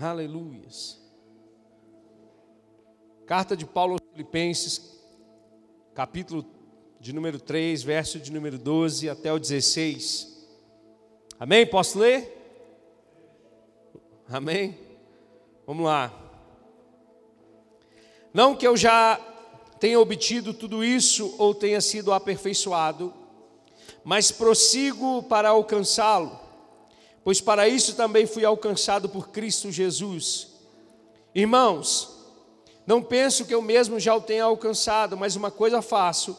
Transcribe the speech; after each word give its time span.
Aleluias. 0.00 0.96
Carta 3.26 3.56
de 3.56 3.66
Paulo 3.66 3.94
aos 3.94 4.10
Filipenses, 4.12 4.96
capítulo 5.92 6.46
de 7.00 7.12
número 7.12 7.40
3, 7.40 7.82
verso 7.82 8.20
de 8.20 8.30
número 8.30 8.56
12 8.56 9.10
até 9.10 9.32
o 9.32 9.40
16. 9.40 10.46
Amém? 11.40 11.66
Posso 11.66 11.98
ler? 11.98 12.32
Amém? 14.28 14.78
Vamos 15.66 15.84
lá. 15.84 16.14
Não 18.32 18.54
que 18.54 18.68
eu 18.68 18.76
já 18.76 19.16
tenha 19.80 19.98
obtido 19.98 20.54
tudo 20.54 20.84
isso 20.84 21.34
ou 21.38 21.52
tenha 21.52 21.80
sido 21.80 22.12
aperfeiçoado, 22.12 23.12
mas 24.04 24.30
prossigo 24.30 25.24
para 25.24 25.48
alcançá-lo, 25.48 26.38
pois 27.28 27.42
para 27.42 27.68
isso 27.68 27.94
também 27.94 28.24
fui 28.24 28.42
alcançado 28.42 29.06
por 29.06 29.28
Cristo 29.28 29.70
Jesus. 29.70 30.48
Irmãos, 31.34 32.08
não 32.86 33.02
penso 33.02 33.44
que 33.44 33.54
eu 33.54 33.60
mesmo 33.60 34.00
já 34.00 34.14
o 34.14 34.20
tenha 34.22 34.44
alcançado, 34.44 35.14
mas 35.14 35.36
uma 35.36 35.50
coisa 35.50 35.82
faço, 35.82 36.34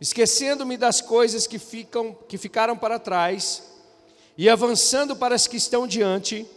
esquecendo-me 0.00 0.78
das 0.78 1.02
coisas 1.02 1.46
que, 1.46 1.58
ficam, 1.58 2.16
que 2.26 2.38
ficaram 2.38 2.78
para 2.78 2.98
trás 2.98 3.62
e 4.38 4.48
avançando 4.48 5.14
para 5.14 5.34
as 5.34 5.46
que 5.46 5.58
estão 5.58 5.86
diante, 5.86 6.48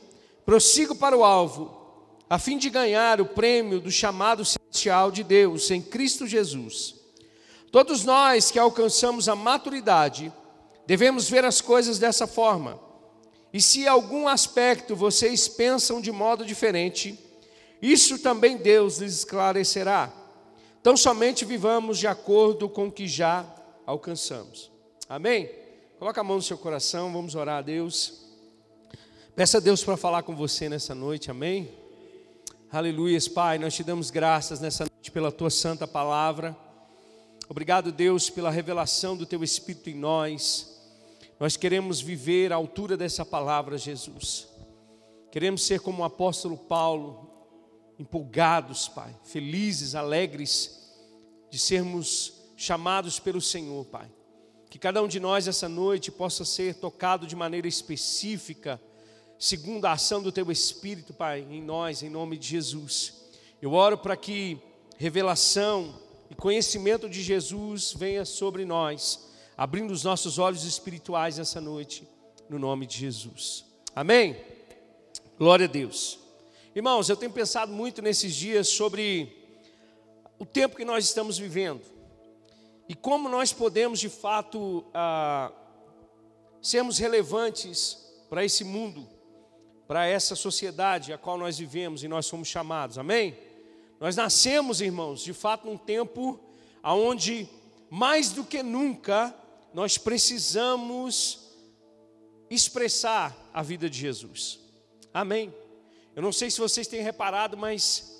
prossigo 0.45 0.95
para 0.95 1.17
o 1.17 1.25
alvo, 1.25 2.15
a 2.29 2.39
fim 2.39 2.57
de 2.57 2.69
ganhar 2.69 3.19
o 3.19 3.25
prêmio 3.25 3.81
do 3.81 3.91
chamado 3.91 4.45
celestial 4.45 5.11
de 5.11 5.21
Deus 5.21 5.69
em 5.69 5.81
Cristo 5.81 6.25
Jesus. 6.25 6.95
Todos 7.73 8.05
nós 8.05 8.49
que 8.51 8.57
alcançamos 8.57 9.27
a 9.27 9.35
maturidade, 9.35 10.31
devemos 10.87 11.29
ver 11.29 11.43
as 11.43 11.59
coisas 11.59 11.99
dessa 11.99 12.25
forma. 12.25 12.92
E 13.53 13.61
se 13.61 13.87
algum 13.87 14.27
aspecto 14.27 14.95
vocês 14.95 15.47
pensam 15.47 16.01
de 16.01 16.11
modo 16.11 16.43
diferente, 16.43 17.19
isso 17.79 18.17
também 18.17 18.57
Deus 18.57 18.97
lhes 18.97 19.19
esclarecerá. 19.19 20.11
Então 20.81 20.97
somente 20.97 21.45
vivamos 21.45 21.99
de 21.99 22.07
acordo 22.07 22.67
com 22.67 22.87
o 22.87 22.91
que 22.91 23.07
já 23.07 23.45
alcançamos. 23.85 24.71
Amém? 25.07 25.51
Coloca 25.99 26.19
a 26.19 26.23
mão 26.23 26.37
no 26.37 26.41
seu 26.41 26.57
coração, 26.57 27.13
vamos 27.13 27.35
orar 27.35 27.59
a 27.59 27.61
Deus. 27.61 28.23
Peça 29.35 29.59
a 29.59 29.61
Deus 29.61 29.83
para 29.83 29.97
falar 29.97 30.23
com 30.23 30.35
você 30.35 30.67
nessa 30.67 30.95
noite, 30.95 31.29
amém? 31.29 31.69
Aleluias, 32.71 33.27
Pai, 33.27 33.59
nós 33.59 33.75
te 33.75 33.83
damos 33.83 34.09
graças 34.09 34.59
nessa 34.59 34.85
noite 34.91 35.11
pela 35.11 35.31
tua 35.31 35.51
santa 35.51 35.87
palavra. 35.87 36.57
Obrigado, 37.47 37.91
Deus, 37.91 38.31
pela 38.31 38.49
revelação 38.49 39.15
do 39.15 39.27
teu 39.27 39.43
Espírito 39.43 39.91
em 39.91 39.95
nós. 39.95 40.72
Nós 41.43 41.57
queremos 41.57 41.99
viver 41.99 42.53
à 42.53 42.55
altura 42.55 42.95
dessa 42.95 43.25
palavra, 43.25 43.77
Jesus. 43.77 44.47
Queremos 45.29 45.61
ser 45.63 45.81
como 45.81 46.01
o 46.01 46.05
apóstolo 46.05 46.57
Paulo, 46.57 47.29
empolgados, 47.99 48.87
Pai, 48.87 49.13
felizes, 49.25 49.93
alegres 49.93 50.89
de 51.51 51.59
sermos 51.59 52.33
chamados 52.55 53.19
pelo 53.19 53.41
Senhor, 53.41 53.83
Pai. 53.87 54.09
Que 54.69 54.79
cada 54.79 55.03
um 55.03 55.07
de 55.09 55.19
nós 55.19 55.45
essa 55.45 55.67
noite 55.67 56.13
possa 56.13 56.45
ser 56.45 56.75
tocado 56.75 57.27
de 57.27 57.35
maneira 57.35 57.67
específica 57.67 58.79
segundo 59.37 59.83
a 59.83 59.91
ação 59.91 60.23
do 60.23 60.31
Teu 60.31 60.49
Espírito, 60.49 61.13
Pai, 61.13 61.45
em 61.49 61.61
nós, 61.61 62.03
em 62.03 62.09
nome 62.09 62.37
de 62.37 62.47
Jesus. 62.47 63.15
Eu 63.61 63.73
oro 63.73 63.97
para 63.97 64.15
que 64.15 64.61
revelação 64.97 65.93
e 66.29 66.35
conhecimento 66.35 67.09
de 67.09 67.21
Jesus 67.21 67.93
venha 67.93 68.23
sobre 68.23 68.63
nós, 68.63 69.32
abrindo 69.57 69.91
os 69.91 70.03
nossos 70.03 70.39
olhos 70.39 70.63
espirituais 70.63 71.37
nessa 71.37 71.61
noite, 71.61 72.07
no 72.49 72.57
nome 72.57 72.85
de 72.85 72.97
Jesus. 72.97 73.65
Amém? 73.95 74.35
Glória 75.37 75.65
a 75.65 75.69
Deus. 75.69 76.19
Irmãos, 76.75 77.09
eu 77.09 77.15
tenho 77.15 77.31
pensado 77.31 77.71
muito 77.71 78.01
nesses 78.01 78.35
dias 78.35 78.67
sobre 78.67 79.35
o 80.39 80.45
tempo 80.45 80.75
que 80.75 80.85
nós 80.85 81.05
estamos 81.05 81.37
vivendo 81.37 81.81
e 82.89 82.95
como 82.95 83.29
nós 83.29 83.53
podemos 83.53 83.99
de 83.99 84.09
fato 84.09 84.83
ah, 84.93 85.51
sermos 86.61 86.97
relevantes 86.97 87.97
para 88.29 88.43
esse 88.43 88.63
mundo 88.63 89.07
para 89.87 90.07
essa 90.07 90.35
sociedade 90.35 91.13
a 91.13 91.17
qual 91.17 91.37
nós 91.37 91.57
vivemos 91.57 92.03
e 92.03 92.07
nós 92.07 92.25
somos 92.25 92.47
chamados, 92.47 92.97
amém? 92.97 93.37
Nós 93.99 94.15
nascemos, 94.15 94.81
irmãos, 94.81 95.21
de 95.21 95.33
fato 95.33 95.67
num 95.67 95.77
tempo 95.77 96.39
onde 96.83 97.47
mais 97.89 98.31
do 98.31 98.43
que 98.43 98.63
nunca 98.63 99.35
nós 99.73 99.97
precisamos 99.97 101.39
expressar 102.49 103.35
a 103.53 103.63
vida 103.63 103.89
de 103.89 103.97
Jesus, 103.97 104.59
amém? 105.13 105.53
Eu 106.15 106.21
não 106.21 106.31
sei 106.31 106.51
se 106.51 106.59
vocês 106.59 106.87
têm 106.87 107.01
reparado, 107.01 107.57
mas 107.57 108.13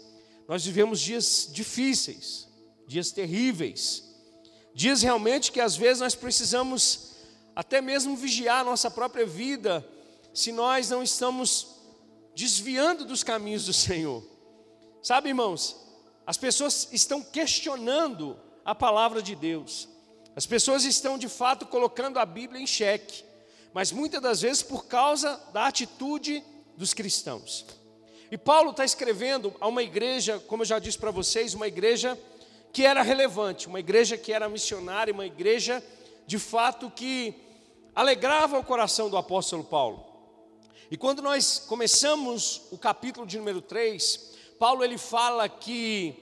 nós 0.47 0.65
vivemos 0.65 0.99
dias 0.99 1.49
difíceis, 1.51 2.47
dias 2.87 3.11
terríveis, 3.11 4.03
dias 4.73 5.01
realmente 5.01 5.51
que 5.51 5.61
às 5.61 5.75
vezes 5.75 6.01
nós 6.01 6.15
precisamos 6.15 7.13
até 7.55 7.81
mesmo 7.81 8.15
vigiar 8.15 8.61
a 8.61 8.63
nossa 8.63 8.89
própria 8.89 9.25
vida 9.25 9.87
se 10.33 10.51
nós 10.51 10.89
não 10.89 11.03
estamos 11.03 11.67
desviando 12.35 13.05
dos 13.05 13.23
caminhos 13.23 13.65
do 13.65 13.73
Senhor. 13.73 14.23
Sabe, 15.03 15.29
irmãos, 15.29 15.75
as 16.25 16.37
pessoas 16.37 16.89
estão 16.91 17.21
questionando 17.21 18.39
a 18.65 18.73
palavra 18.73 19.21
de 19.21 19.35
Deus. 19.35 19.87
As 20.35 20.45
pessoas 20.45 20.83
estão 20.83 21.17
de 21.17 21.29
fato 21.29 21.65
colocando 21.65 22.17
a 22.17 22.25
Bíblia 22.25 22.61
em 22.61 22.67
xeque, 22.67 23.23
mas 23.73 23.91
muitas 23.91 24.21
das 24.21 24.41
vezes 24.41 24.63
por 24.63 24.85
causa 24.85 25.39
da 25.53 25.67
atitude 25.67 26.43
dos 26.75 26.93
cristãos. 26.93 27.65
E 28.31 28.37
Paulo 28.37 28.71
está 28.71 28.83
escrevendo 28.83 29.53
a 29.59 29.67
uma 29.67 29.83
igreja, 29.83 30.39
como 30.47 30.63
eu 30.63 30.67
já 30.67 30.79
disse 30.79 30.97
para 30.97 31.11
vocês, 31.11 31.53
uma 31.53 31.67
igreja 31.67 32.17
que 32.71 32.83
era 32.83 33.03
relevante, 33.03 33.67
uma 33.67 33.79
igreja 33.79 34.17
que 34.17 34.33
era 34.33 34.49
missionária, 34.49 35.13
uma 35.13 35.25
igreja 35.25 35.83
de 36.25 36.39
fato 36.39 36.89
que 36.89 37.35
alegrava 37.93 38.57
o 38.57 38.63
coração 38.63 39.09
do 39.09 39.17
apóstolo 39.17 39.63
Paulo. 39.63 40.03
E 40.89 40.97
quando 40.97 41.21
nós 41.21 41.59
começamos 41.59 42.63
o 42.71 42.77
capítulo 42.77 43.27
de 43.27 43.37
número 43.37 43.61
3, 43.61 44.31
Paulo 44.57 44.83
ele 44.83 44.97
fala 44.97 45.47
que 45.47 46.15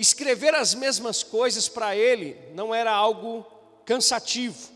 escrever 0.00 0.54
as 0.54 0.74
mesmas 0.74 1.22
coisas 1.22 1.68
para 1.68 1.94
ele 1.94 2.36
não 2.54 2.74
era 2.74 2.90
algo 2.90 3.46
cansativo, 3.84 4.70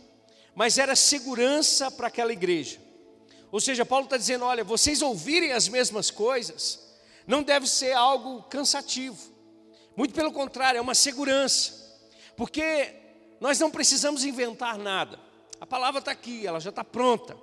mas 0.55 0.79
era 0.79 0.95
segurança 0.95 1.91
para 1.91 2.09
aquela 2.09 2.33
igreja. 2.33 2.79
Ou 3.51 3.61
seja, 3.61 3.87
Paulo 3.87 4.05
está 4.05 4.17
dizendo: 4.17 4.45
olha, 4.45 4.63
vocês 4.65 5.03
ouvirem 5.03 5.53
as 5.53 5.69
mesmas 5.69 6.11
coisas 6.11 6.81
não 7.27 7.43
deve 7.43 7.67
ser 7.67 7.93
algo 7.93 8.43
cansativo, 8.45 9.17
muito 9.97 10.13
pelo 10.13 10.33
contrário, 10.33 10.79
é 10.79 10.81
uma 10.81 10.95
segurança, 10.95 11.73
porque 12.37 12.95
nós 13.41 13.59
não 13.59 13.71
precisamos 13.71 14.25
inventar 14.25 14.77
nada, 14.77 15.19
a 15.61 15.67
palavra 15.67 16.01
está 16.01 16.11
aqui, 16.11 16.47
ela 16.47 16.61
já 16.61 16.71
está 16.71 16.85
pronta. 16.85 17.35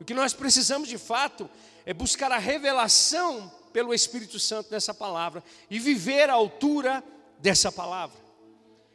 O 0.00 0.04
que 0.04 0.14
nós 0.14 0.32
precisamos 0.32 0.88
de 0.88 0.98
fato 0.98 1.48
é 1.84 1.92
buscar 1.92 2.32
a 2.32 2.38
revelação 2.38 3.52
pelo 3.72 3.92
Espírito 3.92 4.40
Santo 4.40 4.70
nessa 4.70 4.94
palavra 4.94 5.42
e 5.70 5.78
viver 5.78 6.30
à 6.30 6.32
altura 6.32 7.04
dessa 7.38 7.70
palavra. 7.70 8.18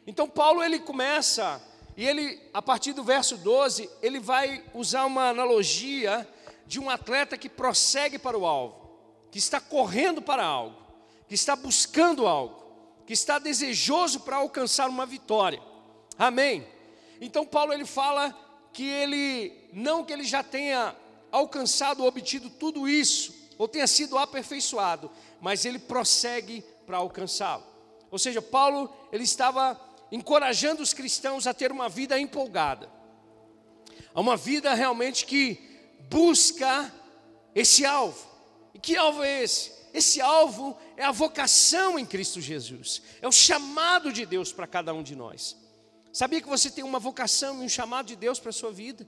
Então 0.06 0.28
Paulo 0.28 0.62
ele 0.62 0.78
começa 0.78 1.62
e 1.96 2.06
ele 2.06 2.40
a 2.52 2.60
partir 2.60 2.92
do 2.92 3.04
verso 3.04 3.36
12, 3.36 3.88
ele 4.02 4.20
vai 4.20 4.64
usar 4.74 5.04
uma 5.06 5.28
analogia 5.28 6.28
de 6.66 6.80
um 6.80 6.90
atleta 6.90 7.38
que 7.38 7.48
prossegue 7.48 8.18
para 8.18 8.36
o 8.36 8.46
alvo, 8.46 8.98
que 9.30 9.38
está 9.38 9.60
correndo 9.60 10.20
para 10.20 10.44
algo, 10.44 10.76
que 11.28 11.34
está 11.34 11.54
buscando 11.54 12.26
algo, 12.26 12.62
que 13.06 13.12
está 13.12 13.38
desejoso 13.38 14.20
para 14.20 14.36
alcançar 14.36 14.88
uma 14.88 15.06
vitória. 15.06 15.62
Amém. 16.18 16.66
Então 17.20 17.46
Paulo 17.46 17.72
ele 17.72 17.86
fala 17.86 18.36
que 18.72 18.84
ele, 18.84 19.68
não 19.72 20.04
que 20.04 20.12
ele 20.12 20.24
já 20.24 20.42
tenha 20.42 20.96
alcançado, 21.30 22.04
obtido 22.04 22.50
tudo 22.50 22.88
isso, 22.88 23.34
ou 23.56 23.68
tenha 23.68 23.86
sido 23.86 24.18
aperfeiçoado, 24.18 25.10
mas 25.40 25.64
ele 25.64 25.78
prossegue 25.78 26.62
para 26.86 26.96
alcançá-lo. 26.96 27.73
Ou 28.14 28.18
seja, 28.20 28.40
Paulo, 28.40 28.88
ele 29.10 29.24
estava 29.24 29.76
encorajando 30.12 30.80
os 30.80 30.94
cristãos 30.94 31.48
a 31.48 31.52
ter 31.52 31.72
uma 31.72 31.88
vida 31.88 32.16
empolgada, 32.16 32.88
a 34.14 34.20
uma 34.20 34.36
vida 34.36 34.72
realmente 34.72 35.26
que 35.26 35.58
busca 36.08 36.94
esse 37.56 37.84
alvo. 37.84 38.24
E 38.72 38.78
que 38.78 38.96
alvo 38.96 39.24
é 39.24 39.42
esse? 39.42 39.72
Esse 39.92 40.20
alvo 40.20 40.78
é 40.96 41.02
a 41.02 41.10
vocação 41.10 41.98
em 41.98 42.06
Cristo 42.06 42.40
Jesus, 42.40 43.02
é 43.20 43.26
o 43.26 43.32
chamado 43.32 44.12
de 44.12 44.24
Deus 44.24 44.52
para 44.52 44.68
cada 44.68 44.94
um 44.94 45.02
de 45.02 45.16
nós. 45.16 45.56
Sabia 46.12 46.40
que 46.40 46.48
você 46.48 46.70
tem 46.70 46.84
uma 46.84 47.00
vocação 47.00 47.60
e 47.62 47.66
um 47.66 47.68
chamado 47.68 48.06
de 48.06 48.14
Deus 48.14 48.38
para 48.38 48.50
a 48.50 48.52
sua 48.52 48.70
vida? 48.70 49.04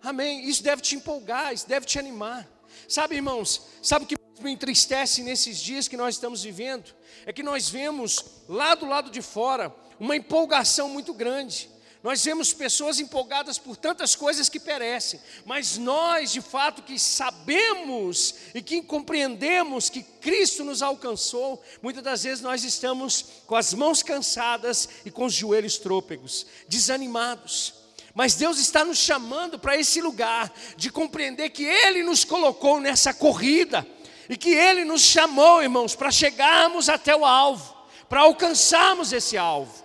Amém. 0.00 0.48
Isso 0.48 0.62
deve 0.62 0.80
te 0.80 0.96
empolgar, 0.96 1.52
isso 1.52 1.68
deve 1.68 1.84
te 1.84 1.98
animar. 1.98 2.48
Sabe, 2.88 3.16
irmãos, 3.16 3.60
sabe 3.82 4.06
que 4.06 4.16
me 4.44 4.52
entristece 4.52 5.22
nesses 5.22 5.58
dias 5.58 5.88
que 5.88 5.96
nós 5.96 6.14
estamos 6.14 6.42
vivendo? 6.42 6.94
É 7.26 7.32
que 7.32 7.42
nós 7.42 7.68
vemos 7.68 8.24
lá 8.48 8.74
do 8.74 8.86
lado 8.86 9.10
de 9.10 9.22
fora 9.22 9.74
uma 9.98 10.16
empolgação 10.16 10.88
muito 10.88 11.12
grande. 11.12 11.68
Nós 12.02 12.24
vemos 12.24 12.54
pessoas 12.54 12.98
empolgadas 12.98 13.58
por 13.58 13.76
tantas 13.76 14.16
coisas 14.16 14.48
que 14.48 14.58
perecem, 14.58 15.20
mas 15.44 15.76
nós, 15.76 16.32
de 16.32 16.40
fato, 16.40 16.82
que 16.82 16.98
sabemos 16.98 18.34
e 18.54 18.62
que 18.62 18.80
compreendemos 18.80 19.90
que 19.90 20.02
Cristo 20.02 20.64
nos 20.64 20.80
alcançou, 20.80 21.62
muitas 21.82 22.02
das 22.02 22.22
vezes 22.22 22.40
nós 22.42 22.64
estamos 22.64 23.26
com 23.46 23.54
as 23.54 23.74
mãos 23.74 24.02
cansadas 24.02 24.88
e 25.04 25.10
com 25.10 25.26
os 25.26 25.34
joelhos 25.34 25.76
trôpegos, 25.76 26.46
desanimados. 26.66 27.74
Mas 28.14 28.34
Deus 28.34 28.58
está 28.58 28.82
nos 28.82 28.98
chamando 28.98 29.58
para 29.58 29.76
esse 29.76 30.00
lugar 30.00 30.50
de 30.76 30.90
compreender 30.90 31.50
que 31.50 31.64
Ele 31.64 32.02
nos 32.02 32.24
colocou 32.24 32.80
nessa 32.80 33.12
corrida 33.12 33.86
e 34.30 34.36
que 34.36 34.50
Ele 34.50 34.84
nos 34.84 35.02
chamou, 35.02 35.60
irmãos, 35.60 35.96
para 35.96 36.08
chegarmos 36.12 36.88
até 36.88 37.16
o 37.16 37.24
alvo, 37.24 37.76
para 38.08 38.20
alcançarmos 38.20 39.12
esse 39.12 39.36
alvo. 39.36 39.84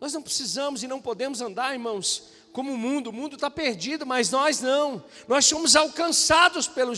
Nós 0.00 0.12
não 0.12 0.22
precisamos 0.22 0.84
e 0.84 0.86
não 0.86 1.00
podemos 1.00 1.40
andar, 1.40 1.72
irmãos, 1.72 2.28
como 2.52 2.72
o 2.72 2.78
mundo. 2.78 3.10
O 3.10 3.12
mundo 3.12 3.34
está 3.34 3.50
perdido, 3.50 4.06
mas 4.06 4.30
nós 4.30 4.60
não. 4.60 5.04
Nós 5.26 5.44
somos 5.44 5.74
alcançados 5.74 6.68
pelo, 6.68 6.92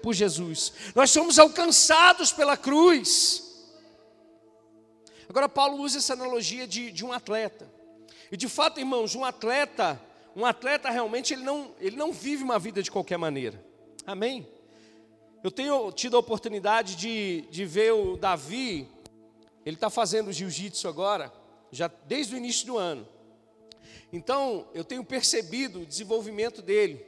por 0.00 0.14
Jesus. 0.14 0.72
Nós 0.94 1.10
somos 1.10 1.36
alcançados 1.36 2.32
pela 2.32 2.56
cruz. 2.56 3.42
Agora, 5.28 5.48
Paulo 5.48 5.82
usa 5.82 5.98
essa 5.98 6.12
analogia 6.12 6.64
de, 6.64 6.92
de 6.92 7.04
um 7.04 7.12
atleta. 7.12 7.68
E 8.30 8.36
de 8.36 8.48
fato, 8.48 8.78
irmãos, 8.78 9.16
um 9.16 9.24
atleta, 9.24 10.00
um 10.36 10.46
atleta 10.46 10.90
realmente 10.90 11.34
ele 11.34 11.42
não, 11.42 11.74
ele 11.80 11.96
não 11.96 12.12
vive 12.12 12.44
uma 12.44 12.58
vida 12.58 12.80
de 12.80 12.90
qualquer 12.90 13.18
maneira. 13.18 13.65
Amém? 14.06 14.46
Eu 15.42 15.50
tenho 15.50 15.90
tido 15.90 16.16
a 16.16 16.20
oportunidade 16.20 16.94
de, 16.94 17.40
de 17.50 17.64
ver 17.64 17.92
o 17.92 18.16
Davi, 18.16 18.88
ele 19.64 19.74
está 19.76 19.90
fazendo 19.90 20.32
jiu-jitsu 20.32 20.86
agora 20.86 21.32
já 21.72 21.90
desde 22.06 22.34
o 22.34 22.38
início 22.38 22.66
do 22.66 22.78
ano. 22.78 23.06
Então, 24.12 24.68
eu 24.72 24.84
tenho 24.84 25.04
percebido 25.04 25.80
o 25.80 25.86
desenvolvimento 25.86 26.62
dele. 26.62 27.04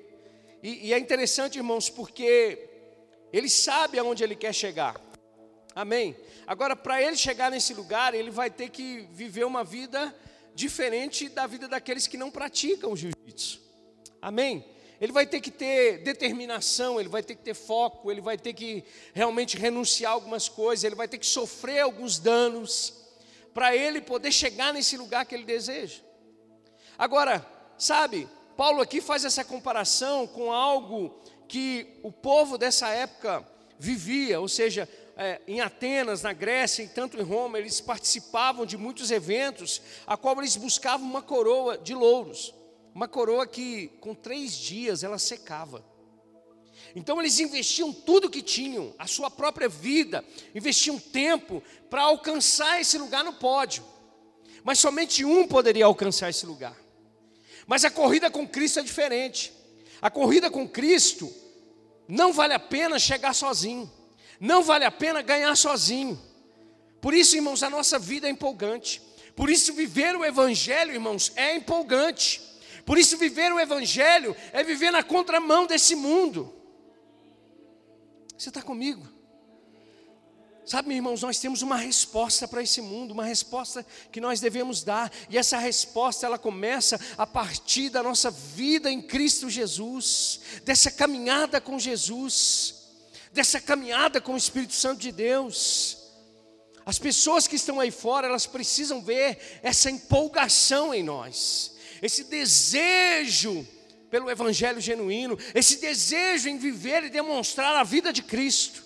E, 0.61 0.89
e 0.89 0.93
é 0.93 0.99
interessante, 0.99 1.57
irmãos, 1.57 1.89
porque 1.89 2.69
ele 3.33 3.49
sabe 3.49 3.99
aonde 3.99 4.25
ele 4.25 4.35
quer 4.35 4.53
chegar. 4.53 5.01
Amém? 5.75 6.17
Agora, 6.47 6.75
para 6.75 7.01
ele 7.01 7.17
chegar 7.17 7.51
nesse 7.51 7.73
lugar, 7.75 8.13
ele 8.13 8.31
vai 8.31 8.51
ter 8.51 8.71
que 8.71 9.07
viver 9.13 9.45
uma 9.45 9.63
vida 9.63 10.13
diferente 10.53 11.29
da 11.29 11.47
vida 11.47 11.69
daqueles 11.69 12.09
que 12.09 12.17
não 12.17 12.31
praticam 12.31 12.93
o 12.93 12.97
jiu-jitsu. 12.97 13.61
Amém? 14.21 14.65
Ele 15.01 15.13
vai 15.13 15.27
ter 15.27 15.41
que 15.41 15.51
ter 15.51 15.99
determinação, 15.99 16.99
ele 16.99 17.09
vai 17.09 17.23
ter 17.23 17.37
que 17.37 17.43
ter 17.43 17.55
foco, 17.55 18.11
ele 18.11 18.21
vai 18.21 18.37
ter 18.37 18.53
que 18.53 18.85
realmente 19.15 19.57
renunciar 19.57 20.13
algumas 20.13 20.49
coisas, 20.49 20.83
ele 20.85 20.97
vai 20.97 21.07
ter 21.07 21.19
que 21.19 21.27
sofrer 21.27 21.81
alguns 21.81 22.19
danos 22.19 22.95
para 23.55 23.75
ele 23.75 24.01
poder 24.01 24.33
chegar 24.33 24.73
nesse 24.73 24.97
lugar 24.97 25.25
que 25.25 25.35
ele 25.35 25.45
deseja. 25.45 26.01
Agora, 26.99 27.47
sabe, 27.79 28.29
Paulo 28.57 28.81
aqui 28.81 29.01
faz 29.01 29.25
essa 29.25 29.45
comparação 29.45 30.27
com 30.27 30.53
algo 30.53 31.17
que 31.47 31.99
o 32.03 32.11
povo 32.11 32.59
dessa 32.59 32.89
época 32.89 33.47
vivia, 33.79 34.41
ou 34.41 34.49
seja, 34.49 34.89
é, 35.17 35.41
em 35.47 35.61
Atenas, 35.61 36.23
na 36.23 36.33
Grécia 36.33 36.83
e 36.83 36.89
tanto 36.89 37.17
em 37.17 37.23
Roma, 37.23 37.59
eles 37.59 37.81
participavam 37.81 38.67
de 38.67 38.77
muitos 38.77 39.11
eventos, 39.11 39.81
a 40.07 40.17
qual 40.17 40.39
eles 40.39 40.57
buscavam 40.57 41.07
uma 41.07 41.23
coroa 41.23 41.79
de 41.79 41.95
louros, 41.95 42.55
uma 42.95 43.09
coroa 43.09 43.47
que 43.47 43.89
com 44.01 44.15
três 44.15 44.53
dias 44.53 45.03
ela 45.03 45.19
secava. 45.19 45.85
Então 46.95 47.21
eles 47.21 47.39
investiam 47.39 47.93
tudo 47.93 48.31
que 48.31 48.43
tinham, 48.43 48.95
a 48.99 49.07
sua 49.07 49.31
própria 49.31 49.69
vida, 49.69 50.25
investiam 50.55 50.99
tempo 50.99 51.63
para 51.91 52.03
alcançar 52.03 52.81
esse 52.81 52.99
lugar 52.99 53.23
no 53.25 53.33
pódio. 53.35 53.85
Mas 54.65 54.79
somente 54.79 55.25
um 55.25 55.47
poderia 55.47 55.85
alcançar 55.85 56.31
esse 56.31 56.45
lugar. 56.47 56.77
Mas 57.67 57.85
a 57.85 57.91
corrida 57.91 58.31
com 58.31 58.49
Cristo 58.49 58.81
é 58.81 58.83
diferente. 58.83 59.53
A 60.01 60.11
corrida 60.11 60.51
com 60.51 60.69
Cristo 60.69 61.33
não 62.07 62.33
vale 62.33 62.55
a 62.55 62.59
pena 62.59 62.99
chegar 62.99 63.35
sozinho. 63.35 63.91
Não 64.41 64.63
vale 64.63 64.85
a 64.85 64.91
pena 64.91 65.21
ganhar 65.21 65.55
sozinho. 65.57 66.19
Por 67.01 67.13
isso, 67.13 67.37
irmãos, 67.37 67.63
a 67.63 67.71
nossa 67.71 67.99
vida 67.99 68.27
é 68.27 68.31
empolgante. 68.31 69.03
Por 69.37 69.51
isso, 69.51 69.73
viver 69.73 70.17
o 70.17 70.25
Evangelho, 70.25 70.93
irmãos, 70.93 71.33
é 71.37 71.55
empolgante. 71.55 72.41
Por 72.89 72.97
isso, 72.97 73.19
viver 73.19 73.53
o 73.53 73.61
Evangelho 73.61 74.35
é 74.51 74.65
viver 74.65 74.91
na 74.91 75.03
contramão 75.03 75.67
desse 75.67 75.95
mundo. 75.95 76.51
Você 78.35 78.49
está 78.49 78.63
comigo? 78.63 79.07
Sabe, 80.65 80.95
irmãos, 80.95 81.21
nós 81.21 81.39
temos 81.39 81.61
uma 81.61 81.77
resposta 81.77 82.49
para 82.49 82.63
esse 82.63 82.81
mundo, 82.81 83.11
uma 83.11 83.27
resposta 83.27 83.85
que 84.11 84.23
nós 84.23 84.41
devemos 84.41 84.83
dar, 84.83 85.13
e 85.29 85.37
essa 85.37 85.59
resposta 85.59 86.25
ela 86.25 86.39
começa 86.39 86.99
a 87.19 87.27
partir 87.27 87.91
da 87.91 88.03
nossa 88.03 88.31
vida 88.31 88.91
em 88.91 89.03
Cristo 89.03 89.51
Jesus, 89.51 90.41
dessa 90.65 90.91
caminhada 90.91 91.61
com 91.61 91.79
Jesus, 91.79 92.75
dessa 93.35 93.61
caminhada 93.61 94.19
com 94.19 94.33
o 94.33 94.39
Espírito 94.39 94.73
Santo 94.73 95.01
de 95.01 95.13
Deus. 95.13 95.99
As 96.87 96.99
pessoas 96.99 97.47
que 97.47 97.57
estão 97.57 97.81
aí 97.81 97.91
fora, 97.91 98.29
elas 98.29 98.47
precisam 98.47 99.03
ver 99.03 99.61
essa 99.63 99.91
empolgação 99.91 100.95
em 100.95 101.03
nós, 101.03 101.77
esse 102.03 102.25
desejo 102.25 103.67
pelo 104.11 104.31
evangelho 104.31 104.81
genuíno, 104.81 105.39
esse 105.55 105.81
desejo 105.81 106.49
em 106.49 106.59
viver 106.59 107.05
e 107.05 107.11
demonstrar 107.11 107.77
a 107.77 107.85
vida 107.85 108.13
de 108.13 108.23
Cristo. 108.23 108.83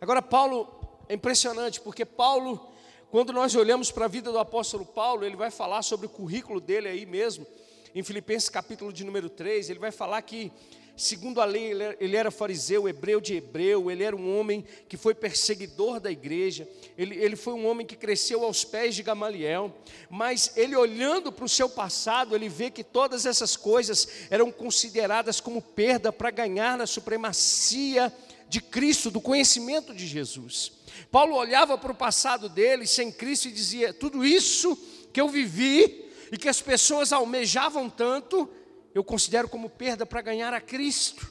Agora, 0.00 0.22
Paulo 0.22 1.00
é 1.08 1.14
impressionante, 1.14 1.80
porque 1.80 2.04
Paulo, 2.04 2.72
quando 3.10 3.32
nós 3.32 3.54
olhamos 3.54 3.90
para 3.90 4.06
a 4.06 4.08
vida 4.08 4.32
do 4.32 4.38
apóstolo 4.38 4.84
Paulo, 4.84 5.24
ele 5.24 5.36
vai 5.36 5.50
falar 5.50 5.82
sobre 5.82 6.06
o 6.06 6.10
currículo 6.10 6.60
dele 6.60 6.88
aí 6.88 7.06
mesmo, 7.06 7.46
em 7.94 8.02
Filipenses 8.02 8.48
capítulo 8.48 8.92
de 8.92 9.04
número 9.04 9.30
3, 9.30 9.70
ele 9.70 9.78
vai 9.78 9.90
falar 9.90 10.20
que 10.22 10.52
segundo 10.96 11.40
a 11.40 11.44
lei, 11.44 11.72
ele 12.00 12.16
era 12.16 12.30
fariseu, 12.30 12.88
hebreu 12.88 13.20
de 13.20 13.34
hebreu, 13.34 13.90
ele 13.90 14.02
era 14.02 14.16
um 14.16 14.38
homem 14.38 14.64
que 14.88 14.96
foi 14.96 15.14
perseguidor 15.14 16.00
da 16.00 16.10
igreja, 16.10 16.66
ele, 16.96 17.14
ele 17.16 17.36
foi 17.36 17.54
um 17.54 17.66
homem 17.66 17.86
que 17.86 17.96
cresceu 17.96 18.42
aos 18.42 18.64
pés 18.64 18.94
de 18.94 19.02
Gamaliel, 19.02 19.74
mas 20.08 20.52
ele 20.56 20.74
olhando 20.74 21.30
para 21.30 21.44
o 21.44 21.48
seu 21.48 21.68
passado, 21.68 22.34
ele 22.34 22.48
vê 22.48 22.70
que 22.70 22.82
todas 22.82 23.26
essas 23.26 23.56
coisas 23.56 24.08
eram 24.30 24.50
consideradas 24.50 25.40
como 25.40 25.60
perda 25.60 26.12
para 26.12 26.30
ganhar 26.30 26.78
na 26.78 26.86
supremacia 26.86 28.12
de 28.48 28.60
Cristo, 28.60 29.10
do 29.10 29.20
conhecimento 29.20 29.94
de 29.94 30.06
Jesus. 30.06 30.72
Paulo 31.10 31.36
olhava 31.36 31.76
para 31.76 31.92
o 31.92 31.96
passado 31.96 32.48
dele 32.48 32.86
sem 32.86 33.12
Cristo 33.12 33.48
e 33.48 33.52
dizia: 33.52 33.92
tudo 33.92 34.24
isso 34.24 34.76
que 35.12 35.20
eu 35.20 35.28
vivi 35.28 36.06
e 36.30 36.36
que 36.36 36.48
as 36.48 36.60
pessoas 36.60 37.12
almejavam 37.12 37.88
tanto, 37.88 38.48
eu 38.96 39.04
considero 39.04 39.46
como 39.46 39.68
perda 39.68 40.06
para 40.06 40.22
ganhar 40.22 40.54
a 40.54 40.60
Cristo, 40.60 41.30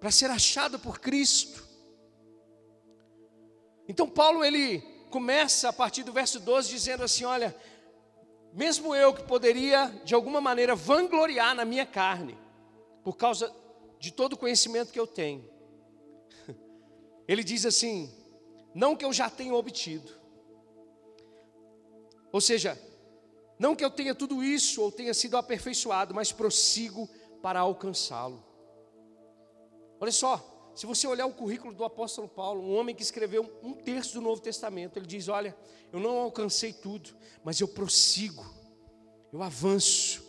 para 0.00 0.10
ser 0.10 0.30
achado 0.30 0.78
por 0.78 0.98
Cristo. 0.98 1.62
Então 3.86 4.08
Paulo 4.08 4.42
ele 4.42 4.80
começa 5.10 5.68
a 5.68 5.72
partir 5.72 6.02
do 6.02 6.14
verso 6.14 6.40
12 6.40 6.70
dizendo 6.70 7.04
assim: 7.04 7.26
olha, 7.26 7.54
mesmo 8.54 8.94
eu 8.94 9.12
que 9.12 9.22
poderia 9.24 9.88
de 10.02 10.14
alguma 10.14 10.40
maneira 10.40 10.74
vangloriar 10.74 11.54
na 11.54 11.66
minha 11.66 11.84
carne, 11.84 12.38
por 13.04 13.18
causa 13.18 13.54
de 14.00 14.10
todo 14.10 14.32
o 14.32 14.38
conhecimento 14.38 14.90
que 14.90 14.98
eu 14.98 15.06
tenho, 15.06 15.46
ele 17.28 17.44
diz 17.44 17.66
assim: 17.66 18.10
não 18.74 18.96
que 18.96 19.04
eu 19.04 19.12
já 19.12 19.28
tenha 19.28 19.54
obtido, 19.54 20.10
ou 22.32 22.40
seja, 22.40 22.80
não 23.58 23.74
que 23.74 23.84
eu 23.84 23.90
tenha 23.90 24.14
tudo 24.14 24.42
isso 24.42 24.82
ou 24.82 24.92
tenha 24.92 25.14
sido 25.14 25.36
aperfeiçoado, 25.36 26.14
mas 26.14 26.32
prossigo 26.32 27.08
para 27.42 27.60
alcançá-lo. 27.60 28.44
Olha 29.98 30.12
só, 30.12 30.72
se 30.74 30.84
você 30.84 31.06
olhar 31.06 31.24
o 31.24 31.32
currículo 31.32 31.72
do 31.72 31.84
apóstolo 31.84 32.28
Paulo, 32.28 32.62
um 32.62 32.76
homem 32.76 32.94
que 32.94 33.02
escreveu 33.02 33.50
um 33.62 33.72
terço 33.72 34.12
do 34.14 34.20
Novo 34.20 34.42
Testamento, 34.42 34.98
ele 34.98 35.06
diz: 35.06 35.28
Olha, 35.28 35.56
eu 35.90 35.98
não 35.98 36.18
alcancei 36.18 36.72
tudo, 36.72 37.16
mas 37.42 37.60
eu 37.60 37.68
prossigo, 37.68 38.44
eu 39.32 39.42
avanço. 39.42 40.25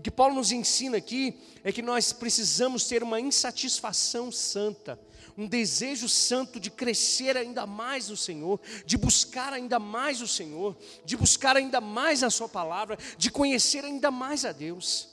O 0.00 0.02
que 0.02 0.10
Paulo 0.10 0.36
nos 0.36 0.50
ensina 0.50 0.96
aqui 0.96 1.38
é 1.62 1.70
que 1.70 1.82
nós 1.82 2.10
precisamos 2.10 2.86
ter 2.86 3.02
uma 3.02 3.20
insatisfação 3.20 4.32
santa 4.32 4.98
um 5.36 5.46
desejo 5.46 6.08
santo 6.08 6.58
de 6.58 6.70
crescer 6.70 7.36
ainda 7.36 7.66
mais 7.66 8.08
no 8.08 8.16
Senhor, 8.16 8.60
de 8.84 8.98
buscar 8.98 9.52
ainda 9.52 9.78
mais 9.78 10.20
o 10.20 10.28
Senhor, 10.28 10.76
de 11.04 11.16
buscar 11.16 11.56
ainda 11.56 11.80
mais 11.80 12.22
a 12.22 12.28
Sua 12.28 12.48
palavra, 12.48 12.98
de 13.16 13.30
conhecer 13.30 13.84
ainda 13.84 14.10
mais 14.10 14.44
a 14.44 14.52
Deus. 14.52 15.08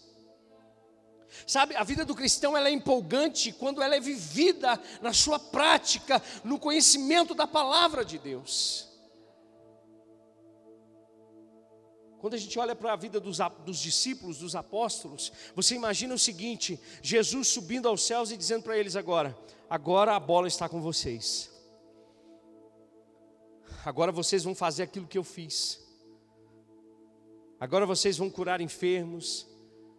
Sabe, 1.45 1.75
a 1.75 1.83
vida 1.83 2.03
do 2.03 2.15
cristão 2.15 2.57
ela 2.57 2.67
é 2.67 2.71
empolgante 2.71 3.51
quando 3.51 3.81
ela 3.81 3.95
é 3.95 3.99
vivida 3.99 4.81
na 5.01 5.13
sua 5.13 5.37
prática, 5.37 6.21
no 6.43 6.57
conhecimento 6.57 7.35
da 7.35 7.45
palavra 7.45 8.03
de 8.03 8.17
Deus. 8.17 8.86
Quando 12.19 12.33
a 12.33 12.37
gente 12.37 12.57
olha 12.57 12.75
para 12.75 12.93
a 12.93 12.95
vida 12.95 13.19
dos, 13.19 13.37
dos, 13.63 13.77
discípulos, 13.77 14.39
dos 14.39 14.55
apóstolos, 14.55 15.31
você 15.55 15.75
imagina 15.75 16.15
o 16.15 16.19
seguinte: 16.19 16.79
Jesus 17.01 17.47
subindo 17.47 17.87
aos 17.87 18.01
céus 18.03 18.31
e 18.31 18.37
dizendo 18.37 18.63
para 18.63 18.77
eles 18.77 18.95
agora: 18.95 19.37
agora 19.69 20.15
a 20.15 20.19
bola 20.19 20.47
está 20.47 20.67
com 20.67 20.81
vocês. 20.81 21.51
Agora 23.85 24.11
vocês 24.11 24.43
vão 24.43 24.55
fazer 24.55 24.83
aquilo 24.83 25.07
que 25.07 25.17
eu 25.17 25.23
fiz. 25.23 25.79
Agora 27.59 27.85
vocês 27.85 28.17
vão 28.17 28.29
curar 28.29 28.61
enfermos. 28.61 29.47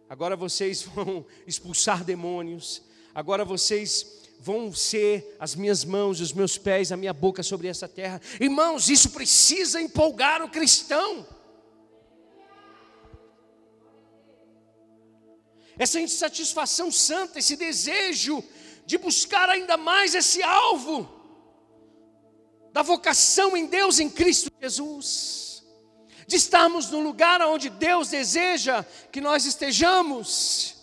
Agora 0.09 0.35
vocês 0.35 0.81
vão 0.93 1.25
expulsar 1.47 2.03
demônios. 2.03 2.81
Agora 3.15 3.45
vocês 3.45 4.19
vão 4.41 4.73
ser 4.73 5.35
as 5.39 5.55
minhas 5.55 5.83
mãos, 5.83 6.19
os 6.19 6.33
meus 6.33 6.57
pés, 6.57 6.91
a 6.91 6.97
minha 6.97 7.13
boca 7.13 7.43
sobre 7.43 7.67
essa 7.67 7.87
terra. 7.87 8.21
Irmãos, 8.39 8.89
isso 8.89 9.11
precisa 9.11 9.81
empolgar 9.81 10.41
o 10.41 10.49
cristão. 10.49 11.25
Essa 15.79 15.99
insatisfação 16.01 16.91
santa, 16.91 17.39
esse 17.39 17.55
desejo 17.55 18.43
de 18.85 18.97
buscar 18.97 19.49
ainda 19.49 19.77
mais 19.77 20.13
esse 20.13 20.43
alvo 20.43 21.09
da 22.73 22.81
vocação 22.81 23.55
em 23.55 23.65
Deus 23.65 23.97
em 23.97 24.09
Cristo 24.09 24.51
Jesus, 24.61 25.63
de 26.27 26.35
estarmos 26.35 26.91
no 26.91 26.99
lugar 26.99 27.41
onde 27.41 27.69
Deus 27.69 28.09
deseja 28.09 28.83
que 29.11 29.21
nós 29.21 29.45
estejamos, 29.45 30.75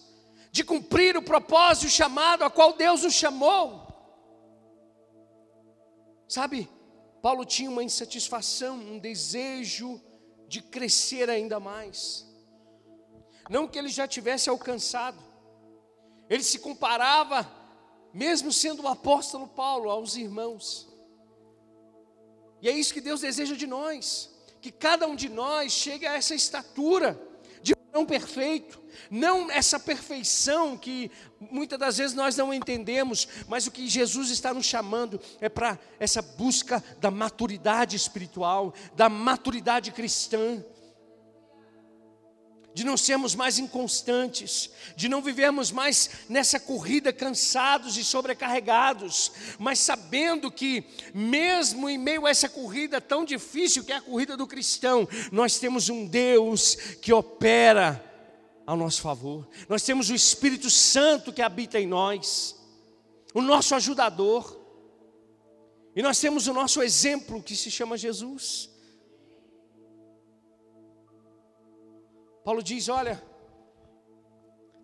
de 0.50 0.64
cumprir 0.64 1.16
o 1.16 1.22
propósito, 1.22 1.90
chamado 1.90 2.42
a 2.42 2.50
qual 2.50 2.72
Deus 2.72 3.02
nos 3.02 3.14
chamou. 3.14 3.86
Sabe, 6.26 6.68
Paulo 7.20 7.44
tinha 7.44 7.70
uma 7.70 7.84
insatisfação, 7.84 8.76
um 8.76 8.98
desejo 8.98 10.00
de 10.48 10.62
crescer 10.62 11.28
ainda 11.28 11.60
mais. 11.60 12.25
Não 13.48 13.68
que 13.68 13.78
ele 13.78 13.88
já 13.88 14.06
tivesse 14.06 14.48
alcançado, 14.50 15.18
ele 16.28 16.42
se 16.42 16.58
comparava, 16.58 17.48
mesmo 18.12 18.52
sendo 18.52 18.82
o 18.82 18.88
apóstolo 18.88 19.46
Paulo, 19.46 19.90
aos 19.90 20.16
irmãos. 20.16 20.88
E 22.60 22.68
é 22.68 22.72
isso 22.72 22.92
que 22.92 23.00
Deus 23.00 23.20
deseja 23.20 23.54
de 23.54 23.66
nós, 23.66 24.30
que 24.60 24.72
cada 24.72 25.06
um 25.06 25.14
de 25.14 25.28
nós 25.28 25.72
chegue 25.72 26.06
a 26.06 26.14
essa 26.14 26.34
estatura 26.34 27.20
de 27.62 27.74
não 27.92 28.04
perfeito, 28.04 28.82
não 29.10 29.50
essa 29.50 29.78
perfeição 29.78 30.76
que 30.76 31.10
muitas 31.38 31.78
das 31.78 31.98
vezes 31.98 32.16
nós 32.16 32.36
não 32.36 32.52
entendemos, 32.52 33.28
mas 33.46 33.66
o 33.66 33.70
que 33.70 33.86
Jesus 33.86 34.30
está 34.30 34.52
nos 34.52 34.66
chamando 34.66 35.20
é 35.40 35.48
para 35.48 35.78
essa 36.00 36.20
busca 36.20 36.82
da 36.98 37.10
maturidade 37.10 37.94
espiritual, 37.94 38.74
da 38.94 39.08
maturidade 39.08 39.92
cristã 39.92 40.64
de 42.76 42.84
não 42.84 42.94
sermos 42.94 43.34
mais 43.34 43.58
inconstantes, 43.58 44.68
de 44.94 45.08
não 45.08 45.22
vivermos 45.22 45.70
mais 45.70 46.10
nessa 46.28 46.60
corrida 46.60 47.10
cansados 47.10 47.96
e 47.96 48.04
sobrecarregados, 48.04 49.32
mas 49.58 49.78
sabendo 49.78 50.50
que, 50.50 50.84
mesmo 51.14 51.88
em 51.88 51.96
meio 51.96 52.26
a 52.26 52.30
essa 52.30 52.50
corrida 52.50 53.00
tão 53.00 53.24
difícil 53.24 53.82
que 53.82 53.92
é 53.92 53.96
a 53.96 54.02
corrida 54.02 54.36
do 54.36 54.46
cristão, 54.46 55.08
nós 55.32 55.58
temos 55.58 55.88
um 55.88 56.06
Deus 56.06 56.74
que 57.00 57.14
opera 57.14 58.04
ao 58.66 58.76
nosso 58.76 59.00
favor, 59.00 59.48
nós 59.70 59.82
temos 59.82 60.10
o 60.10 60.14
Espírito 60.14 60.68
Santo 60.68 61.32
que 61.32 61.40
habita 61.40 61.80
em 61.80 61.86
nós, 61.86 62.56
o 63.32 63.40
nosso 63.40 63.74
ajudador, 63.74 64.54
e 65.94 66.02
nós 66.02 66.20
temos 66.20 66.46
o 66.46 66.52
nosso 66.52 66.82
exemplo 66.82 67.42
que 67.42 67.56
se 67.56 67.70
chama 67.70 67.96
Jesus. 67.96 68.68
Paulo 72.46 72.62
diz: 72.62 72.88
Olha, 72.88 73.20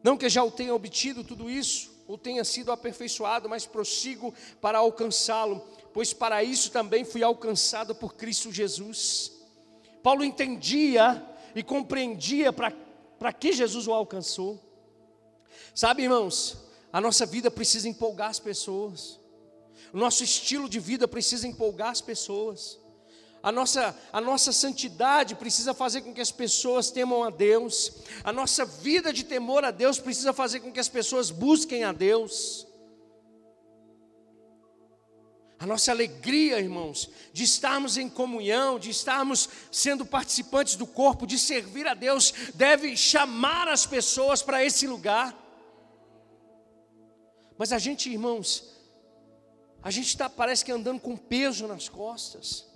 não 0.03 0.17
que 0.17 0.29
já 0.29 0.43
o 0.43 0.51
tenha 0.51 0.75
obtido 0.75 1.23
tudo 1.23 1.49
isso, 1.49 1.93
ou 2.09 2.19
tenha 2.19 2.43
sido 2.43 2.73
aperfeiçoado, 2.73 3.49
mas 3.49 3.65
prossigo 3.67 4.35
para 4.61 4.79
alcançá-lo, 4.79 5.61
pois 5.93 6.13
para 6.13 6.43
isso 6.43 6.73
também 6.73 7.05
fui 7.05 7.23
alcançado 7.23 7.95
por 7.95 8.15
Cristo 8.15 8.51
Jesus. 8.51 9.31
Paulo 10.03 10.25
entendia 10.25 11.25
e 11.55 11.63
compreendia 11.63 12.53
para 12.53 13.33
que 13.33 13.53
Jesus 13.53 13.87
o 13.87 13.93
alcançou. 13.93 14.59
Sabe, 15.73 16.03
irmãos, 16.03 16.59
a 16.93 17.01
nossa 17.01 17.25
vida 17.25 17.49
precisa 17.49 17.89
empolgar 17.89 18.31
as 18.31 18.41
pessoas, 18.41 19.21
o 19.93 19.99
nosso 19.99 20.25
estilo 20.25 20.69
de 20.69 20.81
vida 20.81 21.07
precisa 21.07 21.47
empolgar 21.47 21.91
as 21.91 22.01
pessoas. 22.01 22.82
A 23.43 23.51
nossa, 23.51 23.99
a 24.13 24.21
nossa 24.21 24.53
santidade 24.53 25.35
precisa 25.35 25.75
fazer 25.75 26.03
com 26.03 26.15
que 26.15 26.21
as 26.21 26.31
pessoas 26.31 26.91
temam 26.91 27.25
a 27.25 27.31
Deus. 27.31 27.91
A 28.23 28.33
nossa 28.33 28.65
vida 28.65 29.13
de 29.13 29.25
temor 29.25 29.65
a 29.65 29.73
Deus 29.73 29.99
precisa 29.99 30.33
fazer 30.33 30.61
com 30.61 30.71
que 30.71 30.79
as 30.79 30.89
pessoas 30.89 31.31
busquem 31.31 31.83
a 31.83 31.93
Deus. 31.93 32.67
A 35.59 35.67
nossa 35.67 35.91
alegria, 35.91 36.61
irmãos, 36.61 37.11
de 37.33 37.43
estarmos 37.43 37.97
em 37.97 38.09
comunhão, 38.09 38.79
de 38.79 38.91
estarmos 38.91 39.49
sendo 39.73 40.07
participantes 40.07 40.77
do 40.77 40.87
corpo, 40.87 41.27
de 41.27 41.39
servir 41.39 41.87
a 41.89 41.95
Deus, 41.95 42.33
deve 42.55 42.97
chamar 42.97 43.67
as 43.69 43.87
pessoas 43.87 44.41
para 44.41 44.65
esse 44.65 44.87
lugar. 44.87 45.37
Mas 47.59 47.73
a 47.73 47.79
gente, 47.79 48.11
irmãos, 48.11 48.73
a 49.83 49.91
gente 49.91 50.09
está, 50.09 50.29
parece 50.29 50.65
que 50.65 50.73
andando 50.73 51.01
com 51.01 51.17
peso 51.17 51.67
nas 51.67 51.89
costas. 51.89 52.72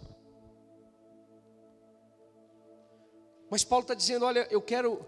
Mas 3.50 3.64
Paulo 3.64 3.82
está 3.82 3.94
dizendo: 3.94 4.24
olha, 4.24 4.46
eu 4.50 4.60
quero 4.60 5.04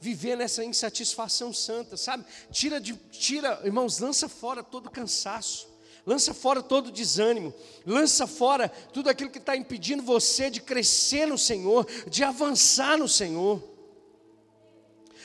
viver 0.00 0.36
nessa 0.36 0.64
insatisfação 0.64 1.52
santa, 1.52 1.96
sabe? 1.96 2.24
Tira, 2.50 2.80
de, 2.80 2.94
tira, 3.10 3.60
irmãos, 3.64 3.98
lança 3.98 4.28
fora 4.28 4.62
todo 4.62 4.90
cansaço, 4.90 5.68
lança 6.06 6.32
fora 6.32 6.62
todo 6.62 6.90
desânimo, 6.90 7.52
lança 7.84 8.26
fora 8.26 8.68
tudo 8.68 9.10
aquilo 9.10 9.30
que 9.30 9.38
está 9.38 9.56
impedindo 9.56 10.02
você 10.02 10.50
de 10.50 10.60
crescer 10.60 11.26
no 11.26 11.38
Senhor, 11.38 11.86
de 12.08 12.22
avançar 12.22 12.96
no 12.96 13.08
Senhor, 13.08 13.62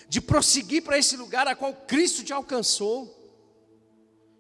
de 0.08 0.20
prosseguir 0.20 0.84
para 0.84 0.98
esse 0.98 1.16
lugar 1.16 1.48
a 1.48 1.56
qual 1.56 1.74
Cristo 1.74 2.24
te 2.24 2.34
alcançou. 2.34 3.22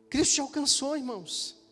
Cristo 0.09 0.35
te 0.35 0.41
alcançou, 0.41 0.95
irmãos. 0.95 1.62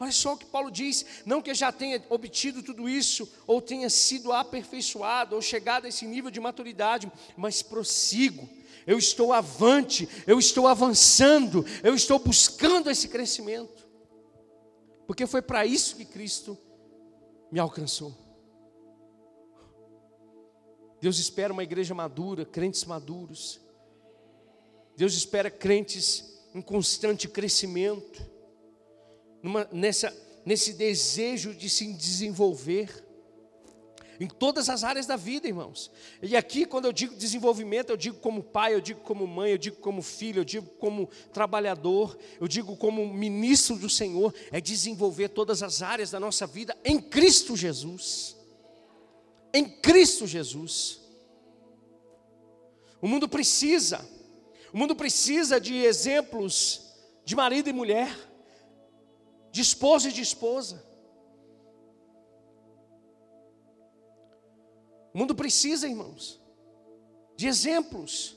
Olha 0.00 0.12
só 0.12 0.34
o 0.34 0.36
que 0.36 0.46
Paulo 0.46 0.70
diz: 0.70 1.04
não 1.26 1.42
que 1.42 1.52
já 1.54 1.72
tenha 1.72 2.02
obtido 2.08 2.62
tudo 2.62 2.88
isso, 2.88 3.28
ou 3.46 3.60
tenha 3.60 3.90
sido 3.90 4.32
aperfeiçoado, 4.32 5.34
ou 5.34 5.42
chegado 5.42 5.86
a 5.86 5.88
esse 5.88 6.06
nível 6.06 6.30
de 6.30 6.40
maturidade, 6.40 7.10
mas 7.36 7.62
prossigo, 7.62 8.48
eu 8.86 8.96
estou 8.96 9.32
avante, 9.32 10.08
eu 10.26 10.38
estou 10.38 10.68
avançando, 10.68 11.64
eu 11.82 11.94
estou 11.94 12.18
buscando 12.18 12.90
esse 12.90 13.08
crescimento, 13.08 13.88
porque 15.06 15.26
foi 15.26 15.42
para 15.42 15.66
isso 15.66 15.96
que 15.96 16.04
Cristo 16.04 16.56
me 17.50 17.58
alcançou. 17.58 18.16
Deus 21.00 21.18
espera 21.18 21.52
uma 21.52 21.62
igreja 21.62 21.94
madura, 21.94 22.44
crentes 22.44 22.84
maduros, 22.84 23.60
Deus 24.96 25.14
espera 25.14 25.50
crentes 25.50 26.38
em 26.54 26.60
constante 26.60 27.28
crescimento 27.28 28.37
numa, 29.42 29.68
nessa, 29.72 30.14
nesse 30.44 30.72
desejo 30.72 31.54
de 31.54 31.68
se 31.68 31.92
desenvolver 31.92 33.04
em 34.20 34.26
todas 34.26 34.68
as 34.68 34.82
áreas 34.82 35.06
da 35.06 35.16
vida, 35.16 35.46
irmãos. 35.46 35.90
E 36.20 36.36
aqui, 36.36 36.64
quando 36.64 36.86
eu 36.86 36.92
digo 36.92 37.14
desenvolvimento, 37.14 37.90
eu 37.90 37.96
digo 37.96 38.18
como 38.18 38.42
pai, 38.42 38.74
eu 38.74 38.80
digo 38.80 39.00
como 39.00 39.26
mãe, 39.26 39.52
eu 39.52 39.58
digo 39.58 39.76
como 39.76 40.02
filho, 40.02 40.40
eu 40.40 40.44
digo 40.44 40.66
como 40.78 41.08
trabalhador, 41.32 42.18
eu 42.40 42.48
digo 42.48 42.76
como 42.76 43.06
ministro 43.12 43.76
do 43.76 43.88
Senhor, 43.88 44.34
é 44.50 44.60
desenvolver 44.60 45.28
todas 45.28 45.62
as 45.62 45.82
áreas 45.82 46.10
da 46.10 46.18
nossa 46.18 46.46
vida 46.46 46.76
em 46.84 47.00
Cristo 47.00 47.56
Jesus. 47.56 48.36
Em 49.54 49.64
Cristo 49.64 50.26
Jesus. 50.26 51.00
O 53.00 53.06
mundo 53.06 53.28
precisa, 53.28 54.04
o 54.72 54.78
mundo 54.78 54.96
precisa 54.96 55.60
de 55.60 55.76
exemplos 55.76 56.92
de 57.24 57.36
marido 57.36 57.68
e 57.68 57.72
mulher 57.72 58.27
de 59.50 59.60
esposo 59.60 60.08
e 60.08 60.12
de 60.12 60.22
esposa. 60.22 60.84
O 65.12 65.18
mundo 65.18 65.34
precisa, 65.34 65.88
irmãos, 65.88 66.40
de 67.36 67.46
exemplos. 67.46 68.36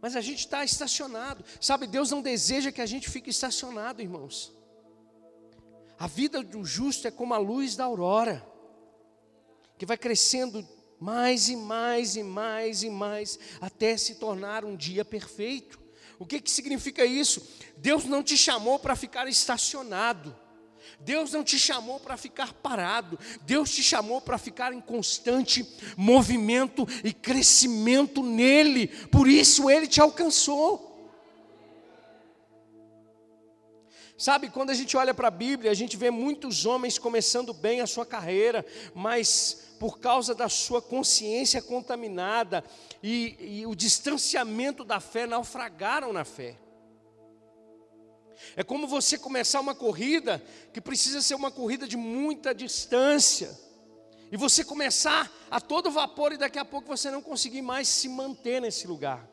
Mas 0.00 0.14
a 0.14 0.20
gente 0.20 0.40
está 0.40 0.64
estacionado. 0.64 1.44
Sabe, 1.60 1.86
Deus 1.86 2.10
não 2.10 2.22
deseja 2.22 2.72
que 2.72 2.80
a 2.80 2.86
gente 2.86 3.10
fique 3.10 3.30
estacionado, 3.30 4.00
irmãos. 4.00 4.56
A 5.98 6.06
vida 6.06 6.42
do 6.42 6.64
justo 6.64 7.08
é 7.08 7.10
como 7.10 7.34
a 7.34 7.38
luz 7.38 7.74
da 7.74 7.84
aurora, 7.84 8.46
que 9.76 9.84
vai 9.84 9.98
crescendo 9.98 10.66
mais 11.00 11.48
e 11.48 11.56
mais 11.56 12.16
e 12.16 12.22
mais 12.22 12.82
e 12.82 12.90
mais, 12.90 13.38
até 13.60 13.96
se 13.96 14.14
tornar 14.16 14.64
um 14.64 14.76
dia 14.76 15.04
perfeito. 15.04 15.87
O 16.18 16.26
que, 16.26 16.40
que 16.40 16.50
significa 16.50 17.04
isso? 17.04 17.46
Deus 17.76 18.04
não 18.04 18.22
te 18.22 18.36
chamou 18.36 18.78
para 18.78 18.96
ficar 18.96 19.28
estacionado. 19.28 20.34
Deus 21.00 21.32
não 21.32 21.44
te 21.44 21.58
chamou 21.58 22.00
para 22.00 22.16
ficar 22.16 22.52
parado, 22.54 23.18
Deus 23.42 23.70
te 23.70 23.82
chamou 23.82 24.20
para 24.20 24.38
ficar 24.38 24.72
em 24.72 24.80
constante 24.80 25.66
movimento 25.96 26.86
e 27.04 27.12
crescimento 27.12 28.22
nele, 28.22 28.88
por 29.08 29.28
isso 29.28 29.70
ele 29.70 29.86
te 29.86 30.00
alcançou. 30.00 30.87
Sabe, 34.18 34.50
quando 34.50 34.70
a 34.70 34.74
gente 34.74 34.96
olha 34.96 35.14
para 35.14 35.28
a 35.28 35.30
Bíblia, 35.30 35.70
a 35.70 35.74
gente 35.74 35.96
vê 35.96 36.10
muitos 36.10 36.66
homens 36.66 36.98
começando 36.98 37.54
bem 37.54 37.80
a 37.80 37.86
sua 37.86 38.04
carreira, 38.04 38.66
mas 38.92 39.76
por 39.78 40.00
causa 40.00 40.34
da 40.34 40.48
sua 40.48 40.82
consciência 40.82 41.62
contaminada 41.62 42.64
e, 43.00 43.60
e 43.60 43.66
o 43.66 43.76
distanciamento 43.76 44.82
da 44.84 44.98
fé, 44.98 45.24
naufragaram 45.24 46.12
na 46.12 46.24
fé. 46.24 46.56
É 48.56 48.64
como 48.64 48.88
você 48.88 49.16
começar 49.16 49.60
uma 49.60 49.74
corrida 49.74 50.42
que 50.72 50.80
precisa 50.80 51.22
ser 51.22 51.36
uma 51.36 51.52
corrida 51.52 51.86
de 51.86 51.96
muita 51.96 52.52
distância. 52.52 53.56
E 54.32 54.36
você 54.36 54.64
começar 54.64 55.30
a 55.48 55.60
todo 55.60 55.92
vapor 55.92 56.32
e 56.32 56.36
daqui 56.36 56.58
a 56.58 56.64
pouco 56.64 56.88
você 56.88 57.08
não 57.08 57.22
conseguir 57.22 57.62
mais 57.62 57.86
se 57.86 58.08
manter 58.08 58.60
nesse 58.60 58.84
lugar. 58.88 59.30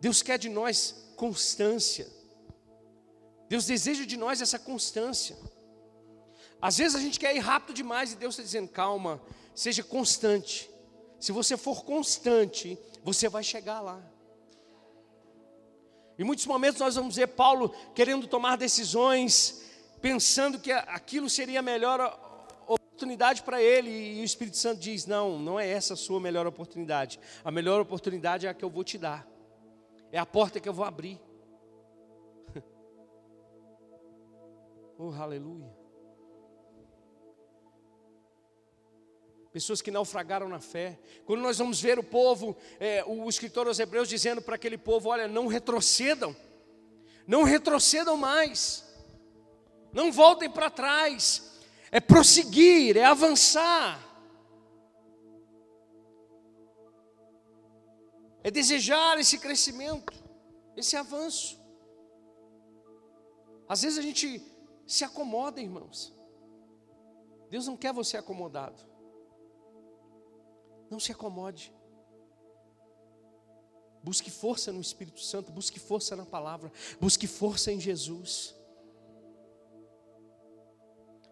Deus 0.00 0.22
quer 0.22 0.38
de 0.38 0.48
nós 0.48 1.05
constância. 1.16 2.06
Deus 3.48 3.66
deseja 3.66 4.04
de 4.04 4.16
nós 4.16 4.40
essa 4.40 4.58
constância. 4.58 5.36
Às 6.60 6.78
vezes 6.78 6.94
a 6.94 7.00
gente 7.00 7.18
quer 7.18 7.34
ir 7.34 7.40
rápido 7.40 7.74
demais 7.74 8.12
e 8.12 8.16
Deus 8.16 8.34
está 8.34 8.42
dizendo: 8.42 8.68
calma, 8.68 9.20
seja 9.54 9.82
constante. 9.82 10.70
Se 11.18 11.32
você 11.32 11.56
for 11.56 11.84
constante, 11.84 12.78
você 13.02 13.28
vai 13.28 13.42
chegar 13.42 13.80
lá. 13.80 14.00
Em 16.18 16.24
muitos 16.24 16.46
momentos 16.46 16.80
nós 16.80 16.94
vamos 16.94 17.16
ver 17.16 17.28
Paulo 17.28 17.74
querendo 17.94 18.26
tomar 18.26 18.56
decisões, 18.56 19.62
pensando 20.00 20.58
que 20.58 20.72
aquilo 20.72 21.28
seria 21.28 21.60
a 21.60 21.62
melhor 21.62 22.00
oportunidade 22.66 23.42
para 23.42 23.62
ele, 23.62 23.90
e 23.90 24.20
o 24.22 24.24
Espírito 24.24 24.56
Santo 24.56 24.80
diz: 24.80 25.06
não, 25.06 25.38
não 25.38 25.60
é 25.60 25.68
essa 25.68 25.94
a 25.94 25.96
sua 25.96 26.18
melhor 26.18 26.46
oportunidade. 26.46 27.20
A 27.44 27.50
melhor 27.50 27.80
oportunidade 27.80 28.46
é 28.46 28.50
a 28.50 28.54
que 28.54 28.64
eu 28.64 28.70
vou 28.70 28.82
te 28.82 28.98
dar. 28.98 29.35
É 30.16 30.18
a 30.18 30.24
porta 30.24 30.58
que 30.58 30.66
eu 30.66 30.72
vou 30.72 30.86
abrir. 30.86 31.20
oh, 34.98 35.12
aleluia. 35.12 35.70
Pessoas 39.52 39.82
que 39.82 39.90
naufragaram 39.90 40.48
na 40.48 40.58
fé. 40.58 40.98
Quando 41.26 41.42
nós 41.42 41.58
vamos 41.58 41.82
ver 41.82 41.98
o 41.98 42.02
povo, 42.02 42.56
é, 42.80 43.04
o 43.04 43.28
escritor 43.28 43.66
aos 43.66 43.78
Hebreus 43.78 44.08
dizendo 44.08 44.40
para 44.40 44.54
aquele 44.54 44.78
povo: 44.78 45.10
olha, 45.10 45.28
não 45.28 45.48
retrocedam, 45.48 46.34
não 47.26 47.42
retrocedam 47.42 48.16
mais, 48.16 48.86
não 49.92 50.10
voltem 50.10 50.48
para 50.48 50.70
trás, 50.70 51.60
é 51.92 52.00
prosseguir, 52.00 52.96
é 52.96 53.04
avançar. 53.04 54.02
É 58.46 58.50
desejar 58.52 59.18
esse 59.18 59.38
crescimento, 59.38 60.12
esse 60.76 60.96
avanço. 60.96 61.60
Às 63.68 63.82
vezes 63.82 63.98
a 63.98 64.02
gente 64.02 64.40
se 64.86 65.02
acomoda, 65.02 65.60
irmãos. 65.60 66.16
Deus 67.50 67.66
não 67.66 67.76
quer 67.76 67.92
você 67.92 68.16
acomodado. 68.16 68.80
Não 70.88 71.00
se 71.00 71.10
acomode. 71.10 71.74
Busque 74.00 74.30
força 74.30 74.72
no 74.72 74.80
Espírito 74.80 75.18
Santo, 75.18 75.50
busque 75.50 75.80
força 75.80 76.14
na 76.14 76.24
palavra, 76.24 76.70
busque 77.00 77.26
força 77.26 77.72
em 77.72 77.80
Jesus. 77.80 78.54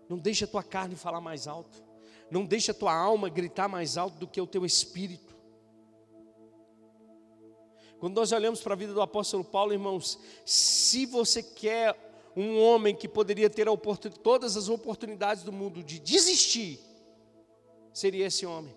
Não 0.08 0.18
deixe 0.18 0.42
a 0.42 0.48
tua 0.48 0.64
carne 0.64 0.96
falar 0.96 1.20
mais 1.20 1.46
alto. 1.46 1.80
Não 2.28 2.44
deixe 2.44 2.72
a 2.72 2.74
tua 2.74 2.92
alma 2.92 3.28
gritar 3.28 3.68
mais 3.68 3.96
alto 3.96 4.18
do 4.18 4.26
que 4.26 4.40
o 4.40 4.48
teu 4.48 4.66
espírito. 4.66 5.33
Quando 8.04 8.16
nós 8.16 8.32
olhamos 8.32 8.60
para 8.60 8.74
a 8.74 8.76
vida 8.76 8.92
do 8.92 9.00
apóstolo 9.00 9.42
Paulo, 9.42 9.72
irmãos, 9.72 10.18
se 10.44 11.06
você 11.06 11.42
quer 11.42 11.96
um 12.36 12.60
homem 12.60 12.94
que 12.94 13.08
poderia 13.08 13.48
ter 13.48 13.66
todas 14.22 14.58
as 14.58 14.68
oportunidades 14.68 15.42
do 15.42 15.50
mundo 15.50 15.82
de 15.82 15.98
desistir, 15.98 16.78
seria 17.94 18.26
esse 18.26 18.44
homem. 18.44 18.76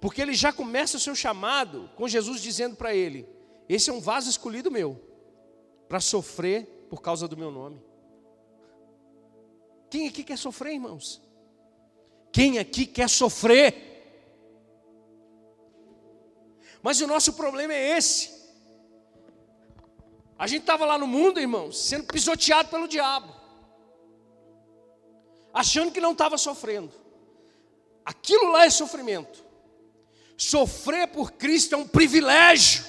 Porque 0.00 0.22
ele 0.22 0.32
já 0.32 0.52
começa 0.52 0.96
o 0.96 1.00
seu 1.00 1.16
chamado 1.16 1.90
com 1.96 2.06
Jesus 2.06 2.40
dizendo 2.40 2.76
para 2.76 2.94
ele: 2.94 3.28
Esse 3.68 3.90
é 3.90 3.92
um 3.92 3.98
vaso 3.98 4.30
escolhido 4.30 4.70
meu, 4.70 4.96
para 5.88 5.98
sofrer 5.98 6.86
por 6.88 7.02
causa 7.02 7.26
do 7.26 7.36
meu 7.36 7.50
nome. 7.50 7.82
Quem 9.90 10.06
aqui 10.06 10.22
quer 10.22 10.38
sofrer, 10.38 10.74
irmãos? 10.74 11.20
Quem 12.30 12.60
aqui 12.60 12.86
quer 12.86 13.10
sofrer? 13.10 13.93
Mas 16.84 17.00
o 17.00 17.06
nosso 17.06 17.32
problema 17.32 17.72
é 17.72 17.96
esse. 17.96 18.30
A 20.38 20.46
gente 20.46 20.60
estava 20.60 20.84
lá 20.84 20.98
no 20.98 21.06
mundo, 21.06 21.40
irmãos, 21.40 21.78
sendo 21.78 22.04
pisoteado 22.04 22.68
pelo 22.68 22.86
diabo, 22.86 23.34
achando 25.50 25.90
que 25.90 25.98
não 25.98 26.12
estava 26.12 26.36
sofrendo. 26.36 26.92
Aquilo 28.04 28.50
lá 28.50 28.66
é 28.66 28.70
sofrimento. 28.70 29.42
Sofrer 30.36 31.08
por 31.08 31.32
Cristo 31.32 31.74
é 31.74 31.78
um 31.78 31.88
privilégio. 31.88 32.84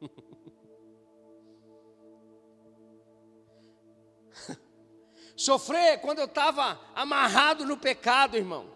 Sofrer 5.36 6.00
quando 6.00 6.18
eu 6.18 6.24
estava 6.24 6.80
amarrado 6.96 7.64
no 7.64 7.76
pecado, 7.76 8.36
irmão. 8.36 8.73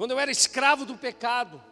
Quando 0.00 0.12
eu 0.12 0.18
era 0.18 0.30
escravo 0.30 0.86
do 0.86 0.96
pecado. 0.96 1.62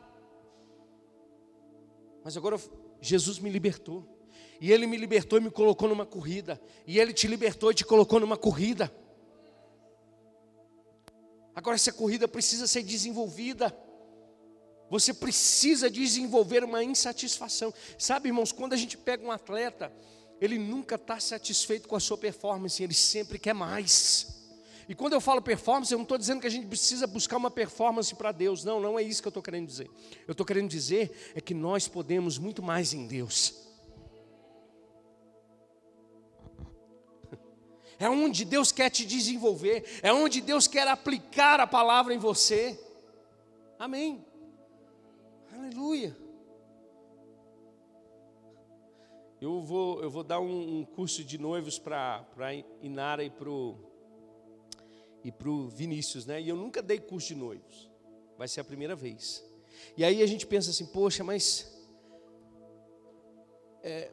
Mas 2.22 2.36
agora 2.36 2.60
Jesus 3.00 3.38
me 3.38 3.48
libertou. 3.48 4.06
E 4.60 4.70
Ele 4.70 4.86
me 4.86 4.98
libertou 4.98 5.38
e 5.38 5.42
me 5.42 5.50
colocou 5.50 5.88
numa 5.88 6.04
corrida. 6.04 6.60
E 6.86 7.00
Ele 7.00 7.14
te 7.14 7.26
libertou 7.26 7.70
e 7.70 7.74
te 7.74 7.86
colocou 7.86 8.20
numa 8.20 8.36
corrida. 8.36 8.94
Agora 11.54 11.76
essa 11.76 11.90
corrida 11.90 12.28
precisa 12.28 12.66
ser 12.66 12.82
desenvolvida. 12.82 13.74
Você 14.90 15.14
precisa 15.14 15.88
desenvolver 15.88 16.62
uma 16.62 16.84
insatisfação. 16.84 17.72
Sabe, 17.98 18.28
irmãos, 18.28 18.52
quando 18.52 18.74
a 18.74 18.76
gente 18.76 18.98
pega 18.98 19.24
um 19.24 19.30
atleta, 19.30 19.90
ele 20.38 20.58
nunca 20.58 20.96
está 20.96 21.18
satisfeito 21.18 21.88
com 21.88 21.96
a 21.96 22.00
sua 22.00 22.18
performance, 22.18 22.82
ele 22.82 22.92
sempre 22.92 23.38
quer 23.38 23.54
mais. 23.54 24.37
E 24.88 24.94
quando 24.94 25.12
eu 25.12 25.20
falo 25.20 25.42
performance, 25.42 25.92
eu 25.92 25.98
não 25.98 26.04
estou 26.04 26.16
dizendo 26.16 26.40
que 26.40 26.46
a 26.46 26.50
gente 26.50 26.66
precisa 26.66 27.06
buscar 27.06 27.36
uma 27.36 27.50
performance 27.50 28.14
para 28.14 28.32
Deus. 28.32 28.64
Não, 28.64 28.80
não 28.80 28.98
é 28.98 29.02
isso 29.02 29.20
que 29.20 29.28
eu 29.28 29.30
estou 29.30 29.42
querendo 29.42 29.66
dizer. 29.66 29.90
Eu 30.26 30.32
estou 30.32 30.46
querendo 30.46 30.70
dizer 30.70 31.32
é 31.34 31.42
que 31.42 31.52
nós 31.52 31.86
podemos 31.86 32.38
muito 32.38 32.62
mais 32.62 32.94
em 32.94 33.06
Deus. 33.06 33.54
É 38.00 38.08
onde 38.08 38.44
Deus 38.44 38.70
quer 38.70 38.90
te 38.90 39.04
desenvolver, 39.04 39.84
é 40.04 40.12
onde 40.12 40.40
Deus 40.40 40.68
quer 40.68 40.86
aplicar 40.86 41.58
a 41.58 41.66
palavra 41.66 42.14
em 42.14 42.18
você. 42.18 42.78
Amém. 43.76 44.24
Aleluia. 45.52 46.16
Eu 49.40 49.60
vou, 49.60 50.00
eu 50.00 50.08
vou 50.08 50.22
dar 50.22 50.38
um, 50.38 50.78
um 50.78 50.84
curso 50.84 51.24
de 51.24 51.38
noivos 51.38 51.76
para 51.76 52.24
Inara 52.80 53.24
e 53.24 53.30
para 53.30 53.50
o 53.50 53.87
e 55.28 55.32
para 55.32 55.50
o 55.50 55.68
Vinícius, 55.68 56.24
né? 56.24 56.40
E 56.40 56.48
eu 56.48 56.56
nunca 56.56 56.80
dei 56.80 56.98
curso 56.98 57.28
de 57.28 57.34
noivos. 57.34 57.90
Vai 58.38 58.48
ser 58.48 58.60
a 58.60 58.64
primeira 58.64 58.96
vez. 58.96 59.44
E 59.94 60.02
aí 60.02 60.22
a 60.22 60.26
gente 60.26 60.46
pensa 60.46 60.70
assim, 60.70 60.86
poxa, 60.86 61.22
mas 61.22 61.70
é, 63.82 64.10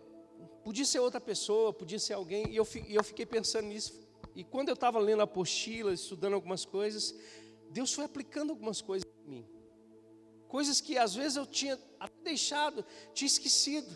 podia 0.62 0.84
ser 0.84 1.00
outra 1.00 1.22
pessoa, 1.22 1.72
podia 1.72 2.00
ser 2.00 2.16
alguém. 2.16 2.50
E 2.50 2.58
eu, 2.58 2.68
eu 2.90 3.02
fiquei 3.02 3.26
pensando 3.26 3.68
nisso. 3.68 3.94
E 4.36 4.44
quando 4.44 4.68
eu 4.68 4.74
estava 4.74 5.00
lendo 5.00 5.22
a 5.22 5.24
apostila, 5.24 5.94
estudando 5.94 6.34
algumas 6.34 6.66
coisas, 6.66 7.16
Deus 7.70 7.94
foi 7.94 8.04
aplicando 8.04 8.50
algumas 8.50 8.82
coisas 8.82 9.08
em 9.26 9.30
mim. 9.30 9.48
Coisas 10.50 10.82
que 10.82 10.98
às 10.98 11.16
vezes 11.16 11.38
eu 11.38 11.46
tinha 11.46 11.80
deixado, 12.26 12.86
tinha 13.14 13.28
esquecido. 13.28 13.96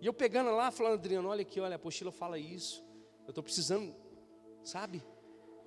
E 0.00 0.06
eu 0.06 0.12
pegando 0.12 0.50
lá, 0.50 0.72
falando, 0.72 0.94
Adriano, 0.94 1.28
olha 1.28 1.42
aqui, 1.42 1.60
olha, 1.60 1.74
a 1.74 1.76
apostila 1.76 2.10
fala 2.10 2.36
isso. 2.36 2.84
Eu 3.26 3.28
estou 3.28 3.44
precisando, 3.44 3.94
sabe? 4.64 5.04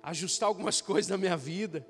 Ajustar 0.06 0.46
algumas 0.46 0.80
coisas 0.80 1.10
na 1.10 1.18
minha 1.18 1.36
vida. 1.36 1.84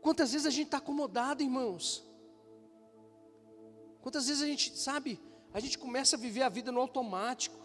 Quantas 0.00 0.30
vezes 0.30 0.46
a 0.46 0.50
gente 0.50 0.66
está 0.66 0.78
acomodado, 0.78 1.42
irmãos? 1.42 2.06
Quantas 4.00 4.28
vezes 4.28 4.44
a 4.44 4.46
gente, 4.46 4.78
sabe, 4.78 5.20
a 5.52 5.58
gente 5.58 5.76
começa 5.76 6.14
a 6.14 6.18
viver 6.18 6.42
a 6.42 6.48
vida 6.48 6.70
no 6.70 6.80
automático. 6.80 7.58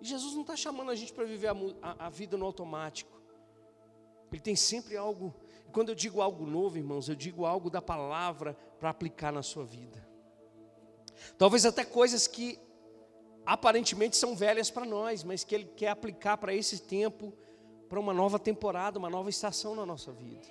E 0.00 0.06
Jesus 0.06 0.32
não 0.32 0.40
está 0.40 0.56
chamando 0.56 0.90
a 0.90 0.94
gente 0.94 1.12
para 1.12 1.24
viver 1.26 1.48
a, 1.48 1.56
a, 1.82 2.06
a, 2.06 2.08
vida 2.08 2.38
no 2.38 2.46
automático. 2.46 3.20
Ele 4.32 4.40
tem 4.40 4.56
sempre 4.56 4.96
algo. 4.96 5.34
Quando 5.72 5.90
eu 5.90 5.94
digo 5.94 6.22
algo 6.22 6.46
novo, 6.46 6.78
irmãos, 6.78 7.06
eu 7.10 7.14
digo 7.14 7.44
algo 7.44 7.68
da 7.68 7.82
palavra 7.82 8.54
para 8.78 8.88
aplicar 8.88 9.30
na 9.30 9.42
sua 9.42 9.66
vida. 9.66 10.08
Talvez 11.36 11.66
até 11.66 11.84
coisas 11.84 12.26
que 12.26 12.58
aparentemente 13.44 14.16
são 14.16 14.34
velhas 14.36 14.70
para 14.70 14.84
nós, 14.84 15.24
mas 15.24 15.44
que 15.44 15.54
Ele 15.54 15.64
quer 15.76 15.88
aplicar 15.88 16.36
para 16.36 16.54
esse 16.54 16.80
tempo 16.80 17.32
para 17.88 17.98
uma 17.98 18.14
nova 18.14 18.38
temporada, 18.38 18.98
uma 18.98 19.10
nova 19.10 19.28
estação 19.28 19.74
na 19.74 19.84
nossa 19.84 20.12
vida. 20.12 20.46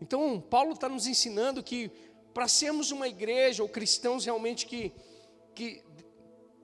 Então, 0.00 0.40
Paulo 0.40 0.72
está 0.72 0.88
nos 0.88 1.06
ensinando 1.06 1.62
que 1.62 1.90
para 2.34 2.48
sermos 2.48 2.90
uma 2.90 3.08
igreja 3.08 3.62
ou 3.62 3.68
cristãos 3.68 4.24
realmente 4.24 4.66
que, 4.66 4.92
que 5.54 5.82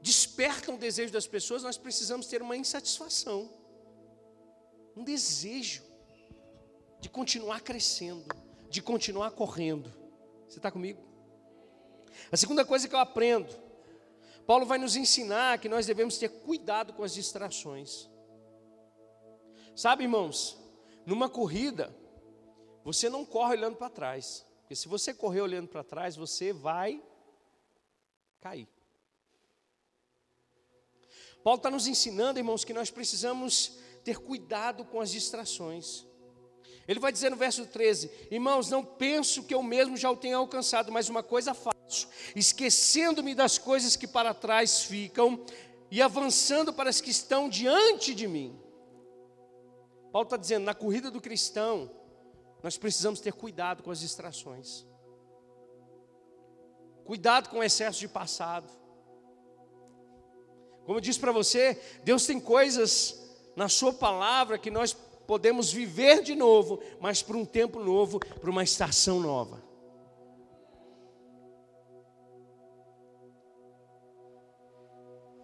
despertam 0.03 0.75
o 0.75 0.79
desejo 0.79 1.13
das 1.13 1.27
pessoas, 1.27 1.63
nós 1.63 1.79
precisamos 1.79 2.27
ter 2.27 2.43
uma 2.43 2.57
insatisfação, 2.57 3.49
um 4.97 5.05
desejo 5.05 5.83
de 7.01 7.09
continuar 7.09 7.61
crescendo, 7.61 8.25
de 8.69 8.83
continuar 8.83 9.31
correndo. 9.31 9.91
Você 10.49 10.59
está 10.59 10.71
comigo? 10.71 11.12
A 12.31 12.37
segunda 12.37 12.65
coisa 12.65 12.89
que 12.89 12.95
eu 12.95 12.99
aprendo, 12.99 13.49
Paulo 14.47 14.67
vai 14.67 14.79
nos 14.79 14.97
ensinar 14.97 15.59
que 15.59 15.69
nós 15.69 15.87
devemos 15.87 16.19
ter 16.19 16.29
cuidado 16.29 16.93
com 16.93 17.03
as 17.05 17.15
distrações. 17.15 18.09
Sabe, 19.75 20.05
irmãos, 20.05 20.59
numa 21.07 21.29
corrida, 21.29 21.95
você 22.85 23.09
não 23.09 23.25
corre 23.25 23.55
olhando 23.55 23.77
para 23.77 23.89
trás, 23.89 24.45
porque 24.61 24.75
se 24.75 24.89
você 24.89 25.15
correr 25.15 25.41
olhando 25.41 25.69
para 25.69 25.85
trás, 25.85 26.17
você 26.17 26.53
vai 26.53 27.03
cair. 28.41 28.69
Paulo 31.43 31.57
está 31.57 31.71
nos 31.71 31.87
ensinando, 31.87 32.39
irmãos, 32.39 32.65
que 32.65 32.73
nós 32.73 32.91
precisamos 32.91 33.79
ter 34.05 34.19
cuidado 34.19 34.85
com 34.85 35.01
as 35.01 35.11
distrações. 35.11 36.05
Ele 36.87 37.01
vai 37.01 37.13
dizer 37.13 37.31
no 37.31 37.37
verso 37.37 37.67
13: 37.67 38.11
Irmãos, 38.31 38.71
não 38.71 38.85
penso 38.85 39.45
que 39.45 39.55
eu 39.55 39.63
mesmo 39.63 39.97
já 39.97 40.11
o 40.11 40.17
tenha 40.17 40.37
alcançado, 40.37 40.93
mas 40.93 41.09
uma 41.09 41.23
coisa 41.23 41.55
faço, 41.55 41.77
esquecendo-me 42.35 43.35
das 43.35 43.59
coisas 43.59 43.97
que 43.97 44.07
para 44.07 44.35
trás 44.35 44.83
ficam 44.83 45.45
e 45.91 46.01
avançando 46.01 46.73
para 46.73 46.89
as 46.89 47.01
que 47.01 47.11
estão 47.11 47.49
diante 47.49 48.15
de 48.15 48.27
mim. 48.27 48.59
Paulo 50.13 50.27
está 50.27 50.37
dizendo: 50.37 50.65
na 50.65 50.75
corrida 50.75 51.11
do 51.11 51.21
cristão, 51.21 51.91
nós 52.63 52.77
precisamos 52.77 53.21
ter 53.21 53.33
cuidado 53.33 53.83
com 53.83 53.91
as 53.91 54.01
distrações, 54.01 54.87
cuidado 57.05 57.49
com 57.49 57.59
o 57.59 57.65
excesso 57.65 57.99
de 57.99 58.09
passado. 58.09 58.71
Como 60.85 60.99
eu 60.99 61.01
disse 61.01 61.19
para 61.21 61.33
você, 61.33 61.81
Deus 62.05 62.27
tem 62.27 62.41
coisas 62.41 63.23
na 63.55 63.69
Sua 63.69 63.93
palavra 63.93 64.59
que 64.59 64.71
nós 64.71 64.93
podemos 65.27 65.73
viver 65.73 66.23
de 66.23 66.35
novo, 66.35 66.81
mas 67.01 67.23
para 67.23 67.37
um 67.37 67.45
tempo 67.45 67.79
novo, 67.79 68.19
para 68.19 68.51
uma 68.51 68.65
estação 68.65 69.21
nova. 69.21 69.72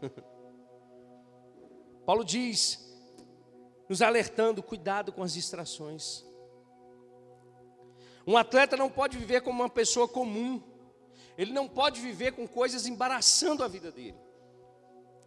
Paulo 2.06 2.24
diz, 2.24 2.88
nos 3.88 4.02
alertando, 4.02 4.62
cuidado 4.62 5.12
com 5.12 5.22
as 5.22 5.32
distrações. 5.32 6.24
Um 8.26 8.36
atleta 8.36 8.76
não 8.76 8.90
pode 8.90 9.16
viver 9.16 9.40
como 9.40 9.62
uma 9.62 9.70
pessoa 9.70 10.06
comum, 10.06 10.62
ele 11.36 11.52
não 11.52 11.68
pode 11.68 12.00
viver 12.00 12.32
com 12.32 12.46
coisas 12.46 12.86
embaraçando 12.86 13.64
a 13.64 13.68
vida 13.68 13.90
dele. 13.90 14.18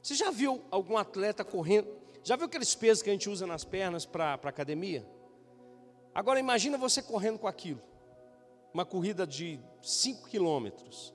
Você 0.02 0.16
já 0.16 0.32
viu 0.32 0.64
algum 0.70 0.98
atleta 0.98 1.44
correndo? 1.44 1.90
Já 2.24 2.36
viu 2.36 2.46
aqueles 2.46 2.76
pesos 2.76 3.02
que 3.02 3.10
a 3.10 3.14
gente 3.14 3.30
usa 3.30 3.48
nas 3.48 3.64
pernas 3.64 4.06
para 4.06 4.32
a 4.32 4.50
academia? 4.50 5.08
Agora 6.14 6.40
imagina 6.40 6.78
você 6.78 7.02
correndo 7.02 7.40
com 7.40 7.48
aquilo. 7.48 7.82
Uma 8.74 8.86
corrida 8.86 9.26
de 9.26 9.60
5 9.82 10.28
quilômetros. 10.28 11.14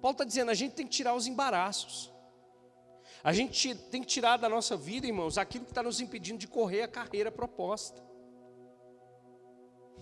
Paulo 0.00 0.12
está 0.12 0.24
dizendo, 0.24 0.50
a 0.50 0.54
gente 0.54 0.74
tem 0.74 0.86
que 0.86 0.92
tirar 0.92 1.14
os 1.14 1.26
embaraços. 1.26 2.12
A 3.22 3.32
gente 3.32 3.74
tem 3.74 4.00
que 4.00 4.06
tirar 4.06 4.36
da 4.36 4.48
nossa 4.48 4.76
vida, 4.76 5.06
irmãos, 5.06 5.38
aquilo 5.38 5.64
que 5.64 5.70
está 5.72 5.82
nos 5.82 6.00
impedindo 6.00 6.38
de 6.38 6.46
correr 6.46 6.82
a 6.82 6.88
carreira 6.88 7.30
proposta. 7.30 8.02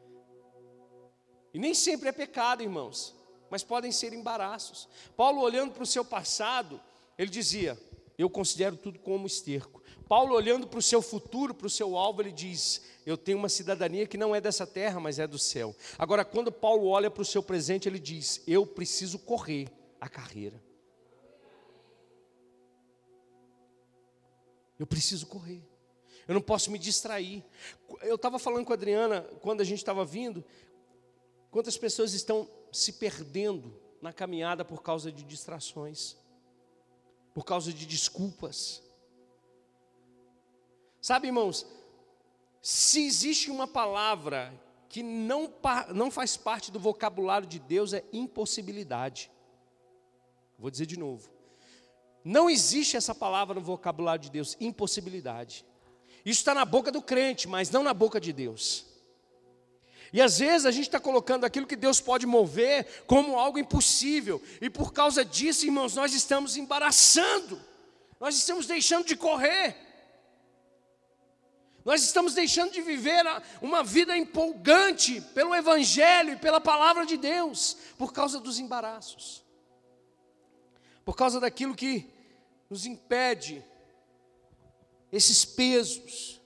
E 1.55 1.59
nem 1.59 1.75
sempre 1.75 2.09
é 2.09 2.13
pecado, 2.13 2.63
irmãos, 2.63 3.15
mas 3.51 3.63
podem 3.63 3.93
ser 3.93 4.15
embaraços. 4.15 4.89
Paulo, 5.15 5.43
olhando 5.43 5.75
para 5.75 5.83
o 5.83 5.87
seu 5.87 6.03
passado, 6.03 6.81
ele 7.19 7.31
dizia: 7.31 7.79
eu 8.17 8.31
considero 8.31 8.75
tudo 8.75 8.99
como 8.99 9.27
esterco. 9.27 9.82
Paulo, 10.13 10.35
olhando 10.35 10.67
para 10.67 10.79
o 10.79 10.83
seu 10.83 11.01
futuro, 11.01 11.55
para 11.55 11.67
o 11.67 11.71
seu 11.71 11.97
alvo, 11.97 12.21
ele 12.21 12.33
diz: 12.33 12.83
Eu 13.07 13.17
tenho 13.17 13.39
uma 13.39 13.49
cidadania 13.49 14.07
que 14.07 14.19
não 14.19 14.35
é 14.35 14.43
dessa 14.43 14.67
terra, 14.67 15.01
mas 15.01 15.19
é 15.19 15.27
do 15.27 15.39
céu. 15.39 15.75
Agora, 15.99 16.23
quando 16.23 16.53
Paulo 16.53 16.87
olha 16.89 17.11
para 17.11 17.23
o 17.23 17.25
seu 17.25 17.43
presente, 17.43 17.89
ele 17.89 17.99
diz: 17.99 18.43
Eu 18.47 18.67
preciso 18.67 19.19
correr 19.19 19.73
a 19.99 20.11
carreira. 20.11 20.63
Eu 24.79 24.87
preciso 24.87 25.25
correr. 25.25 25.63
Eu 26.29 26.35
não 26.35 26.43
posso 26.43 26.71
me 26.71 26.79
distrair. 26.79 27.43
Eu 28.03 28.17
estava 28.17 28.39
falando 28.39 28.67
com 28.67 28.73
a 28.75 28.77
Adriana, 28.77 29.23
quando 29.41 29.63
a 29.63 29.65
gente 29.65 29.79
estava 29.79 30.05
vindo, 30.05 30.45
quantas 31.51 31.79
pessoas 31.79 32.13
estão 32.13 32.47
se 32.71 32.93
perdendo 32.93 33.75
na 34.03 34.13
caminhada 34.13 34.63
por 34.63 34.83
causa 34.83 35.11
de 35.11 35.23
distrações 35.25 36.21
por 37.35 37.45
causa 37.45 37.73
de 37.73 37.87
desculpas. 37.87 38.83
Sabe, 41.03 41.27
irmãos, 41.27 41.67
se 42.63 43.05
existe 43.05 43.51
uma 43.51 43.67
palavra 43.67 44.55
que 44.89 45.03
não, 45.03 45.53
não 45.93 46.13
faz 46.13 46.37
parte 46.37 46.71
do 46.71 46.79
vocabulário 46.79 47.47
de 47.47 47.59
Deus, 47.59 47.93
é 47.93 48.05
impossibilidade. 48.13 49.29
Vou 50.57 50.71
dizer 50.71 50.87
de 50.87 50.97
novo. 50.97 51.29
Não 52.25 52.49
existe 52.49 52.97
essa 52.97 53.13
palavra 53.13 53.57
no 53.57 53.61
vocabulário 53.61 54.23
de 54.23 54.31
Deus, 54.31 54.57
impossibilidade. 54.61 55.67
Isso 56.25 56.39
está 56.39 56.55
na 56.55 56.65
boca 56.65 56.93
do 56.93 57.03
crente, 57.03 57.49
mas 57.49 57.69
não 57.69 57.83
na 57.83 57.93
boca 57.93 58.21
de 58.21 58.33
Deus. 58.33 58.87
E 60.13 60.23
às 60.23 60.39
vezes 60.39 60.67
a 60.67 60.71
gente 60.71 60.87
está 60.87 61.01
colocando 61.01 61.45
aquilo 61.45 61.67
que 61.67 61.75
Deus 61.75 62.01
pode 62.01 62.27
mover 62.27 63.03
como 63.09 63.37
algo 63.37 63.59
impossível, 63.59 64.41
e 64.61 64.71
por 64.71 64.93
causa 64.93 65.25
disso, 65.25 65.67
irmãos, 65.67 65.97
nós 65.97 66.15
estamos 66.15 66.57
embaraçando, 66.57 67.61
nós 68.21 68.37
estamos 68.37 68.67
deixando 68.67 69.05
de 69.05 69.17
correr, 69.17 69.92
nós 71.85 72.03
estamos 72.03 72.35
deixando 72.35 72.73
de 72.73 72.81
viver 72.81 73.25
uma 73.61 73.83
vida 73.83 74.17
empolgante 74.17 75.21
pelo 75.21 75.55
Evangelho 75.55 76.35
e 76.35 76.37
pela 76.37 76.61
palavra 76.61 77.05
de 77.05 77.17
Deus, 77.17 77.77
por 77.99 78.13
causa 78.13 78.39
dos 78.39 78.59
embaraços, 78.59 79.43
por 81.05 81.17
causa 81.17 81.41
daquilo 81.41 81.75
que 81.75 82.09
nos 82.71 82.87
impede, 82.87 83.65
esses 85.11 85.45
pesos, 85.45 86.41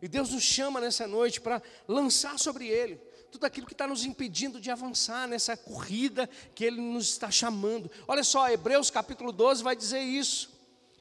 e 0.00 0.06
Deus 0.06 0.30
nos 0.30 0.44
chama 0.44 0.80
nessa 0.80 1.06
noite 1.06 1.40
para 1.40 1.60
lançar 1.86 2.38
sobre 2.38 2.68
Ele 2.68 3.08
tudo 3.30 3.44
aquilo 3.44 3.66
que 3.66 3.74
está 3.74 3.86
nos 3.86 4.04
impedindo 4.04 4.58
de 4.58 4.70
avançar 4.70 5.28
nessa 5.28 5.54
corrida 5.54 6.28
que 6.54 6.64
Ele 6.64 6.80
nos 6.80 7.10
está 7.10 7.30
chamando. 7.30 7.90
Olha 8.06 8.24
só, 8.24 8.48
Hebreus 8.48 8.90
capítulo 8.90 9.32
12 9.32 9.62
vai 9.62 9.76
dizer 9.76 10.00
isso. 10.00 10.50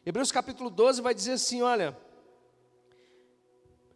Hebreus 0.05 0.29
capítulo 0.29 0.69
12 0.69 1.01
vai 1.01 1.13
dizer 1.13 1.33
assim: 1.33 1.61
olha. 1.61 1.97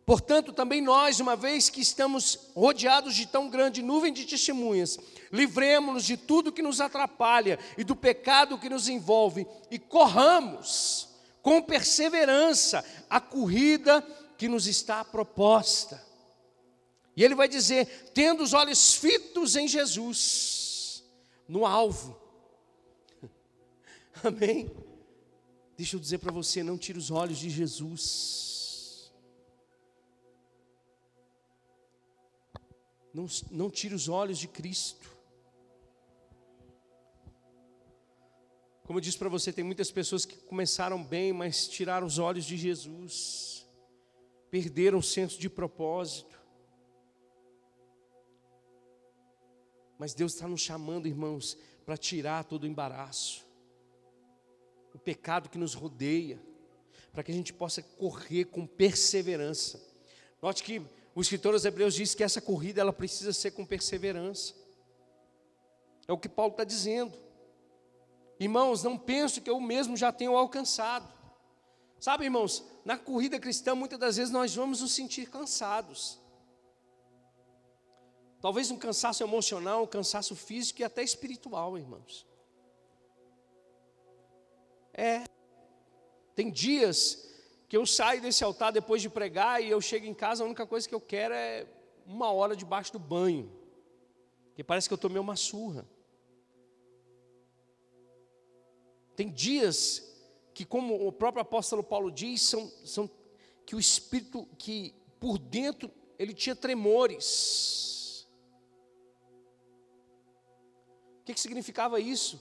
Portanto, 0.06 0.52
também 0.52 0.82
nós, 0.82 1.20
uma 1.20 1.36
vez 1.36 1.70
que 1.70 1.80
estamos 1.80 2.50
rodeados 2.56 3.16
de 3.16 3.26
tão 3.26 3.50
grande 3.50 3.82
nuvem 3.82 4.12
de 4.12 4.26
testemunhas, 4.26 5.00
livremos-nos 5.32 6.04
de 6.04 6.18
tudo 6.18 6.52
que 6.52 6.62
nos 6.62 6.82
atrapalha 6.82 7.60
e 7.78 7.84
do 7.84 7.96
pecado 7.96 8.58
que 8.58 8.70
nos 8.70 8.88
envolve 8.88 9.46
e 9.70 9.78
corramos 9.78 11.08
com 11.42 11.62
perseverança 11.62 12.84
a 13.10 13.20
corrida 13.20 14.02
que 14.38 14.48
nos 14.48 14.68
está 14.68 15.06
proposta. 15.06 16.04
E 17.16 17.24
ele 17.24 17.36
vai 17.36 17.48
dizer: 17.48 18.12
tendo 18.14 18.44
os 18.44 18.54
olhos 18.54 18.96
fitos 18.96 19.56
em 19.56 19.68
Jesus, 19.68 21.04
no 21.48 21.66
alvo. 21.66 22.20
Amém? 24.24 24.72
Deixa 25.78 25.96
eu 25.96 26.00
dizer 26.00 26.18
para 26.18 26.32
você: 26.32 26.64
não 26.64 26.78
tire 26.78 26.98
os 26.98 27.12
olhos 27.12 27.38
de 27.38 27.50
Jesus. 27.50 28.51
Não, 33.14 33.28
não 33.50 33.70
tire 33.70 33.94
os 33.94 34.08
olhos 34.08 34.38
de 34.38 34.48
Cristo. 34.48 35.10
Como 38.84 39.00
eu 39.00 39.02
disse 39.02 39.18
para 39.18 39.30
você, 39.30 39.54
tem 39.54 39.64
muitas 39.64 39.92
pessoas 39.92 40.26
que 40.26 40.36
começaram 40.38 41.04
bem, 41.04 41.32
mas 41.32 41.68
tiraram 41.68 42.06
os 42.06 42.20
olhos 42.20 42.46
de 42.46 42.58
Jesus 42.58 43.62
perderam 44.52 45.00
o 45.00 45.04
senso 45.04 45.40
de 45.40 45.50
propósito. 45.50 46.40
Mas 49.98 50.14
Deus 50.14 50.34
está 50.34 50.48
nos 50.48 50.60
chamando, 50.60 51.08
irmãos, 51.08 51.58
para 51.86 51.96
tirar 51.96 52.44
todo 52.44 52.64
o 52.64 52.68
embaraço, 52.68 53.46
o 54.94 55.00
pecado 55.00 55.50
que 55.50 55.58
nos 55.58 55.74
rodeia, 55.74 56.40
para 57.14 57.24
que 57.24 57.32
a 57.32 57.36
gente 57.36 57.54
possa 57.54 57.82
correr 57.82 58.46
com 58.46 58.68
perseverança. 58.68 59.82
Note 60.42 60.64
que 60.64 60.82
o 61.14 61.22
escritor 61.22 61.54
aos 61.54 61.66
Hebreus 61.66 61.94
diz 61.94 62.16
que 62.16 62.24
essa 62.24 62.40
corrida 62.40 62.82
ela 62.82 62.94
precisa 62.94 63.34
ser 63.34 63.52
com 63.52 63.66
perseverança. 63.66 64.54
É 66.08 66.14
o 66.14 66.18
que 66.18 66.30
Paulo 66.30 66.52
está 66.52 66.64
dizendo. 66.64 67.18
Irmãos, 68.40 68.82
não 68.84 68.98
penso 68.98 69.42
que 69.42 69.50
eu 69.50 69.60
mesmo 69.60 69.98
já 69.98 70.12
tenho 70.12 70.36
alcançado. 70.36 71.12
Sabe, 72.00 72.26
irmãos, 72.26 72.64
na 72.84 72.98
corrida 72.98 73.40
cristã, 73.40 73.76
muitas 73.76 74.00
das 74.00 74.18
vezes 74.18 74.32
nós 74.32 74.56
vamos 74.56 74.82
nos 74.82 74.94
sentir 74.94 75.30
cansados. 75.30 76.20
Talvez 78.42 78.72
um 78.72 78.78
cansaço 78.78 79.22
emocional, 79.22 79.84
um 79.84 79.88
cansaço 79.88 80.36
físico 80.36 80.82
e 80.82 80.84
até 80.84 81.04
espiritual, 81.04 81.78
irmãos. 81.78 82.26
É. 84.94 85.24
Tem 86.34 86.50
dias 86.50 87.31
que 87.72 87.78
eu 87.78 87.86
saio 87.86 88.22
desse 88.22 88.44
altar 88.44 88.70
depois 88.74 89.02
de 89.02 89.10
pregar 89.10 89.64
e 89.64 89.70
eu 89.70 89.80
chego 89.80 90.06
em 90.06 90.14
casa, 90.14 90.44
a 90.44 90.46
única 90.46 90.68
coisa 90.68 90.90
que 90.90 90.94
eu 90.94 91.00
quero 91.00 91.34
é 91.34 91.66
uma 92.06 92.30
hora 92.30 92.54
debaixo 92.54 92.92
do 92.92 93.00
banho. 93.00 93.50
Que 94.54 94.62
parece 94.62 94.90
que 94.90 94.94
eu 94.94 94.98
tomei 94.98 95.22
uma 95.22 95.38
surra. 95.38 95.88
Tem 99.16 99.32
dias 99.32 100.04
que, 100.54 100.66
como 100.66 101.08
o 101.08 101.14
próprio 101.14 101.44
apóstolo 101.44 101.82
Paulo 101.82 102.12
diz, 102.12 102.42
são, 102.42 102.70
são 102.84 103.10
que 103.66 103.74
o 103.74 103.80
espírito, 103.80 104.46
que 104.58 104.94
por 105.18 105.40
dentro 105.40 105.90
ele 106.20 106.34
tinha 106.34 106.58
tremores. 106.58 108.28
O 111.22 111.24
que, 111.24 111.34
que 111.34 111.40
significava 111.40 112.02
isso? 112.02 112.38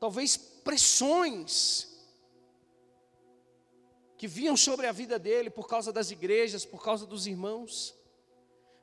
Talvez 0.00 0.36
pressões 0.36 1.91
que 4.22 4.28
vinham 4.28 4.56
sobre 4.56 4.86
a 4.86 4.92
vida 4.92 5.18
dele 5.18 5.50
por 5.50 5.66
causa 5.66 5.92
das 5.92 6.12
igrejas, 6.12 6.64
por 6.64 6.80
causa 6.80 7.04
dos 7.04 7.26
irmãos. 7.26 7.92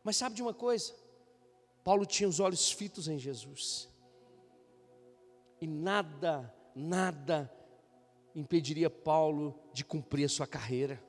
Mas 0.03 0.17
sabe 0.17 0.35
de 0.35 0.41
uma 0.41 0.53
coisa? 0.53 0.93
Paulo 1.81 2.05
tinha 2.05 2.27
os 2.27 2.41
olhos 2.41 2.69
fitos 2.69 3.07
em 3.07 3.17
Jesus. 3.17 3.87
E 5.61 5.65
nada, 5.65 6.53
nada 6.75 7.49
impediria 8.35 8.89
Paulo 8.89 9.57
de 9.71 9.85
cumprir 9.85 10.25
a 10.25 10.27
sua 10.27 10.45
carreira. 10.45 11.01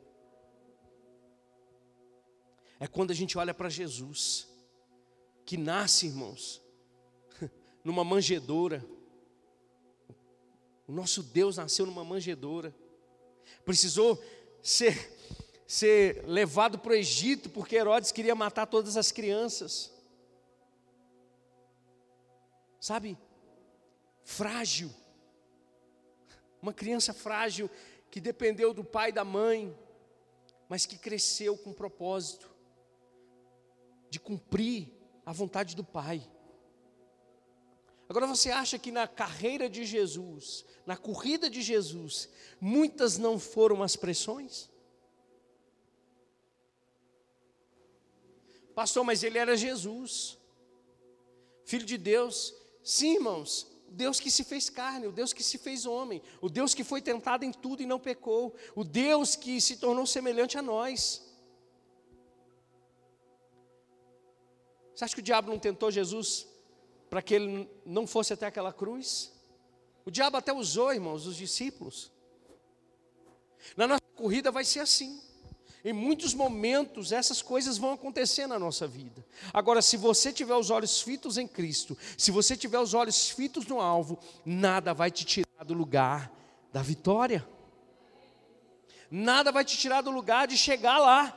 É 2.79 2.87
quando 2.87 3.11
a 3.11 3.15
gente 3.15 3.37
olha 3.37 3.53
para 3.53 3.69
Jesus, 3.69 4.49
que 5.45 5.57
nasce, 5.57 6.07
irmãos, 6.07 6.63
numa 7.83 8.05
manjedoura. 8.05 8.87
O 10.87 10.93
nosso 10.93 11.21
Deus 11.21 11.57
nasceu 11.57 11.85
numa 11.85 12.05
manjedoura. 12.05 12.73
Precisou 13.71 14.21
ser, 14.63 15.17
ser 15.67 16.25
levado 16.27 16.79
para 16.79 16.93
o 16.93 16.97
Egito, 16.97 17.49
porque 17.51 17.77
Herodes 17.77 18.11
queria 18.11 18.35
matar 18.35 18.67
todas 18.67 18.97
as 18.97 19.13
crianças. 19.13 19.93
Sabe? 22.81 23.17
Frágil 24.25 24.91
uma 26.63 26.73
criança 26.73 27.15
frágil 27.15 27.71
que 28.11 28.21
dependeu 28.21 28.75
do 28.75 28.85
pai 28.85 29.09
e 29.11 29.13
da 29.13 29.25
mãe, 29.25 29.77
mas 30.69 30.85
que 30.87 30.99
cresceu 30.99 31.57
com 31.57 31.73
propósito 31.73 32.51
de 34.11 34.21
cumprir 34.21 34.89
a 35.25 35.33
vontade 35.33 35.75
do 35.75 35.85
pai. 35.85 36.29
Agora 38.11 38.27
você 38.27 38.51
acha 38.51 38.77
que 38.77 38.91
na 38.91 39.07
carreira 39.07 39.71
de 39.71 39.85
Jesus, 39.85 40.65
na 40.85 40.97
corrida 40.97 41.49
de 41.49 41.63
Jesus, 41.63 42.29
muitas 42.61 43.17
não 43.17 43.39
foram 43.39 43.85
as 43.85 43.95
pressões? 43.95 44.69
Pastor, 48.75 49.05
mas 49.05 49.23
ele 49.23 49.39
era 49.39 49.57
Jesus, 49.57 50.37
filho 51.65 51.87
de 51.87 51.97
Deus. 51.97 52.53
Sim, 52.83 53.15
irmãos, 53.15 53.69
o 53.89 53.93
Deus 53.93 54.19
que 54.19 54.29
se 54.29 54.43
fez 54.43 54.69
carne, 54.69 55.07
o 55.07 55.13
Deus 55.13 55.33
que 55.33 55.45
se 55.45 55.57
fez 55.57 55.87
homem, 55.87 56.21
o 56.41 56.49
Deus 56.49 56.75
que 56.75 56.83
foi 56.83 57.01
tentado 57.01 57.45
em 57.45 57.53
tudo 57.53 57.81
e 57.81 57.87
não 57.87 58.01
pecou, 58.01 58.57
o 58.75 58.83
Deus 58.83 59.37
que 59.37 59.61
se 59.61 59.77
tornou 59.77 60.05
semelhante 60.05 60.59
a 60.59 60.63
nós. 60.63 61.25
Você 64.97 65.05
acha 65.05 65.15
que 65.15 65.21
o 65.21 65.25
diabo 65.31 65.49
não 65.49 65.61
tentou 65.61 65.93
Jesus 65.93 66.50
para 67.11 67.21
que 67.21 67.35
ele 67.35 67.69
não 67.85 68.07
fosse 68.07 68.33
até 68.33 68.47
aquela 68.47 68.73
cruz? 68.73 69.33
O 70.07 70.11
diabo 70.11 70.37
até 70.37 70.53
usou, 70.53 70.95
irmãos, 70.95 71.27
os 71.27 71.37
discípulos. 71.37 72.11
Na 73.77 73.87
nossa 73.87 74.03
corrida 74.15 74.51
vai 74.51 74.65
ser 74.65 74.81
assim. 74.81 75.21
Em 75.85 75.93
muitos 75.93 76.35
momentos 76.35 77.11
essas 77.11 77.41
coisas 77.43 77.79
vão 77.79 77.95
acontecer 77.95 78.47
na 78.47 78.59
nossa 78.59 78.87
vida. 78.87 79.27
Agora, 79.53 79.83
se 79.83 79.97
você 79.97 80.33
tiver 80.33 80.55
os 80.55 80.71
olhos 80.71 81.01
fitos 81.01 81.37
em 81.37 81.49
Cristo, 81.49 81.97
se 82.17 82.31
você 82.31 82.57
tiver 82.57 82.79
os 82.79 82.95
olhos 82.95 83.31
fitos 83.31 83.67
no 83.67 83.81
alvo, 83.81 84.19
nada 84.45 84.95
vai 84.95 85.11
te 85.11 85.25
tirar 85.25 85.65
do 85.65 85.75
lugar 85.75 86.31
da 86.73 86.83
vitória. 86.83 87.47
Nada 89.11 89.51
vai 89.51 89.65
te 89.65 89.77
tirar 89.77 90.03
do 90.03 90.11
lugar 90.11 90.47
de 90.47 90.57
chegar 90.57 90.99
lá. 90.99 91.37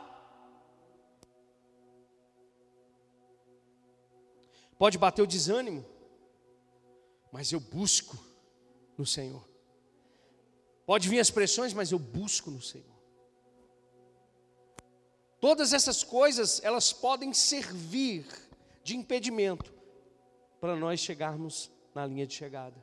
Pode 4.84 4.98
bater 4.98 5.22
o 5.22 5.26
desânimo, 5.26 5.86
mas 7.32 7.54
eu 7.54 7.60
busco 7.62 8.18
no 8.98 9.06
Senhor. 9.06 9.48
Pode 10.86 11.08
vir 11.08 11.22
as 11.22 11.32
pressões, 11.32 11.72
mas 11.72 11.94
eu 11.94 11.98
busco 11.98 12.52
no 12.52 12.62
Senhor. 12.62 12.94
Todas 15.40 15.72
essas 15.72 16.04
coisas, 16.04 16.62
elas 16.66 16.92
podem 16.92 17.34
servir 17.34 18.28
de 18.84 18.98
impedimento 18.98 19.74
para 20.60 20.76
nós 20.76 21.00
chegarmos 21.00 21.72
na 21.96 22.06
linha 22.06 22.28
de 22.28 22.34
chegada. 22.34 22.76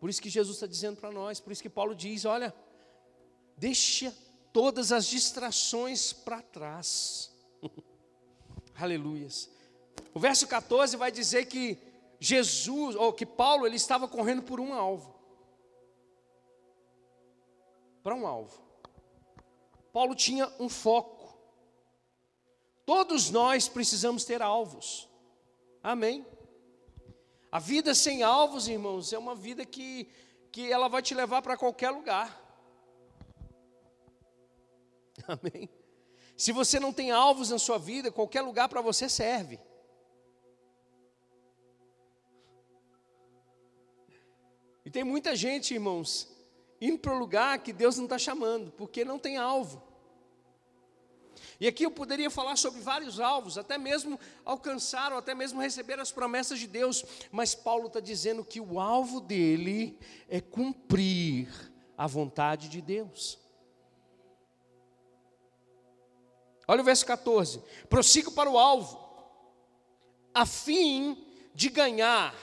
Por 0.00 0.08
isso 0.08 0.22
que 0.22 0.30
Jesus 0.30 0.56
está 0.56 0.66
dizendo 0.66 0.98
para 0.98 1.12
nós, 1.12 1.40
por 1.40 1.52
isso 1.52 1.60
que 1.60 1.68
Paulo 1.68 1.94
diz: 1.94 2.24
olha, 2.24 2.54
deixa 3.58 4.16
todas 4.50 4.92
as 4.92 5.04
distrações 5.04 6.14
para 6.14 6.40
trás. 6.40 7.30
Aleluias. 8.74 9.53
O 10.14 10.20
verso 10.20 10.46
14 10.46 10.96
vai 10.96 11.10
dizer 11.10 11.46
que 11.46 11.78
Jesus, 12.20 12.94
ou 12.96 13.12
que 13.12 13.26
Paulo, 13.26 13.66
ele 13.66 13.76
estava 13.76 14.08
correndo 14.08 14.42
por 14.42 14.60
um 14.60 14.72
alvo. 14.72 15.14
Para 18.02 18.14
um 18.14 18.26
alvo. 18.26 18.62
Paulo 19.92 20.14
tinha 20.14 20.52
um 20.58 20.68
foco. 20.68 21.36
Todos 22.86 23.30
nós 23.30 23.68
precisamos 23.68 24.24
ter 24.24 24.42
alvos. 24.42 25.08
Amém. 25.82 26.24
A 27.50 27.58
vida 27.58 27.94
sem 27.94 28.22
alvos, 28.22 28.68
irmãos, 28.68 29.12
é 29.12 29.18
uma 29.18 29.34
vida 29.34 29.64
que, 29.64 30.08
que 30.50 30.72
ela 30.72 30.88
vai 30.88 31.02
te 31.02 31.14
levar 31.14 31.40
para 31.42 31.56
qualquer 31.56 31.90
lugar. 31.90 32.42
Amém. 35.28 35.68
Se 36.36 36.52
você 36.52 36.80
não 36.80 36.92
tem 36.92 37.10
alvos 37.10 37.50
na 37.50 37.58
sua 37.58 37.78
vida, 37.78 38.10
qualquer 38.10 38.42
lugar 38.42 38.68
para 38.68 38.80
você 38.80 39.08
serve. 39.08 39.60
E 44.84 44.90
tem 44.90 45.02
muita 45.02 45.34
gente, 45.34 45.74
irmãos, 45.74 46.28
indo 46.80 46.98
para 46.98 47.14
o 47.14 47.18
lugar 47.18 47.58
que 47.60 47.72
Deus 47.72 47.96
não 47.96 48.04
está 48.04 48.18
chamando, 48.18 48.70
porque 48.72 49.04
não 49.04 49.18
tem 49.18 49.36
alvo. 49.36 49.82
E 51.58 51.66
aqui 51.66 51.84
eu 51.84 51.90
poderia 51.90 52.30
falar 52.30 52.56
sobre 52.56 52.80
vários 52.80 53.20
alvos, 53.20 53.56
até 53.56 53.78
mesmo 53.78 54.18
alcançar 54.44 55.12
ou 55.12 55.18
até 55.18 55.34
mesmo 55.34 55.60
receber 55.60 55.98
as 55.98 56.12
promessas 56.12 56.58
de 56.58 56.66
Deus, 56.66 57.04
mas 57.30 57.54
Paulo 57.54 57.86
está 57.86 58.00
dizendo 58.00 58.44
que 58.44 58.60
o 58.60 58.80
alvo 58.80 59.20
dele 59.20 59.98
é 60.28 60.40
cumprir 60.40 61.48
a 61.96 62.06
vontade 62.06 62.68
de 62.68 62.80
Deus. 62.80 63.38
Olha 66.66 66.80
o 66.80 66.84
verso 66.84 67.06
14: 67.06 67.62
prossigo 67.88 68.32
para 68.32 68.50
o 68.50 68.58
alvo, 68.58 68.98
a 70.32 70.44
fim 70.44 71.24
de 71.54 71.68
ganhar. 71.68 72.34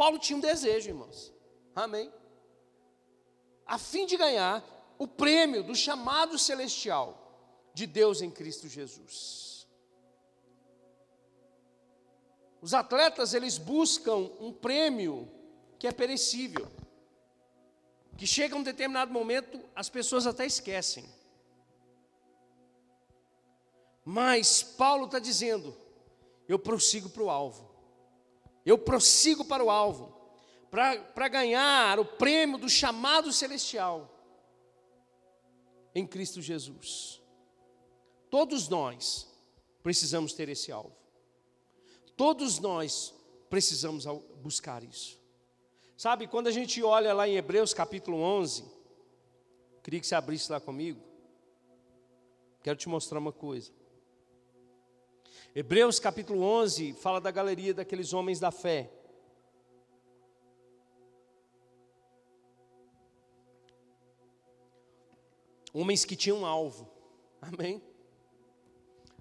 Paulo 0.00 0.18
tinha 0.18 0.38
um 0.38 0.40
desejo, 0.40 0.88
irmãos, 0.88 1.30
amém? 1.76 2.10
a 3.66 3.78
fim 3.78 4.04
de 4.04 4.16
ganhar 4.16 4.64
o 4.98 5.06
prêmio 5.06 5.62
do 5.62 5.76
chamado 5.76 6.36
celestial 6.36 7.70
de 7.72 7.86
Deus 7.86 8.20
em 8.20 8.30
Cristo 8.30 8.66
Jesus. 8.66 9.68
Os 12.60 12.74
atletas, 12.74 13.32
eles 13.32 13.58
buscam 13.58 14.16
um 14.40 14.52
prêmio 14.52 15.30
que 15.78 15.86
é 15.86 15.92
perecível, 15.92 16.66
que 18.16 18.26
chega 18.26 18.56
um 18.56 18.62
determinado 18.62 19.12
momento, 19.12 19.60
as 19.76 19.88
pessoas 19.88 20.26
até 20.26 20.44
esquecem. 20.44 21.04
Mas 24.04 24.62
Paulo 24.64 25.04
está 25.04 25.20
dizendo: 25.20 25.76
eu 26.48 26.58
prossigo 26.58 27.08
para 27.08 27.22
o 27.22 27.30
alvo, 27.30 27.69
eu 28.64 28.78
prossigo 28.78 29.44
para 29.44 29.64
o 29.64 29.70
alvo, 29.70 30.14
para 30.70 31.28
ganhar 31.28 31.98
o 31.98 32.04
prêmio 32.04 32.58
do 32.58 32.68
chamado 32.68 33.32
celestial 33.32 34.08
em 35.94 36.06
Cristo 36.06 36.40
Jesus. 36.40 37.20
Todos 38.30 38.68
nós 38.68 39.28
precisamos 39.82 40.32
ter 40.32 40.48
esse 40.48 40.70
alvo. 40.70 40.94
Todos 42.16 42.58
nós 42.58 43.14
precisamos 43.48 44.04
buscar 44.42 44.84
isso. 44.84 45.18
Sabe, 45.96 46.26
quando 46.26 46.46
a 46.46 46.52
gente 46.52 46.82
olha 46.82 47.12
lá 47.12 47.28
em 47.28 47.36
Hebreus 47.36 47.74
capítulo 47.74 48.18
11, 48.18 48.64
queria 49.82 50.00
que 50.00 50.06
você 50.06 50.14
abrisse 50.14 50.50
lá 50.50 50.60
comigo. 50.60 51.00
Quero 52.62 52.78
te 52.78 52.88
mostrar 52.88 53.18
uma 53.18 53.32
coisa. 53.32 53.72
Hebreus 55.52 55.98
capítulo 55.98 56.42
11 56.42 56.92
fala 56.92 57.20
da 57.20 57.30
galeria 57.32 57.74
daqueles 57.74 58.12
homens 58.12 58.38
da 58.38 58.52
fé. 58.52 58.88
Homens 65.72 66.04
que 66.04 66.14
tinham 66.14 66.38
um 66.38 66.46
alvo. 66.46 66.88
Amém? 67.42 67.82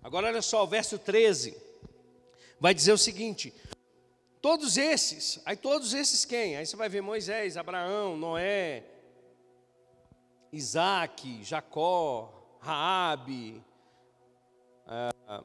Agora 0.03 0.27
olha 0.27 0.41
só, 0.41 0.63
o 0.63 0.67
verso 0.67 0.99
13 0.99 1.57
vai 2.59 2.75
dizer 2.75 2.91
o 2.91 2.97
seguinte: 2.97 3.51
todos 4.39 4.77
esses, 4.77 5.41
aí 5.45 5.57
todos 5.57 5.95
esses 5.95 6.25
quem? 6.25 6.57
Aí 6.57 6.65
você 6.65 6.75
vai 6.75 6.89
ver 6.89 7.01
Moisés, 7.01 7.57
Abraão, 7.57 8.15
Noé, 8.15 8.83
Isaac, 10.51 11.43
Jacó, 11.43 12.57
Raabe, 12.59 13.63
ah, 14.85 15.43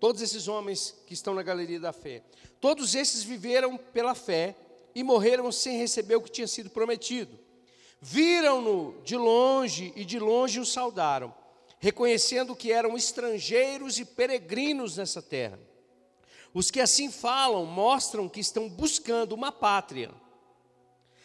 todos 0.00 0.22
esses 0.22 0.48
homens 0.48 0.94
que 1.06 1.14
estão 1.14 1.34
na 1.34 1.42
galeria 1.42 1.80
da 1.80 1.92
fé. 1.92 2.22
Todos 2.60 2.94
esses 2.94 3.22
viveram 3.22 3.76
pela 3.76 4.14
fé 4.14 4.54
e 4.94 5.02
morreram 5.02 5.50
sem 5.52 5.78
receber 5.78 6.16
o 6.16 6.20
que 6.20 6.30
tinha 6.30 6.46
sido 6.46 6.70
prometido. 6.70 7.38
Viram-no 8.00 9.00
de 9.02 9.16
longe 9.16 9.92
e 9.96 10.04
de 10.04 10.18
longe 10.18 10.60
o 10.60 10.66
saudaram, 10.66 11.34
reconhecendo 11.80 12.54
que 12.54 12.72
eram 12.72 12.96
estrangeiros 12.96 13.98
e 13.98 14.04
peregrinos 14.04 14.96
nessa 14.96 15.20
terra. 15.20 15.58
Os 16.54 16.70
que 16.70 16.80
assim 16.80 17.10
falam 17.10 17.66
mostram 17.66 18.28
que 18.28 18.40
estão 18.40 18.68
buscando 18.68 19.34
uma 19.34 19.52
pátria. 19.52 20.10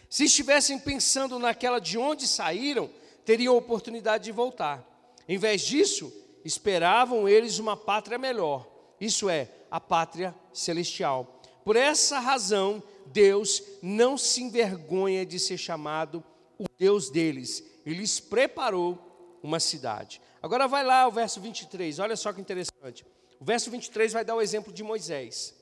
Se 0.09 0.25
estivessem 0.25 0.77
pensando 0.77 1.39
naquela 1.39 1.79
de 1.79 1.97
onde 1.97 2.27
saíram, 2.27 2.89
teriam 3.25 3.55
oportunidade 3.55 4.25
de 4.25 4.31
voltar. 4.31 4.87
Em 5.27 5.37
vez 5.37 5.61
disso, 5.61 6.13
esperavam 6.43 7.27
eles 7.27 7.59
uma 7.59 7.77
pátria 7.77 8.17
melhor, 8.17 8.67
isso 8.99 9.29
é, 9.29 9.49
a 9.71 9.79
pátria 9.79 10.35
celestial. 10.51 11.41
Por 11.63 11.75
essa 11.75 12.19
razão, 12.19 12.83
Deus 13.07 13.63
não 13.81 14.17
se 14.17 14.41
envergonha 14.41 15.25
de 15.25 15.39
ser 15.39 15.57
chamado 15.57 16.23
o 16.59 16.65
Deus 16.77 17.09
deles, 17.09 17.63
ele 17.85 17.95
lhes 17.95 18.19
preparou 18.19 19.39
uma 19.41 19.59
cidade. 19.59 20.21
Agora 20.41 20.67
vai 20.67 20.83
lá 20.83 21.07
o 21.07 21.11
verso 21.11 21.39
23, 21.39 21.99
olha 21.99 22.15
só 22.15 22.31
que 22.31 22.41
interessante. 22.41 23.05
O 23.39 23.45
verso 23.45 23.69
23 23.71 24.13
vai 24.13 24.23
dar 24.23 24.35
o 24.35 24.41
exemplo 24.41 24.71
de 24.71 24.83
Moisés. 24.83 25.53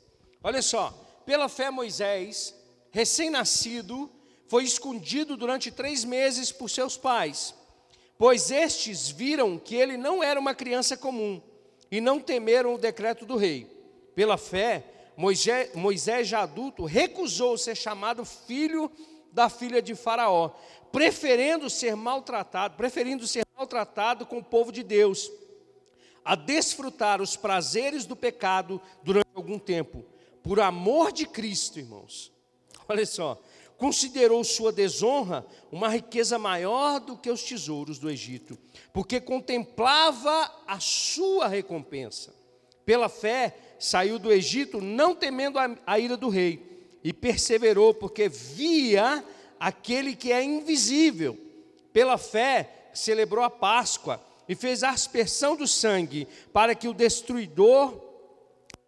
Olha 0.43 0.61
só, 0.61 0.91
pela 1.25 1.47
fé, 1.47 1.69
Moisés, 1.69 2.53
recém-nascido, 2.91 4.11
foi 4.47 4.63
escondido 4.63 5.37
durante 5.37 5.71
três 5.71 6.03
meses 6.03 6.51
por 6.51 6.69
seus 6.69 6.97
pais 6.97 7.55
pois 8.21 8.51
estes 8.51 9.09
viram 9.09 9.57
que 9.57 9.73
ele 9.73 9.97
não 9.97 10.23
era 10.23 10.39
uma 10.39 10.53
criança 10.53 10.95
comum 10.95 11.41
e 11.89 11.99
não 11.99 12.19
temeram 12.19 12.75
o 12.75 12.77
decreto 12.77 13.25
do 13.25 13.35
rei. 13.35 13.65
Pela 14.13 14.37
fé, 14.37 14.83
Moisés, 15.17 15.73
Moisés 15.73 16.27
já 16.27 16.43
adulto, 16.43 16.85
recusou 16.85 17.57
ser 17.57 17.75
chamado 17.75 18.23
filho 18.23 18.91
da 19.31 19.49
filha 19.49 19.81
de 19.81 19.95
Faraó, 19.95 20.51
preferindo 20.91 21.67
ser 21.67 21.95
maltratado, 21.95 22.77
preferindo 22.77 23.25
ser 23.25 23.43
maltratado 23.57 24.23
com 24.23 24.37
o 24.37 24.43
povo 24.43 24.71
de 24.71 24.83
Deus, 24.83 25.31
a 26.23 26.35
desfrutar 26.35 27.23
os 27.23 27.35
prazeres 27.35 28.05
do 28.05 28.15
pecado 28.15 28.79
durante 29.01 29.29
algum 29.33 29.57
tempo, 29.57 30.05
por 30.43 30.59
amor 30.59 31.11
de 31.11 31.25
Cristo, 31.25 31.79
irmãos. 31.79 32.31
Olha 32.87 33.05
só, 33.07 33.41
considerou 33.81 34.43
sua 34.43 34.71
desonra 34.71 35.43
uma 35.71 35.89
riqueza 35.89 36.37
maior 36.37 36.99
do 36.99 37.17
que 37.17 37.31
os 37.31 37.41
tesouros 37.41 37.97
do 37.97 38.11
Egito, 38.11 38.55
porque 38.93 39.19
contemplava 39.19 40.51
a 40.67 40.79
sua 40.79 41.47
recompensa. 41.47 42.31
Pela 42.85 43.09
fé, 43.09 43.57
saiu 43.79 44.19
do 44.19 44.31
Egito, 44.31 44.79
não 44.79 45.15
temendo 45.15 45.57
a, 45.57 45.75
a 45.87 45.97
ira 45.97 46.15
do 46.15 46.29
rei, 46.29 46.99
e 47.03 47.11
perseverou, 47.11 47.91
porque 47.91 48.29
via 48.29 49.25
aquele 49.59 50.15
que 50.15 50.31
é 50.31 50.43
invisível. 50.43 51.35
Pela 51.91 52.19
fé, 52.19 52.91
celebrou 52.93 53.43
a 53.43 53.49
Páscoa 53.49 54.23
e 54.47 54.53
fez 54.53 54.83
a 54.83 54.91
aspersão 54.91 55.55
do 55.55 55.67
sangue, 55.67 56.27
para 56.53 56.75
que 56.75 56.87
o 56.87 56.93
destruidor 56.93 57.99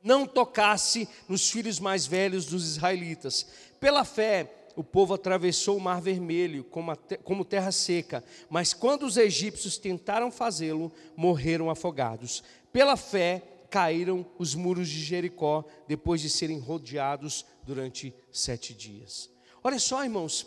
não 0.04 0.28
tocasse 0.28 1.10
nos 1.28 1.50
filhos 1.50 1.80
mais 1.80 2.06
velhos 2.06 2.46
dos 2.46 2.64
israelitas. 2.64 3.48
Pela 3.80 4.06
fé, 4.06 4.63
o 4.76 4.84
povo 4.84 5.14
atravessou 5.14 5.78
o 5.78 5.82
Mar 5.82 6.02
Vermelho 6.02 6.64
como, 6.64 6.96
como 7.24 7.46
terra 7.46 7.72
seca, 7.72 8.24
mas 8.50 8.74
quando 8.74 9.04
os 9.04 9.18
egípcios 9.18 9.78
tentaram 9.78 10.32
fazê-lo, 10.32 10.92
morreram 11.16 11.70
afogados. 11.70 12.44
Pela 12.72 12.98
fé, 12.98 13.44
caíram 13.70 14.26
os 14.38 14.54
muros 14.56 14.88
de 14.88 15.00
Jericó, 15.00 15.66
depois 15.88 16.22
de 16.22 16.30
serem 16.30 16.60
rodeados 16.60 17.46
durante 17.64 18.14
sete 18.32 18.74
dias. 18.74 19.30
Olha 19.64 19.80
só, 19.80 20.04
irmãos, 20.04 20.46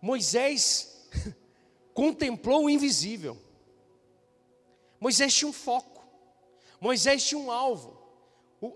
Moisés 0.00 1.08
contemplou 1.94 2.64
o 2.64 2.70
invisível. 2.70 3.36
Moisés 5.00 5.34
tinha 5.34 5.48
um 5.48 5.52
foco, 5.52 6.04
Moisés 6.80 7.24
tinha 7.24 7.40
um 7.40 7.50
alvo. 7.50 7.96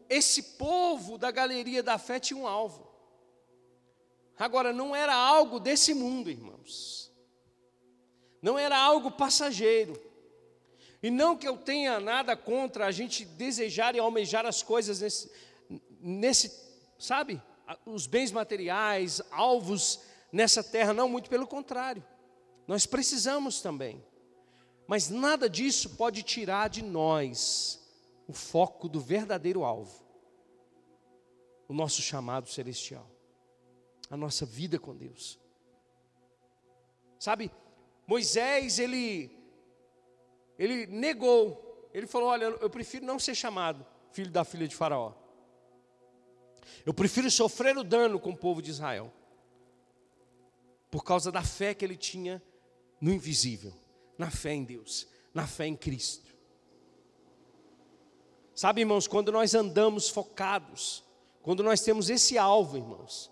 Esse 0.09 0.43
povo 0.43 1.19
da 1.19 1.31
galeria 1.31 1.83
da 1.83 1.99
fé 1.99 2.21
tinha 2.21 2.39
um 2.39 2.47
alvo. 2.47 2.92
Agora, 4.39 4.73
não 4.73 4.95
era 4.95 5.15
algo 5.15 5.61
desse 5.61 5.95
mundo, 5.95 6.31
irmãos. 6.31 7.13
Não 8.41 8.59
era 8.59 8.79
algo 8.79 9.11
passageiro. 9.11 10.01
E 11.03 11.11
não 11.11 11.37
que 11.37 11.47
eu 11.47 11.57
tenha 11.57 12.01
nada 12.01 12.37
contra 12.37 12.87
a 12.87 12.91
gente 12.91 13.25
desejar 13.25 13.95
e 13.95 13.99
almejar 13.99 14.47
as 14.47 14.63
coisas 14.63 15.01
nesse, 15.01 15.31
nesse 16.01 16.53
sabe, 16.99 17.41
os 17.85 18.07
bens 18.07 18.33
materiais, 18.33 19.21
alvos 19.31 20.01
nessa 20.33 20.63
terra, 20.63 20.93
não, 20.93 21.09
muito 21.09 21.29
pelo 21.29 21.47
contrário. 21.47 22.05
Nós 22.67 22.87
precisamos 22.87 23.61
também. 23.61 24.05
Mas 24.87 25.09
nada 25.09 25.49
disso 25.49 25.91
pode 25.91 26.23
tirar 26.23 26.69
de 26.69 26.83
nós 26.83 27.81
o 28.27 28.33
foco 28.33 28.89
do 28.89 29.01
verdadeiro 29.01 29.65
alvo, 29.65 30.05
o 31.69 31.75
nosso 31.75 32.03
chamado 32.03 32.49
celestial 32.49 33.12
a 34.13 34.17
nossa 34.17 34.45
vida 34.45 34.79
com 34.79 34.95
Deus. 34.95 35.41
Sabe, 37.19 37.51
Moisés, 38.07 38.79
ele, 38.79 39.35
ele 40.59 40.87
negou, 40.87 41.89
ele 41.95 42.07
falou: 42.07 42.29
Olha, 42.29 42.45
eu 42.45 42.69
prefiro 42.69 43.07
não 43.07 43.19
ser 43.19 43.35
chamado 43.35 43.87
filho 44.13 44.31
da 44.31 44.45
filha 44.45 44.69
de 44.69 44.77
Faraó. 44.77 45.15
Eu 46.85 46.93
prefiro 46.93 47.31
sofrer 47.31 47.75
o 47.79 47.83
dano 47.83 48.21
com 48.21 48.31
o 48.31 48.37
povo 48.37 48.61
de 48.61 48.71
Israel, 48.71 49.11
por 50.91 51.03
causa 51.03 51.33
da 51.33 51.43
fé 51.43 51.73
que 51.73 51.83
ele 51.83 51.97
tinha 51.97 52.43
no 53.01 53.11
invisível, 53.11 53.73
na 54.19 54.31
fé 54.31 54.53
em 54.53 54.63
Deus, 54.63 55.09
na 55.33 55.47
fé 55.47 55.67
em 55.67 55.75
Cristo. 55.75 56.37
Sabe, 58.55 58.83
irmãos, 58.83 59.09
quando 59.09 59.33
nós 59.33 59.55
andamos 59.55 60.11
focados, 60.11 61.03
quando 61.41 61.63
nós 61.63 61.81
temos 61.81 62.11
esse 62.11 62.37
alvo, 62.37 62.77
irmãos, 62.77 63.32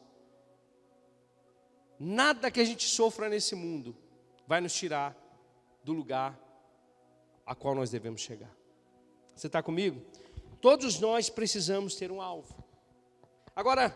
Nada 2.02 2.50
que 2.50 2.58
a 2.58 2.64
gente 2.64 2.88
sofra 2.88 3.28
nesse 3.28 3.54
mundo 3.54 3.94
vai 4.46 4.58
nos 4.58 4.72
tirar 4.72 5.14
do 5.84 5.92
lugar 5.92 6.40
a 7.44 7.54
qual 7.54 7.74
nós 7.74 7.90
devemos 7.90 8.22
chegar. 8.22 8.50
Você 9.36 9.48
está 9.48 9.62
comigo? 9.62 10.00
Todos 10.62 10.98
nós 10.98 11.28
precisamos 11.28 11.94
ter 11.94 12.10
um 12.10 12.22
alvo. 12.22 12.64
Agora, 13.54 13.90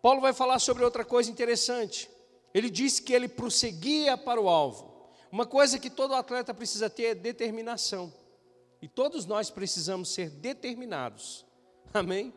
Paulo 0.00 0.20
vai 0.20 0.32
falar 0.32 0.60
sobre 0.60 0.84
outra 0.84 1.04
coisa 1.04 1.28
interessante. 1.28 2.08
Ele 2.54 2.70
disse 2.70 3.02
que 3.02 3.12
ele 3.12 3.26
prosseguia 3.26 4.16
para 4.16 4.40
o 4.40 4.48
alvo. 4.48 5.10
Uma 5.32 5.46
coisa 5.46 5.80
que 5.80 5.90
todo 5.90 6.14
atleta 6.14 6.54
precisa 6.54 6.88
ter 6.88 7.06
é 7.06 7.14
determinação. 7.14 8.14
E 8.80 8.86
todos 8.86 9.26
nós 9.26 9.50
precisamos 9.50 10.10
ser 10.10 10.30
determinados. 10.30 11.44
Amém? 11.92 12.32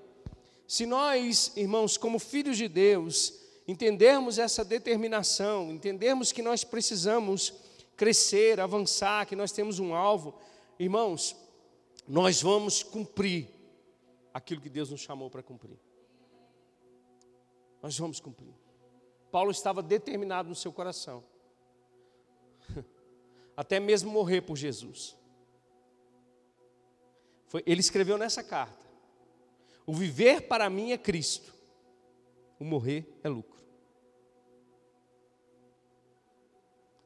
Se 0.68 0.88
nós, 0.88 1.52
irmãos, 1.56 1.96
como 1.96 2.18
filhos 2.18 2.58
de 2.58 2.68
Deus, 2.68 3.49
entendermos 3.70 4.40
essa 4.40 4.66
determinação, 4.66 5.72
entendermos 5.72 6.32
que 6.32 6.42
nós 6.42 6.64
precisamos 6.64 7.54
crescer, 7.96 8.60
avançar, 8.60 9.28
que 9.28 9.36
nós 9.36 9.52
temos 9.52 9.78
um 9.78 9.94
alvo, 9.94 10.34
irmãos, 10.80 11.36
nós 12.08 12.42
vamos 12.42 12.82
cumprir 12.82 13.48
aquilo 14.34 14.60
que 14.60 14.70
Deus 14.70 14.90
nos 14.90 15.02
chamou 15.02 15.30
para 15.30 15.44
cumprir. 15.44 15.78
Nós 17.80 17.96
vamos 17.96 18.20
cumprir. 18.20 18.52
Paulo 19.32 19.52
estava 19.52 19.84
determinado 19.84 20.50
no 20.50 20.56
seu 20.56 20.74
coração, 20.74 21.24
até 23.56 23.80
mesmo 23.80 24.10
morrer 24.10 24.42
por 24.42 24.58
Jesus. 24.58 25.16
Foi, 27.46 27.62
ele 27.68 27.82
escreveu 27.82 28.18
nessa 28.18 28.44
carta: 28.44 28.84
O 29.86 29.94
viver 29.94 30.48
para 30.48 30.68
mim 30.72 30.92
é 30.92 30.98
Cristo, 30.98 31.54
o 32.60 32.66
morrer 32.66 33.06
é 33.24 33.30
lucro. 33.30 33.59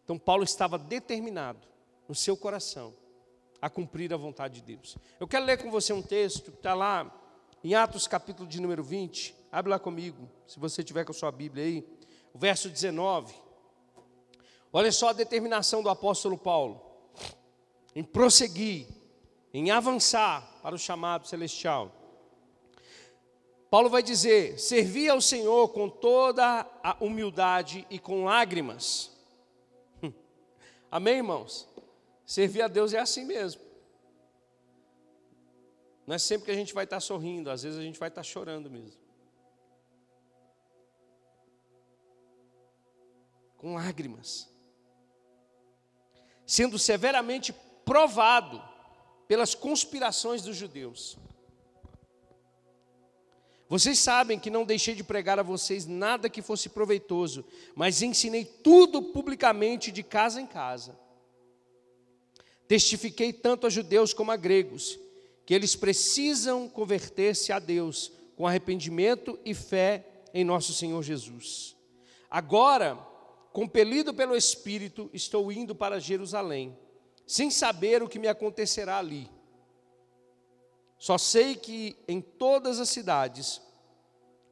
Então, 0.04 0.18
Paulo 0.18 0.44
estava 0.44 0.78
determinado 0.78 1.68
no 2.08 2.16
seu 2.16 2.36
coração 2.36 2.94
a 3.62 3.70
cumprir 3.70 4.14
a 4.14 4.18
vontade 4.18 4.56
de 4.56 4.62
Deus. 4.62 4.98
Eu 5.20 5.28
quero 5.28 5.46
ler 5.46 5.58
com 5.58 5.72
você 5.72 5.94
um 5.94 6.02
texto 6.02 6.52
que 6.52 6.58
está 6.58 6.74
lá 6.74 7.10
em 7.64 7.74
Atos, 7.74 8.08
capítulo 8.08 8.48
de 8.48 8.60
número 8.60 8.84
20. 8.84 9.34
Abre 9.50 9.70
lá 9.72 9.80
comigo, 9.80 10.30
se 10.46 10.60
você 10.60 10.84
tiver 10.84 11.06
com 11.06 11.12
a 11.12 11.16
sua 11.16 11.32
Bíblia 11.32 11.64
aí. 11.64 11.88
O 12.34 12.38
verso 12.38 12.70
19. 12.70 13.34
Olha 14.74 14.92
só 14.92 15.10
a 15.10 15.14
determinação 15.14 15.82
do 15.82 15.90
apóstolo 15.90 16.38
Paulo 16.38 16.82
em 17.96 18.04
prosseguir, 18.04 18.88
em 19.54 19.72
avançar 19.72 20.60
para 20.62 20.76
o 20.76 20.80
chamado 20.80 21.28
celestial. 21.28 21.92
Paulo 23.70 23.90
vai 23.90 24.04
dizer: 24.04 24.60
servir 24.60 25.10
ao 25.10 25.22
Senhor 25.22 25.70
com 25.70 25.88
toda 25.88 26.68
a 26.84 26.98
humildade 27.00 27.88
e 27.90 27.98
com 27.98 28.26
lágrimas. 28.26 29.13
Amém, 30.94 31.16
irmãos? 31.16 31.68
Servir 32.24 32.62
a 32.62 32.68
Deus 32.68 32.94
é 32.94 33.00
assim 33.00 33.26
mesmo. 33.26 33.60
Não 36.06 36.14
é 36.14 36.20
sempre 36.20 36.46
que 36.46 36.52
a 36.52 36.56
gente 36.56 36.72
vai 36.72 36.84
estar 36.84 37.00
sorrindo, 37.00 37.50
às 37.50 37.64
vezes 37.64 37.80
a 37.80 37.82
gente 37.82 37.98
vai 38.00 38.10
estar 38.10 38.22
chorando 38.22 38.70
mesmo. 38.70 39.02
Com 43.58 43.74
lágrimas. 43.74 44.48
Sendo 46.46 46.78
severamente 46.78 47.52
provado 47.84 48.62
pelas 49.28 49.56
conspirações 49.56 50.44
dos 50.44 50.56
judeus. 50.56 51.18
Vocês 53.74 53.98
sabem 53.98 54.38
que 54.38 54.52
não 54.52 54.66
deixei 54.66 54.94
de 54.94 55.04
pregar 55.04 55.40
a 55.40 55.42
vocês 55.42 55.88
nada 55.88 56.30
que 56.30 56.44
fosse 56.44 56.70
proveitoso, 56.70 57.44
mas 57.74 58.04
ensinei 58.04 58.46
tudo 58.46 59.02
publicamente 59.02 59.92
de 59.92 60.04
casa 60.04 60.40
em 60.40 60.46
casa. 60.46 60.96
Testifiquei 62.68 63.34
tanto 63.34 63.66
a 63.66 63.72
judeus 63.72 64.14
como 64.14 64.30
a 64.30 64.36
gregos 64.36 65.00
que 65.44 65.56
eles 65.56 65.76
precisam 65.76 66.70
converter-se 66.70 67.52
a 67.52 67.58
Deus 67.58 68.12
com 68.36 68.46
arrependimento 68.46 69.40
e 69.44 69.56
fé 69.56 70.06
em 70.36 70.44
nosso 70.44 70.72
Senhor 70.72 71.02
Jesus. 71.02 71.76
Agora, 72.30 72.96
compelido 73.52 74.14
pelo 74.14 74.36
Espírito, 74.36 75.10
estou 75.12 75.52
indo 75.52 75.74
para 75.74 76.00
Jerusalém, 76.00 76.78
sem 77.26 77.50
saber 77.50 78.04
o 78.04 78.08
que 78.08 78.20
me 78.20 78.28
acontecerá 78.28 79.00
ali. 79.00 79.28
Só 81.04 81.18
sei 81.18 81.58
que 81.58 81.98
em 82.08 82.22
todas 82.22 82.80
as 82.80 82.88
cidades 82.88 83.62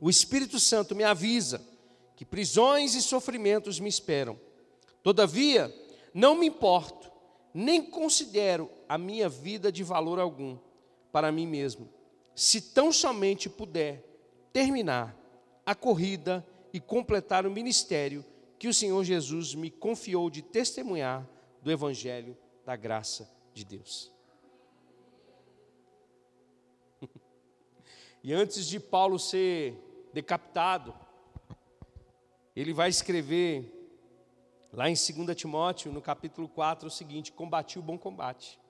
o 0.02 0.10
Espírito 0.10 0.60
Santo 0.60 0.94
me 0.94 1.02
avisa 1.02 1.66
que 2.14 2.26
prisões 2.26 2.94
e 2.94 3.02
sofrimentos 3.02 3.80
me 3.80 3.88
esperam. 3.88 4.38
Todavia, 5.02 5.74
não 6.14 6.36
me 6.36 6.48
importo, 6.48 7.10
nem 7.54 7.82
considero 7.82 8.70
a 8.90 8.98
minha 8.98 9.30
vida 9.30 9.72
de 9.72 9.82
valor 9.82 10.20
algum 10.20 10.58
para 11.10 11.32
mim 11.32 11.48
mesmo, 11.48 11.88
se 12.36 12.60
tão 12.60 12.92
somente 12.92 13.50
puder 13.50 14.04
terminar 14.52 15.18
a 15.66 15.74
corrida 15.74 16.46
e 16.74 16.82
completar 16.82 17.46
o 17.46 17.52
ministério 17.52 18.26
que 18.60 18.68
o 18.68 18.74
Senhor 18.74 19.02
Jesus 19.06 19.56
me 19.56 19.72
confiou 19.72 20.30
de 20.30 20.42
testemunhar 20.42 21.26
do 21.62 21.72
Evangelho 21.72 22.38
da 22.66 22.76
graça 22.76 23.32
de 23.54 23.64
Deus. 23.64 24.11
E 28.24 28.34
antes 28.34 28.68
de 28.68 28.80
Paulo 28.80 29.18
ser 29.20 29.76
decapitado, 30.14 30.94
ele 32.56 32.74
vai 32.74 32.90
escrever 32.90 33.78
lá 34.72 34.90
em 34.90 34.94
2 34.94 35.36
Timóteo, 35.36 35.92
no 35.92 36.02
capítulo 36.02 36.48
4, 36.48 36.88
o 36.88 36.92
seguinte: 36.92 37.32
Combati 37.32 37.80
o 37.80 37.82
bom 37.82 37.98
combate 37.98 38.62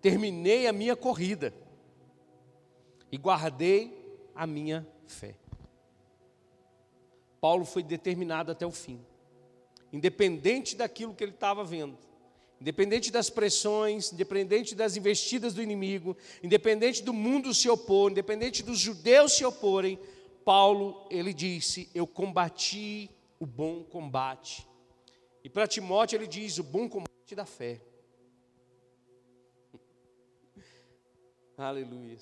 terminei 0.00 0.66
a 0.66 0.72
minha 0.72 0.96
corrida 0.96 1.52
e 3.10 3.16
guardei 3.16 3.96
a 4.34 4.46
minha 4.46 4.86
fé. 5.06 5.34
Paulo 7.40 7.64
foi 7.64 7.82
determinado 7.82 8.50
até 8.50 8.66
o 8.66 8.70
fim, 8.70 9.04
independente 9.92 10.76
daquilo 10.76 11.14
que 11.14 11.22
ele 11.22 11.32
estava 11.32 11.64
vendo, 11.64 11.96
independente 12.60 13.10
das 13.10 13.30
pressões, 13.30 14.12
independente 14.12 14.74
das 14.74 14.96
investidas 14.96 15.54
do 15.54 15.62
inimigo, 15.62 16.16
independente 16.42 17.02
do 17.02 17.12
mundo 17.12 17.54
se 17.54 17.68
opor, 17.68 18.10
independente 18.10 18.62
dos 18.62 18.78
judeus 18.78 19.32
se 19.32 19.44
oporem, 19.44 19.98
Paulo, 20.44 21.06
ele 21.10 21.32
disse: 21.32 21.90
Eu 21.94 22.06
combati 22.06 23.10
o 23.38 23.46
bom 23.46 23.84
combate. 23.84 24.66
E 25.44 25.50
para 25.50 25.68
Timóteo 25.68 26.16
ele 26.16 26.26
diz: 26.26 26.58
O 26.58 26.64
bom 26.64 26.88
combate 26.88 27.34
da 27.34 27.44
fé. 27.44 27.80
Aleluia. 31.56 32.18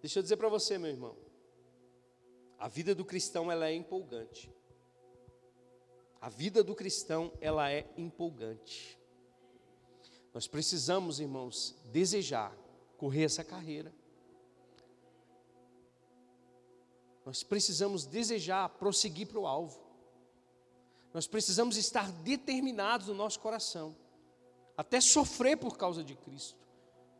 Deixa 0.00 0.18
eu 0.18 0.22
dizer 0.22 0.36
para 0.36 0.48
você, 0.48 0.78
meu 0.78 0.90
irmão. 0.90 1.16
A 2.58 2.66
vida 2.66 2.94
do 2.94 3.04
cristão 3.04 3.50
ela 3.52 3.68
é 3.68 3.74
empolgante. 3.74 4.50
A 6.22 6.28
vida 6.28 6.62
do 6.62 6.72
cristão 6.72 7.32
ela 7.40 7.68
é 7.68 7.84
empolgante. 7.96 8.96
Nós 10.32 10.46
precisamos, 10.46 11.18
irmãos, 11.18 11.74
desejar 11.86 12.56
correr 12.96 13.24
essa 13.24 13.42
carreira. 13.42 13.92
Nós 17.26 17.42
precisamos 17.42 18.06
desejar 18.06 18.68
prosseguir 18.68 19.26
para 19.26 19.40
o 19.40 19.48
alvo. 19.48 19.82
Nós 21.12 21.26
precisamos 21.26 21.76
estar 21.76 22.08
determinados 22.10 23.08
no 23.08 23.14
nosso 23.14 23.40
coração, 23.40 23.96
até 24.76 25.00
sofrer 25.00 25.56
por 25.56 25.76
causa 25.76 26.04
de 26.04 26.14
Cristo. 26.14 26.62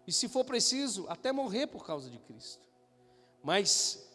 E 0.07 0.13
se 0.13 0.29
for 0.29 0.45
preciso, 0.45 1.07
até 1.09 1.33
morrer 1.33 1.67
por 1.67 1.85
causa 1.85 2.09
de 2.09 2.21
Cristo. 2.21 2.67
Mas 3.43 4.09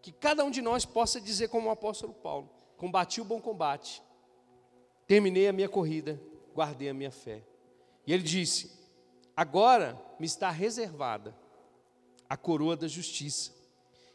que 0.00 0.12
cada 0.12 0.44
um 0.44 0.50
de 0.52 0.62
nós 0.62 0.84
possa 0.84 1.20
dizer 1.20 1.48
como 1.48 1.68
o 1.68 1.72
apóstolo 1.72 2.14
Paulo: 2.14 2.48
combati 2.76 3.20
o 3.20 3.24
bom 3.24 3.40
combate, 3.40 4.02
terminei 5.06 5.48
a 5.48 5.52
minha 5.52 5.68
corrida, 5.68 6.20
guardei 6.54 6.88
a 6.88 6.94
minha 6.94 7.10
fé. 7.10 7.42
E 8.06 8.12
ele 8.12 8.22
disse: 8.22 8.70
agora 9.36 10.00
me 10.18 10.26
está 10.26 10.50
reservada 10.50 11.34
a 12.28 12.36
coroa 12.36 12.76
da 12.76 12.88
justiça, 12.88 13.52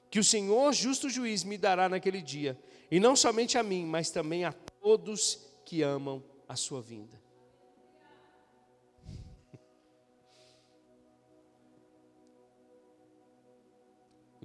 que 0.09 0.19
o 0.19 0.23
Senhor, 0.23 0.73
justo 0.73 1.09
juiz, 1.09 1.43
me 1.43 1.57
dará 1.57 1.87
naquele 1.87 2.21
dia, 2.21 2.59
e 2.89 2.99
não 2.99 3.15
somente 3.15 3.57
a 3.57 3.63
mim, 3.63 3.85
mas 3.85 4.09
também 4.09 4.45
a 4.45 4.51
todos 4.51 5.47
que 5.65 5.81
amam 5.81 6.23
a 6.47 6.55
sua 6.55 6.81
vinda. 6.81 7.19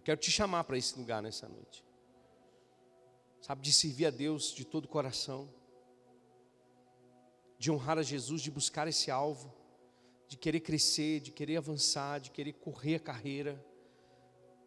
quero 0.05 0.21
te 0.21 0.31
chamar 0.31 0.65
para 0.65 0.77
esse 0.77 0.97
lugar 0.99 1.23
nessa 1.23 1.49
noite. 1.49 1.83
Sabe, 3.41 3.63
de 3.63 3.73
servir 3.73 4.07
a 4.07 4.11
Deus 4.11 4.53
de 4.53 4.65
todo 4.65 4.85
o 4.85 4.89
coração, 4.89 5.49
de 7.65 7.71
honrar 7.71 7.97
a 7.97 8.03
Jesus, 8.03 8.43
de 8.43 8.51
buscar 8.51 8.87
esse 8.89 9.11
alvo, 9.11 9.51
de 10.29 10.37
querer 10.37 10.61
crescer, 10.61 11.19
de 11.21 11.31
querer 11.31 11.57
avançar, 11.57 12.21
de 12.21 12.31
querer 12.31 12.53
correr 12.53 12.97
a 12.97 13.01
carreira, 13.01 13.59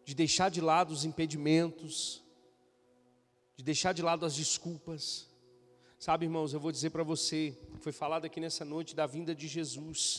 de 0.04 0.16
deixar 0.16 0.48
de 0.48 0.60
lado 0.60 0.90
os 0.92 1.04
impedimentos, 1.04 2.24
de 3.56 3.62
deixar 3.62 3.92
de 3.92 4.02
lado 4.02 4.26
as 4.26 4.34
desculpas. 4.34 5.28
Sabe, 5.96 6.26
irmãos, 6.26 6.52
eu 6.52 6.58
vou 6.58 6.72
dizer 6.72 6.90
para 6.90 7.04
você, 7.04 7.56
foi 7.78 7.92
falado 7.92 8.24
aqui 8.24 8.40
nessa 8.40 8.64
noite 8.64 8.96
da 8.96 9.06
vinda 9.06 9.32
de 9.32 9.46
Jesus. 9.46 10.18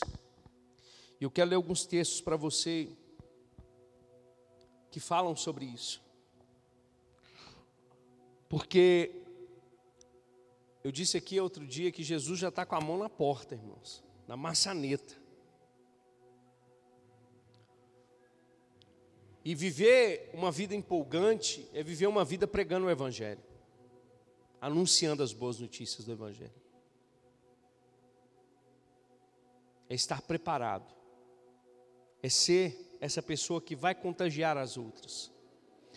E 1.20 1.24
eu 1.24 1.30
quero 1.30 1.50
ler 1.50 1.56
alguns 1.56 1.84
textos 1.84 2.22
para 2.22 2.34
você 2.34 2.88
que 4.90 5.00
falam 5.00 5.36
sobre 5.36 5.66
isso. 5.66 6.02
Porque 8.48 9.19
eu 10.82 10.90
disse 10.90 11.16
aqui 11.16 11.38
outro 11.38 11.66
dia 11.66 11.92
que 11.92 12.02
Jesus 12.02 12.38
já 12.38 12.48
está 12.48 12.64
com 12.64 12.74
a 12.74 12.80
mão 12.80 12.96
na 12.96 13.08
porta, 13.08 13.54
irmãos, 13.54 14.02
na 14.26 14.36
maçaneta. 14.36 15.20
E 19.44 19.54
viver 19.54 20.30
uma 20.32 20.50
vida 20.50 20.74
empolgante 20.74 21.68
é 21.74 21.82
viver 21.82 22.06
uma 22.06 22.24
vida 22.24 22.46
pregando 22.46 22.86
o 22.86 22.90
Evangelho, 22.90 23.42
anunciando 24.60 25.22
as 25.22 25.32
boas 25.32 25.58
notícias 25.58 26.04
do 26.04 26.12
Evangelho. 26.12 26.52
É 29.88 29.94
estar 29.94 30.22
preparado, 30.22 30.94
é 32.22 32.28
ser 32.28 32.96
essa 33.00 33.22
pessoa 33.22 33.60
que 33.60 33.74
vai 33.74 33.94
contagiar 33.94 34.56
as 34.56 34.76
outras, 34.76 35.30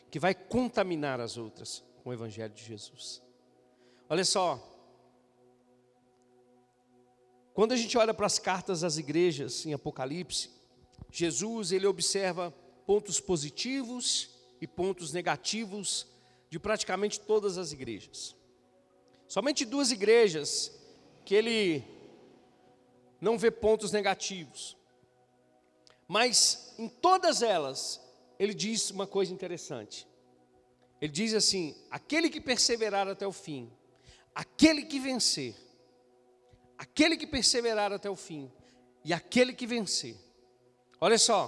que 0.09 0.19
vai 0.19 0.34
contaminar 0.34 1.19
as 1.21 1.38
outras 1.38 1.84
com 2.03 2.09
o 2.09 2.13
Evangelho 2.13 2.53
de 2.53 2.63
Jesus. 2.63 3.21
Olha 4.09 4.25
só, 4.25 4.72
quando 7.53 7.71
a 7.71 7.75
gente 7.75 7.97
olha 7.97 8.13
para 8.13 8.25
as 8.25 8.39
cartas 8.39 8.83
às 8.83 8.97
igrejas 8.97 9.65
em 9.65 9.73
Apocalipse, 9.73 10.49
Jesus 11.11 11.71
ele 11.71 11.85
observa 11.85 12.51
pontos 12.85 13.19
positivos 13.19 14.29
e 14.59 14.67
pontos 14.67 15.13
negativos 15.13 16.07
de 16.49 16.59
praticamente 16.59 17.19
todas 17.19 17.57
as 17.57 17.71
igrejas. 17.71 18.35
Somente 19.27 19.65
duas 19.65 19.91
igrejas 19.91 20.71
que 21.25 21.35
ele 21.35 21.83
não 23.21 23.37
vê 23.37 23.49
pontos 23.49 23.91
negativos. 23.91 24.75
Mas 26.07 26.73
em 26.77 26.89
todas 26.89 27.41
elas, 27.41 28.01
ele 28.37 28.53
diz 28.53 28.89
uma 28.89 29.07
coisa 29.07 29.33
interessante. 29.33 30.07
Ele 30.99 31.11
diz 31.11 31.33
assim: 31.33 31.75
aquele 31.89 32.29
que 32.29 32.41
perseverar 32.41 33.07
até 33.07 33.25
o 33.25 33.31
fim, 33.31 33.71
aquele 34.35 34.83
que 34.83 34.99
vencer, 34.99 35.55
aquele 36.84 37.15
que 37.15 37.25
perseverar 37.25 37.93
até 37.93 38.09
o 38.09 38.15
fim, 38.15 38.51
e 39.05 39.13
aquele 39.13 39.53
que 39.53 39.65
vencer. 39.65 40.15
Olha 40.99 41.17
só, 41.17 41.41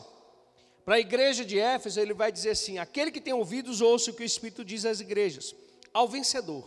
para 0.85 0.95
a 0.95 0.99
igreja 0.99 1.43
de 1.43 1.59
Éfeso, 1.59 1.99
ele 1.99 2.13
vai 2.13 2.31
dizer 2.31 2.51
assim: 2.51 2.77
aquele 2.77 3.11
que 3.11 3.19
tem 3.19 3.33
ouvidos, 3.33 3.81
ouça 3.81 4.11
o 4.11 4.13
que 4.13 4.23
o 4.23 4.25
Espírito 4.25 4.63
diz 4.63 4.85
às 4.85 5.01
igrejas, 5.01 5.53
ao 5.93 6.07
vencedor. 6.07 6.65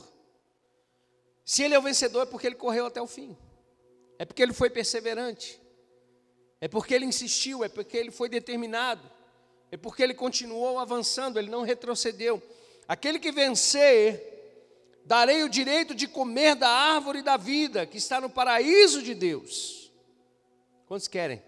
Se 1.45 1.63
ele 1.63 1.75
é 1.75 1.79
o 1.79 1.83
vencedor, 1.83 2.23
é 2.23 2.27
porque 2.27 2.47
ele 2.47 2.57
correu 2.57 2.85
até 2.85 3.01
o 3.01 3.07
fim, 3.07 3.37
é 4.19 4.27
porque 4.27 4.43
ele 4.43 4.53
foi 4.53 4.69
perseverante, 4.69 5.59
é 6.61 6.69
porque 6.69 6.93
ele 6.93 7.07
insistiu, 7.07 7.65
é 7.65 7.69
porque 7.71 7.97
ele 7.97 8.11
foi 8.11 8.29
determinado, 8.29 9.11
é 9.73 9.79
porque 9.79 10.03
ele 10.03 10.15
continuou 10.15 10.79
avançando, 10.79 11.39
ele 11.39 11.51
não 11.51 11.63
retrocedeu. 11.63 12.43
Aquele 12.87 13.19
que 13.19 13.33
vencer, 13.33 14.28
darei 15.09 15.43
o 15.43 15.49
direito 15.49 15.95
de 15.95 16.07
comer 16.07 16.55
da 16.55 16.69
árvore 16.69 17.23
da 17.23 17.39
vida, 17.39 17.87
que 17.87 17.97
está 17.97 18.21
no 18.21 18.29
paraíso 18.29 19.03
de 19.03 19.15
Deus. 19.15 19.91
Quantos 20.87 21.09
querem? 21.09 21.43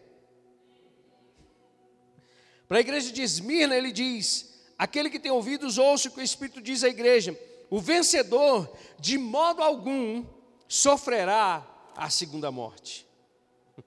Para 2.67 2.79
a 2.79 2.81
igreja 2.81 3.13
de 3.13 3.21
Esmirna, 3.21 3.77
ele 3.77 3.93
diz: 3.93 4.59
aquele 4.79 5.11
que 5.11 5.21
tem 5.21 5.31
ouvidos, 5.31 5.77
ouça 5.77 6.09
o 6.09 6.11
que 6.11 6.21
o 6.21 6.23
Espírito 6.23 6.63
diz 6.63 6.83
à 6.83 6.89
igreja. 6.89 7.39
O 7.69 7.79
vencedor, 7.79 8.75
de 8.99 9.19
modo 9.19 9.63
algum, 9.63 10.25
sofrerá 10.67 11.63
a 11.95 12.09
segunda 12.09 12.51
morte. 12.51 13.07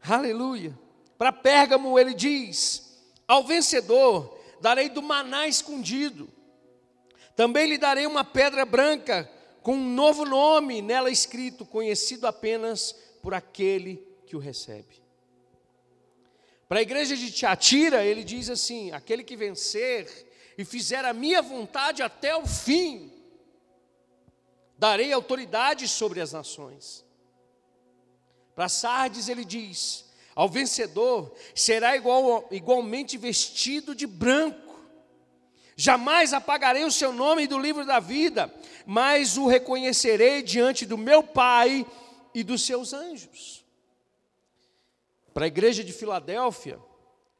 Aleluia. 0.00 0.78
Para 1.18 1.32
Pérgamo, 1.32 1.98
ele 1.98 2.14
diz: 2.14 3.02
ao 3.26 3.42
vencedor, 3.42 4.38
darei 4.60 4.88
do 4.88 5.02
maná 5.02 5.48
escondido. 5.48 6.32
Também 7.36 7.66
lhe 7.66 7.78
darei 7.78 8.06
uma 8.06 8.24
pedra 8.24 8.64
branca 8.64 9.30
com 9.62 9.74
um 9.74 9.94
novo 9.94 10.24
nome 10.24 10.82
nela 10.82 11.10
escrito, 11.10 11.64
conhecido 11.64 12.26
apenas 12.26 12.92
por 13.22 13.34
aquele 13.34 13.96
que 14.26 14.36
o 14.36 14.38
recebe. 14.38 15.02
Para 16.68 16.78
a 16.78 16.82
igreja 16.82 17.16
de 17.16 17.30
Tiatira, 17.30 18.04
ele 18.04 18.24
diz 18.24 18.48
assim: 18.50 18.92
aquele 18.92 19.24
que 19.24 19.36
vencer 19.36 20.08
e 20.56 20.64
fizer 20.64 21.04
a 21.04 21.12
minha 21.12 21.42
vontade 21.42 22.02
até 22.02 22.36
o 22.36 22.46
fim, 22.46 23.12
darei 24.78 25.12
autoridade 25.12 25.88
sobre 25.88 26.20
as 26.20 26.32
nações. 26.32 27.04
Para 28.54 28.68
Sardes, 28.68 29.28
ele 29.28 29.44
diz: 29.44 30.04
ao 30.34 30.48
vencedor 30.48 31.34
será 31.54 31.96
igual, 31.96 32.48
igualmente 32.50 33.16
vestido 33.16 33.94
de 33.94 34.06
branco. 34.06 34.63
Jamais 35.76 36.32
apagarei 36.32 36.84
o 36.84 36.92
seu 36.92 37.12
nome 37.12 37.46
do 37.46 37.58
livro 37.58 37.84
da 37.84 37.98
vida, 37.98 38.52
mas 38.86 39.36
o 39.36 39.46
reconhecerei 39.46 40.42
diante 40.42 40.86
do 40.86 40.96
meu 40.96 41.22
Pai 41.22 41.84
e 42.32 42.44
dos 42.44 42.62
seus 42.62 42.92
anjos. 42.92 43.64
Para 45.32 45.46
a 45.46 45.48
igreja 45.48 45.82
de 45.82 45.92
Filadélfia, 45.92 46.78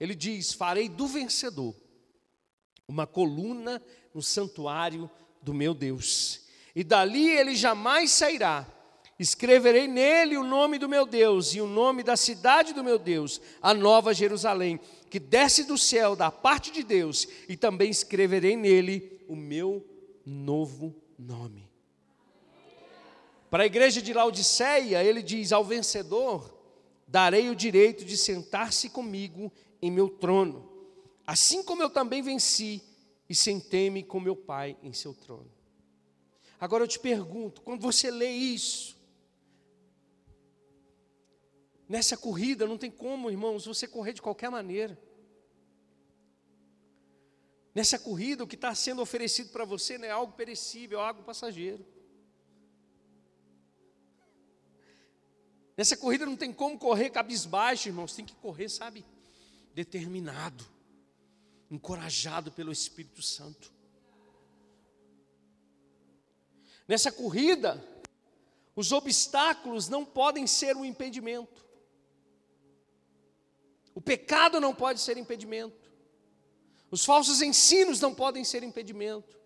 ele 0.00 0.14
diz: 0.14 0.52
Farei 0.52 0.88
do 0.88 1.06
vencedor 1.06 1.74
uma 2.88 3.06
coluna 3.06 3.80
no 4.12 4.20
santuário 4.20 5.08
do 5.40 5.54
meu 5.54 5.72
Deus, 5.72 6.42
e 6.74 6.82
dali 6.82 7.30
ele 7.30 7.54
jamais 7.54 8.10
sairá. 8.10 8.66
Escreverei 9.16 9.86
nele 9.86 10.36
o 10.36 10.42
nome 10.42 10.76
do 10.76 10.88
meu 10.88 11.06
Deus 11.06 11.54
e 11.54 11.60
o 11.60 11.68
nome 11.68 12.02
da 12.02 12.16
cidade 12.16 12.72
do 12.72 12.82
meu 12.82 12.98
Deus, 12.98 13.40
a 13.62 13.72
nova 13.72 14.12
Jerusalém, 14.12 14.80
que 15.14 15.20
desce 15.20 15.62
do 15.62 15.78
céu 15.78 16.16
da 16.16 16.28
parte 16.28 16.72
de 16.72 16.82
Deus, 16.82 17.28
e 17.48 17.56
também 17.56 17.88
escreverei 17.88 18.56
nele 18.56 19.24
o 19.28 19.36
meu 19.36 19.86
novo 20.26 20.92
nome. 21.16 21.70
Para 23.48 23.62
a 23.62 23.66
igreja 23.66 24.02
de 24.02 24.12
Laodiceia, 24.12 25.04
ele 25.04 25.22
diz: 25.22 25.52
Ao 25.52 25.64
vencedor 25.64 26.52
darei 27.06 27.48
o 27.48 27.54
direito 27.54 28.04
de 28.04 28.16
sentar-se 28.16 28.90
comigo 28.90 29.52
em 29.80 29.88
meu 29.88 30.08
trono, 30.08 30.68
assim 31.24 31.62
como 31.62 31.80
eu 31.80 31.90
também 31.90 32.20
venci 32.20 32.82
e 33.30 33.36
sentei-me 33.36 34.02
com 34.02 34.18
meu 34.18 34.34
Pai 34.34 34.76
em 34.82 34.92
seu 34.92 35.14
trono. 35.14 35.48
Agora 36.58 36.82
eu 36.82 36.88
te 36.88 36.98
pergunto, 36.98 37.62
quando 37.62 37.80
você 37.80 38.10
lê 38.10 38.32
isso, 38.32 38.93
Nessa 41.88 42.16
corrida 42.16 42.66
não 42.66 42.78
tem 42.78 42.90
como, 42.90 43.30
irmãos, 43.30 43.66
você 43.66 43.86
correr 43.86 44.12
de 44.12 44.22
qualquer 44.22 44.50
maneira. 44.50 44.98
Nessa 47.74 47.98
corrida, 47.98 48.44
o 48.44 48.46
que 48.46 48.54
está 48.54 48.74
sendo 48.74 49.02
oferecido 49.02 49.50
para 49.50 49.64
você 49.64 49.98
não 49.98 50.06
é 50.06 50.10
algo 50.10 50.32
perecível, 50.32 51.00
é 51.00 51.02
algo 51.02 51.22
passageiro. 51.24 51.84
Nessa 55.76 55.96
corrida 55.96 56.24
não 56.24 56.36
tem 56.36 56.52
como 56.52 56.78
correr 56.78 57.10
cabisbaixo, 57.10 57.88
irmãos, 57.88 58.14
tem 58.14 58.24
que 58.24 58.34
correr, 58.36 58.68
sabe, 58.68 59.04
determinado, 59.74 60.64
encorajado 61.68 62.52
pelo 62.52 62.70
Espírito 62.70 63.20
Santo. 63.20 63.72
Nessa 66.86 67.10
corrida, 67.10 67.82
os 68.76 68.92
obstáculos 68.92 69.88
não 69.88 70.04
podem 70.04 70.46
ser 70.46 70.76
um 70.76 70.84
impedimento. 70.84 71.64
O 73.94 74.00
pecado 74.00 74.60
não 74.60 74.74
pode 74.74 75.00
ser 75.00 75.16
impedimento. 75.16 75.92
Os 76.90 77.04
falsos 77.04 77.40
ensinos 77.40 78.00
não 78.00 78.14
podem 78.14 78.44
ser 78.44 78.62
impedimento. 78.62 79.38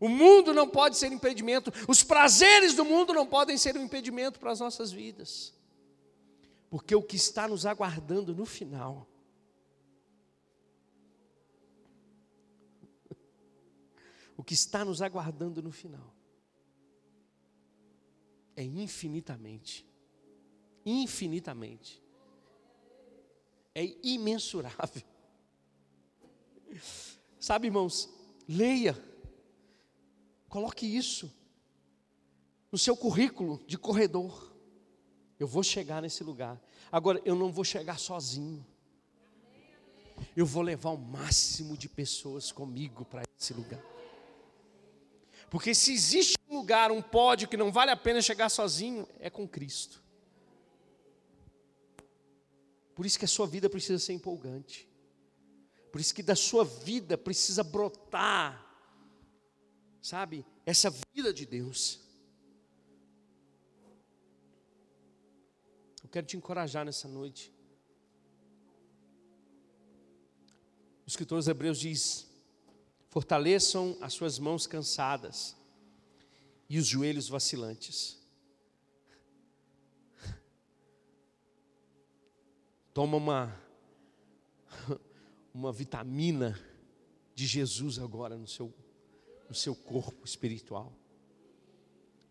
O 0.00 0.08
mundo 0.08 0.52
não 0.52 0.68
pode 0.68 0.96
ser 0.98 1.12
impedimento. 1.12 1.72
Os 1.88 2.02
prazeres 2.02 2.74
do 2.74 2.84
mundo 2.84 3.14
não 3.14 3.26
podem 3.26 3.56
ser 3.56 3.76
um 3.76 3.84
impedimento 3.84 4.40
para 4.40 4.50
as 4.50 4.60
nossas 4.60 4.90
vidas. 4.92 5.54
Porque 6.68 6.94
o 6.94 7.02
que 7.02 7.16
está 7.16 7.48
nos 7.48 7.64
aguardando 7.64 8.34
no 8.34 8.44
final 8.44 9.08
o 14.36 14.42
que 14.42 14.54
está 14.54 14.84
nos 14.84 15.00
aguardando 15.00 15.62
no 15.62 15.70
final 15.70 16.12
é 18.56 18.62
infinitamente, 18.62 19.86
infinitamente 20.84 22.03
é 23.74 23.96
imensurável. 24.02 25.02
Sabe, 27.40 27.66
irmãos, 27.66 28.08
leia, 28.48 28.96
coloque 30.48 30.86
isso 30.86 31.32
no 32.70 32.78
seu 32.78 32.96
currículo 32.96 33.62
de 33.66 33.76
corredor. 33.76 34.54
Eu 35.38 35.46
vou 35.46 35.62
chegar 35.62 36.00
nesse 36.00 36.22
lugar. 36.22 36.60
Agora, 36.90 37.20
eu 37.24 37.34
não 37.34 37.50
vou 37.50 37.64
chegar 37.64 37.98
sozinho. 37.98 38.64
Eu 40.36 40.46
vou 40.46 40.62
levar 40.62 40.90
o 40.90 40.98
máximo 40.98 41.76
de 41.76 41.88
pessoas 41.88 42.52
comigo 42.52 43.04
para 43.04 43.22
esse 43.38 43.52
lugar. 43.52 43.82
Porque 45.50 45.74
se 45.74 45.92
existe 45.92 46.36
um 46.48 46.56
lugar, 46.56 46.90
um 46.90 47.02
pódio 47.02 47.48
que 47.48 47.56
não 47.56 47.70
vale 47.72 47.90
a 47.90 47.96
pena 47.96 48.22
chegar 48.22 48.48
sozinho, 48.48 49.08
é 49.18 49.28
com 49.28 49.46
Cristo. 49.46 50.03
Por 52.94 53.04
isso 53.04 53.18
que 53.18 53.24
a 53.24 53.28
sua 53.28 53.46
vida 53.46 53.68
precisa 53.68 53.98
ser 53.98 54.12
empolgante. 54.12 54.88
Por 55.90 56.00
isso 56.00 56.14
que 56.14 56.22
da 56.22 56.34
sua 56.34 56.64
vida 56.64 57.16
precisa 57.16 57.62
brotar, 57.62 58.64
sabe, 60.02 60.44
essa 60.66 60.90
vida 61.12 61.32
de 61.32 61.46
Deus. 61.46 62.00
Eu 66.02 66.08
quero 66.08 66.26
te 66.26 66.36
encorajar 66.36 66.84
nessa 66.84 67.06
noite. 67.06 67.52
O 71.04 71.08
escritor 71.08 71.46
Hebreus 71.48 71.78
diz: 71.78 72.26
fortaleçam 73.08 73.96
as 74.00 74.14
suas 74.14 74.38
mãos 74.38 74.66
cansadas 74.66 75.56
e 76.68 76.78
os 76.78 76.86
joelhos 76.86 77.28
vacilantes. 77.28 78.23
Toma 82.94 83.16
uma, 83.16 83.60
uma 85.52 85.72
vitamina 85.72 86.56
de 87.34 87.44
Jesus 87.44 87.98
agora 87.98 88.36
no 88.36 88.46
seu, 88.46 88.72
no 89.48 89.54
seu 89.54 89.74
corpo 89.74 90.24
espiritual. 90.24 90.92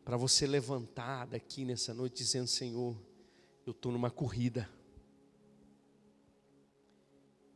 Para 0.05 0.16
você 0.16 0.47
levantar 0.47 1.28
daqui 1.28 1.66
nessa 1.66 1.93
noite 1.93 2.16
dizendo: 2.16 2.47
Senhor, 2.47 2.95
eu 3.66 3.72
estou 3.72 3.91
numa 3.91 4.09
corrida. 4.09 4.70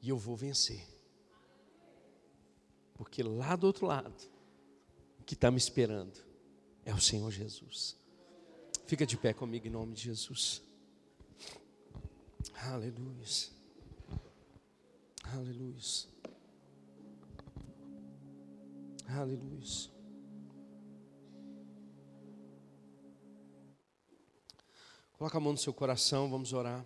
E 0.01 0.09
eu 0.09 0.17
vou 0.17 0.35
vencer. 0.35 0.85
Porque 2.93 3.23
lá 3.23 3.55
do 3.55 3.67
outro 3.67 3.85
lado 3.85 4.29
que 5.25 5.33
está 5.33 5.49
me 5.49 5.57
esperando 5.57 6.25
é 6.83 6.93
o 6.93 6.99
Senhor 6.99 7.31
Jesus. 7.31 7.95
Fica 8.85 9.05
de 9.05 9.15
pé 9.17 9.33
comigo 9.33 9.65
em 9.65 9.69
nome 9.69 9.93
de 9.93 10.03
Jesus. 10.03 10.66
Aleluia. 12.59 13.23
Aleluia. 15.23 15.75
Aleluia. 19.07 19.91
Coloca 25.13 25.37
a 25.37 25.39
mão 25.39 25.51
no 25.53 25.57
seu 25.57 25.71
coração, 25.71 26.29
vamos 26.29 26.51
orar. 26.51 26.83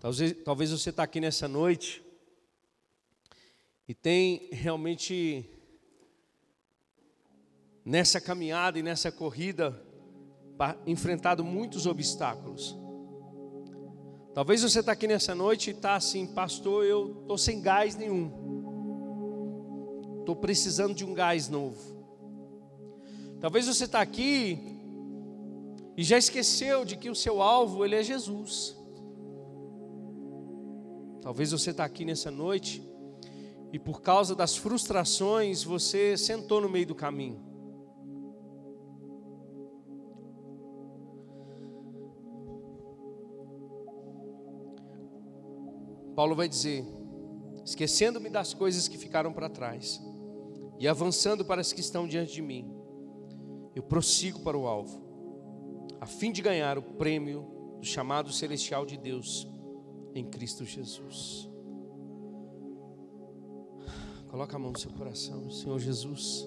Talvez, 0.00 0.44
talvez 0.44 0.70
você 0.70 0.90
está 0.90 1.02
aqui 1.02 1.20
nessa 1.20 1.48
noite 1.48 2.04
e 3.88 3.94
tem 3.94 4.48
realmente 4.52 5.50
nessa 7.84 8.20
caminhada 8.20 8.78
e 8.78 8.82
nessa 8.82 9.10
corrida 9.10 9.85
enfrentado 10.86 11.44
muitos 11.44 11.86
obstáculos. 11.86 12.78
Talvez 14.34 14.62
você 14.62 14.80
está 14.80 14.92
aqui 14.92 15.06
nessa 15.06 15.34
noite 15.34 15.70
e 15.70 15.72
está 15.72 15.96
assim, 15.96 16.26
pastor, 16.26 16.84
eu 16.84 17.20
estou 17.22 17.38
sem 17.38 17.60
gás 17.60 17.96
nenhum. 17.96 18.30
Estou 20.20 20.36
precisando 20.36 20.94
de 20.94 21.04
um 21.04 21.14
gás 21.14 21.48
novo. 21.48 21.96
Talvez 23.40 23.66
você 23.66 23.84
está 23.84 24.00
aqui 24.00 24.58
e 25.96 26.02
já 26.02 26.18
esqueceu 26.18 26.84
de 26.84 26.96
que 26.96 27.08
o 27.08 27.14
seu 27.14 27.40
alvo 27.40 27.84
ele 27.84 27.94
é 27.94 28.02
Jesus. 28.02 28.76
Talvez 31.22 31.50
você 31.52 31.70
está 31.70 31.84
aqui 31.84 32.04
nessa 32.04 32.30
noite 32.30 32.86
e 33.72 33.78
por 33.78 34.00
causa 34.00 34.34
das 34.34 34.56
frustrações 34.56 35.62
você 35.62 36.16
sentou 36.16 36.60
no 36.60 36.68
meio 36.68 36.86
do 36.86 36.94
caminho. 36.94 37.55
Paulo 46.16 46.34
vai 46.34 46.48
dizer: 46.48 46.84
esquecendo-me 47.64 48.30
das 48.30 48.54
coisas 48.54 48.88
que 48.88 48.96
ficaram 48.96 49.32
para 49.32 49.50
trás 49.50 50.00
e 50.78 50.88
avançando 50.88 51.44
para 51.44 51.60
as 51.60 51.72
que 51.72 51.80
estão 51.80 52.08
diante 52.08 52.32
de 52.32 52.42
mim, 52.42 52.74
eu 53.74 53.82
prossigo 53.82 54.40
para 54.40 54.56
o 54.56 54.66
alvo 54.66 55.04
a 56.00 56.06
fim 56.06 56.32
de 56.32 56.42
ganhar 56.42 56.78
o 56.78 56.82
prêmio 56.82 57.76
do 57.78 57.86
chamado 57.86 58.32
celestial 58.32 58.86
de 58.86 58.96
Deus 58.96 59.46
em 60.14 60.24
Cristo 60.24 60.64
Jesus. 60.64 61.48
Coloca 64.28 64.56
a 64.56 64.58
mão 64.58 64.72
no 64.72 64.78
seu 64.78 64.90
coração, 64.92 65.50
Senhor 65.50 65.78
Jesus. 65.78 66.46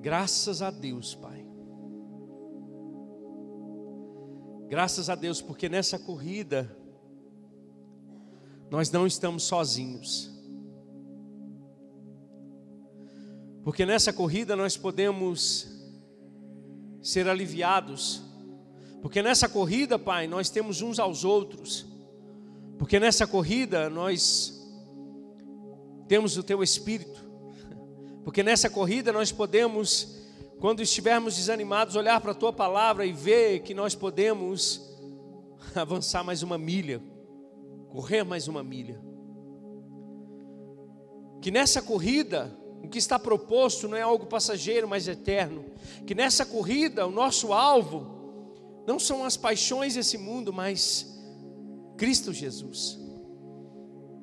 Graças 0.00 0.62
a 0.62 0.70
Deus, 0.70 1.14
Pai. 1.14 1.51
Graças 4.72 5.10
a 5.10 5.14
Deus, 5.14 5.42
porque 5.42 5.68
nessa 5.68 5.98
corrida 5.98 6.74
nós 8.70 8.90
não 8.90 9.06
estamos 9.06 9.42
sozinhos. 9.42 10.30
Porque 13.62 13.84
nessa 13.84 14.14
corrida 14.14 14.56
nós 14.56 14.74
podemos 14.74 15.68
ser 17.02 17.28
aliviados. 17.28 18.22
Porque 19.02 19.20
nessa 19.20 19.46
corrida, 19.46 19.98
Pai, 19.98 20.26
nós 20.26 20.48
temos 20.48 20.80
uns 20.80 20.98
aos 20.98 21.22
outros. 21.22 21.84
Porque 22.78 22.98
nessa 22.98 23.26
corrida 23.26 23.90
nós 23.90 24.58
temos 26.08 26.38
o 26.38 26.42
Teu 26.42 26.62
Espírito. 26.62 27.22
Porque 28.24 28.42
nessa 28.42 28.70
corrida 28.70 29.12
nós 29.12 29.30
podemos, 29.30 30.21
quando 30.62 30.80
estivermos 30.80 31.34
desanimados, 31.34 31.96
olhar 31.96 32.20
para 32.20 32.30
a 32.30 32.34
Tua 32.36 32.52
palavra 32.52 33.04
e 33.04 33.12
ver 33.12 33.62
que 33.62 33.74
nós 33.74 33.96
podemos 33.96 34.80
avançar 35.74 36.22
mais 36.22 36.44
uma 36.44 36.56
milha, 36.56 37.02
correr 37.90 38.22
mais 38.22 38.46
uma 38.46 38.62
milha. 38.62 39.02
Que 41.40 41.50
nessa 41.50 41.82
corrida 41.82 42.56
o 42.80 42.86
que 42.86 42.96
está 42.96 43.18
proposto 43.18 43.88
não 43.88 43.96
é 43.96 44.02
algo 44.02 44.26
passageiro, 44.26 44.86
mas 44.86 45.08
eterno. 45.08 45.64
Que 46.06 46.14
nessa 46.14 46.46
corrida, 46.46 47.08
o 47.08 47.10
nosso 47.10 47.52
alvo 47.52 48.84
não 48.86 49.00
são 49.00 49.24
as 49.24 49.36
paixões 49.36 49.94
desse 49.94 50.16
mundo, 50.16 50.52
mas 50.52 51.12
Cristo 51.96 52.32
Jesus. 52.32 53.00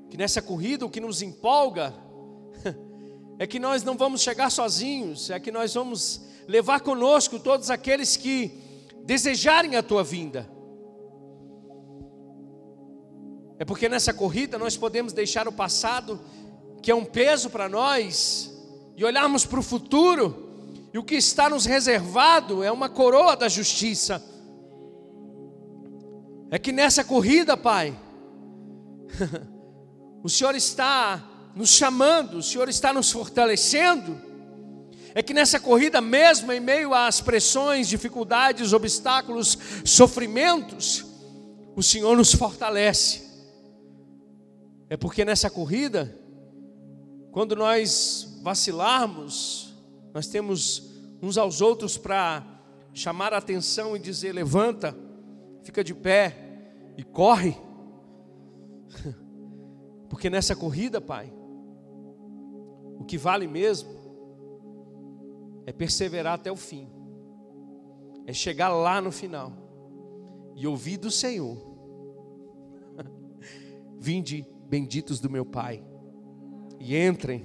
Que 0.09 0.15
nessa 0.15 0.41
corrida 0.41 0.85
o 0.85 0.89
que 0.89 1.01
nos 1.01 1.21
empolga 1.21 1.93
é 3.39 3.47
que 3.47 3.57
nós 3.57 3.83
não 3.83 3.95
vamos 3.95 4.21
chegar 4.21 4.49
sozinhos, 4.49 5.29
é 5.29 5.39
que 5.39 5.49
nós 5.49 5.73
vamos 5.73 6.21
levar 6.45 6.81
conosco 6.81 7.39
todos 7.39 7.69
aqueles 7.69 8.17
que 8.17 8.51
desejarem 9.05 9.77
a 9.77 9.81
tua 9.81 10.03
vinda. 10.03 10.49
É 13.57 13.63
porque 13.63 13.87
nessa 13.87 14.13
corrida 14.13 14.57
nós 14.57 14.75
podemos 14.75 15.13
deixar 15.13 15.47
o 15.47 15.53
passado 15.53 16.19
que 16.81 16.91
é 16.91 16.95
um 16.95 17.05
peso 17.05 17.49
para 17.49 17.69
nós, 17.69 18.51
e 18.95 19.05
olharmos 19.05 19.45
para 19.45 19.59
o 19.59 19.63
futuro, 19.63 20.49
e 20.93 20.97
o 20.97 21.03
que 21.03 21.15
está 21.15 21.49
nos 21.49 21.65
reservado 21.65 22.61
é 22.61 22.71
uma 22.71 22.89
coroa 22.89 23.37
da 23.37 23.47
justiça. 23.47 24.21
É 26.51 26.59
que 26.59 26.71
nessa 26.71 27.03
corrida, 27.03 27.55
Pai, 27.55 27.97
o 30.23 30.29
Senhor 30.29 30.55
está 30.55 31.28
nos 31.55 31.69
chamando, 31.69 32.37
o 32.37 32.43
Senhor 32.43 32.69
está 32.69 32.93
nos 32.93 33.11
fortalecendo. 33.11 34.19
É 35.13 35.23
que 35.23 35.33
nessa 35.33 35.59
corrida, 35.59 35.99
mesmo 35.99 36.51
em 36.51 36.59
meio 36.59 36.93
às 36.93 37.19
pressões, 37.19 37.87
dificuldades, 37.87 38.73
obstáculos, 38.73 39.57
sofrimentos, 39.83 41.05
o 41.75 41.81
Senhor 41.81 42.15
nos 42.15 42.33
fortalece. 42.33 43.27
É 44.89 44.95
porque 44.95 45.25
nessa 45.25 45.49
corrida, 45.49 46.15
quando 47.31 47.55
nós 47.55 48.39
vacilarmos, 48.41 49.75
nós 50.13 50.27
temos 50.27 50.89
uns 51.21 51.37
aos 51.37 51.61
outros 51.61 51.97
para 51.97 52.45
chamar 52.93 53.33
a 53.33 53.37
atenção 53.37 53.95
e 53.95 53.99
dizer: 53.99 54.33
levanta, 54.33 54.95
fica 55.63 55.83
de 55.83 55.93
pé 55.93 56.35
e 56.97 57.03
corre. 57.03 57.57
Porque 60.09 60.29
nessa 60.29 60.55
corrida, 60.55 60.99
Pai, 60.99 61.31
o 62.99 63.05
que 63.05 63.17
vale 63.17 63.47
mesmo 63.47 63.89
é 65.65 65.71
perseverar 65.71 66.33
até 66.33 66.51
o 66.51 66.55
fim, 66.55 66.87
é 68.25 68.33
chegar 68.33 68.69
lá 68.69 69.01
no 69.01 69.11
final 69.11 69.53
e 70.55 70.67
ouvir 70.67 70.97
do 70.97 71.09
Senhor: 71.09 71.57
Vinde, 73.97 74.45
benditos 74.67 75.19
do 75.19 75.29
meu 75.29 75.45
Pai 75.45 75.83
e 76.79 76.95
entrem 76.95 77.43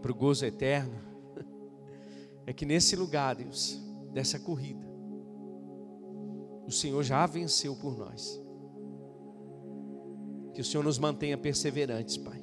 para 0.00 0.12
o 0.12 0.14
gozo 0.14 0.44
eterno, 0.44 0.94
é 2.46 2.52
que 2.52 2.66
nesse 2.66 2.94
lugar, 2.96 3.34
Deus, 3.36 3.80
dessa 4.12 4.38
corrida, 4.38 4.88
o 6.66 6.70
Senhor 6.70 7.02
já 7.02 7.26
venceu 7.26 7.74
por 7.74 7.96
nós. 7.96 8.40
Que 10.54 10.60
o 10.60 10.64
Senhor 10.64 10.82
nos 10.82 10.98
mantenha 10.98 11.38
perseverantes, 11.38 12.16
Pai. 12.16 12.39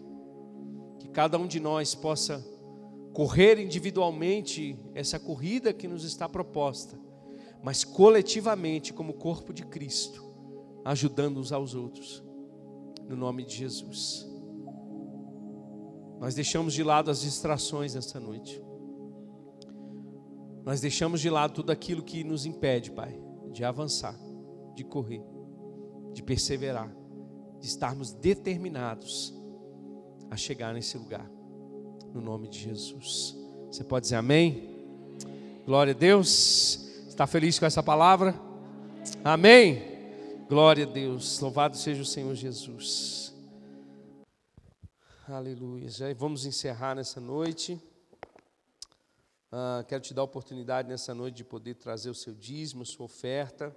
Cada 1.17 1.35
um 1.39 1.47
de 1.47 1.59
nós 1.59 1.95
possa 1.95 2.45
correr 3.11 3.57
individualmente 3.57 4.79
essa 4.93 5.19
corrida 5.19 5.73
que 5.73 5.87
nos 5.87 6.03
está 6.03 6.29
proposta, 6.29 6.95
mas 7.63 7.83
coletivamente, 7.83 8.93
como 8.93 9.15
corpo 9.15 9.51
de 9.51 9.65
Cristo, 9.65 10.23
ajudando 10.85 11.39
uns 11.39 11.51
aos 11.51 11.73
outros. 11.73 12.23
No 13.09 13.15
nome 13.15 13.43
de 13.43 13.55
Jesus. 13.55 14.29
Nós 16.19 16.35
deixamos 16.35 16.71
de 16.75 16.83
lado 16.83 17.09
as 17.09 17.21
distrações 17.21 17.95
nessa 17.95 18.19
noite. 18.19 18.61
Nós 20.63 20.79
deixamos 20.79 21.19
de 21.19 21.31
lado 21.31 21.55
tudo 21.55 21.71
aquilo 21.71 22.03
que 22.03 22.23
nos 22.23 22.45
impede, 22.45 22.91
Pai, 22.91 23.19
de 23.51 23.63
avançar, 23.63 24.15
de 24.75 24.83
correr, 24.83 25.23
de 26.13 26.21
perseverar, 26.21 26.95
de 27.59 27.65
estarmos 27.65 28.13
determinados 28.13 29.35
a 30.29 30.35
chegar 30.35 30.73
nesse 30.73 30.97
lugar. 30.97 31.29
No 32.13 32.21
nome 32.21 32.47
de 32.47 32.59
Jesus. 32.59 33.35
Você 33.71 33.83
pode 33.83 34.03
dizer 34.03 34.15
amém? 34.15 34.75
Glória 35.65 35.93
a 35.93 35.97
Deus. 35.97 36.87
Está 37.07 37.27
feliz 37.27 37.59
com 37.59 37.65
essa 37.65 37.83
palavra? 37.83 38.33
Amém. 39.23 39.81
Glória 40.47 40.85
a 40.85 40.89
Deus. 40.89 41.39
Louvado 41.39 41.75
seja 41.75 42.01
o 42.01 42.05
Senhor 42.05 42.33
Jesus. 42.35 43.33
Aleluia. 45.27 45.89
Já 45.89 46.13
vamos 46.13 46.45
encerrar 46.45 46.95
nessa 46.95 47.19
noite. 47.19 47.81
Ah, 49.51 49.83
quero 49.87 50.01
te 50.01 50.13
dar 50.13 50.21
a 50.21 50.25
oportunidade 50.25 50.87
nessa 50.87 51.13
noite 51.13 51.35
de 51.35 51.43
poder 51.43 51.75
trazer 51.75 52.09
o 52.09 52.15
seu 52.15 52.33
dízimo, 52.33 52.85
sua 52.85 53.05
oferta. 53.05 53.75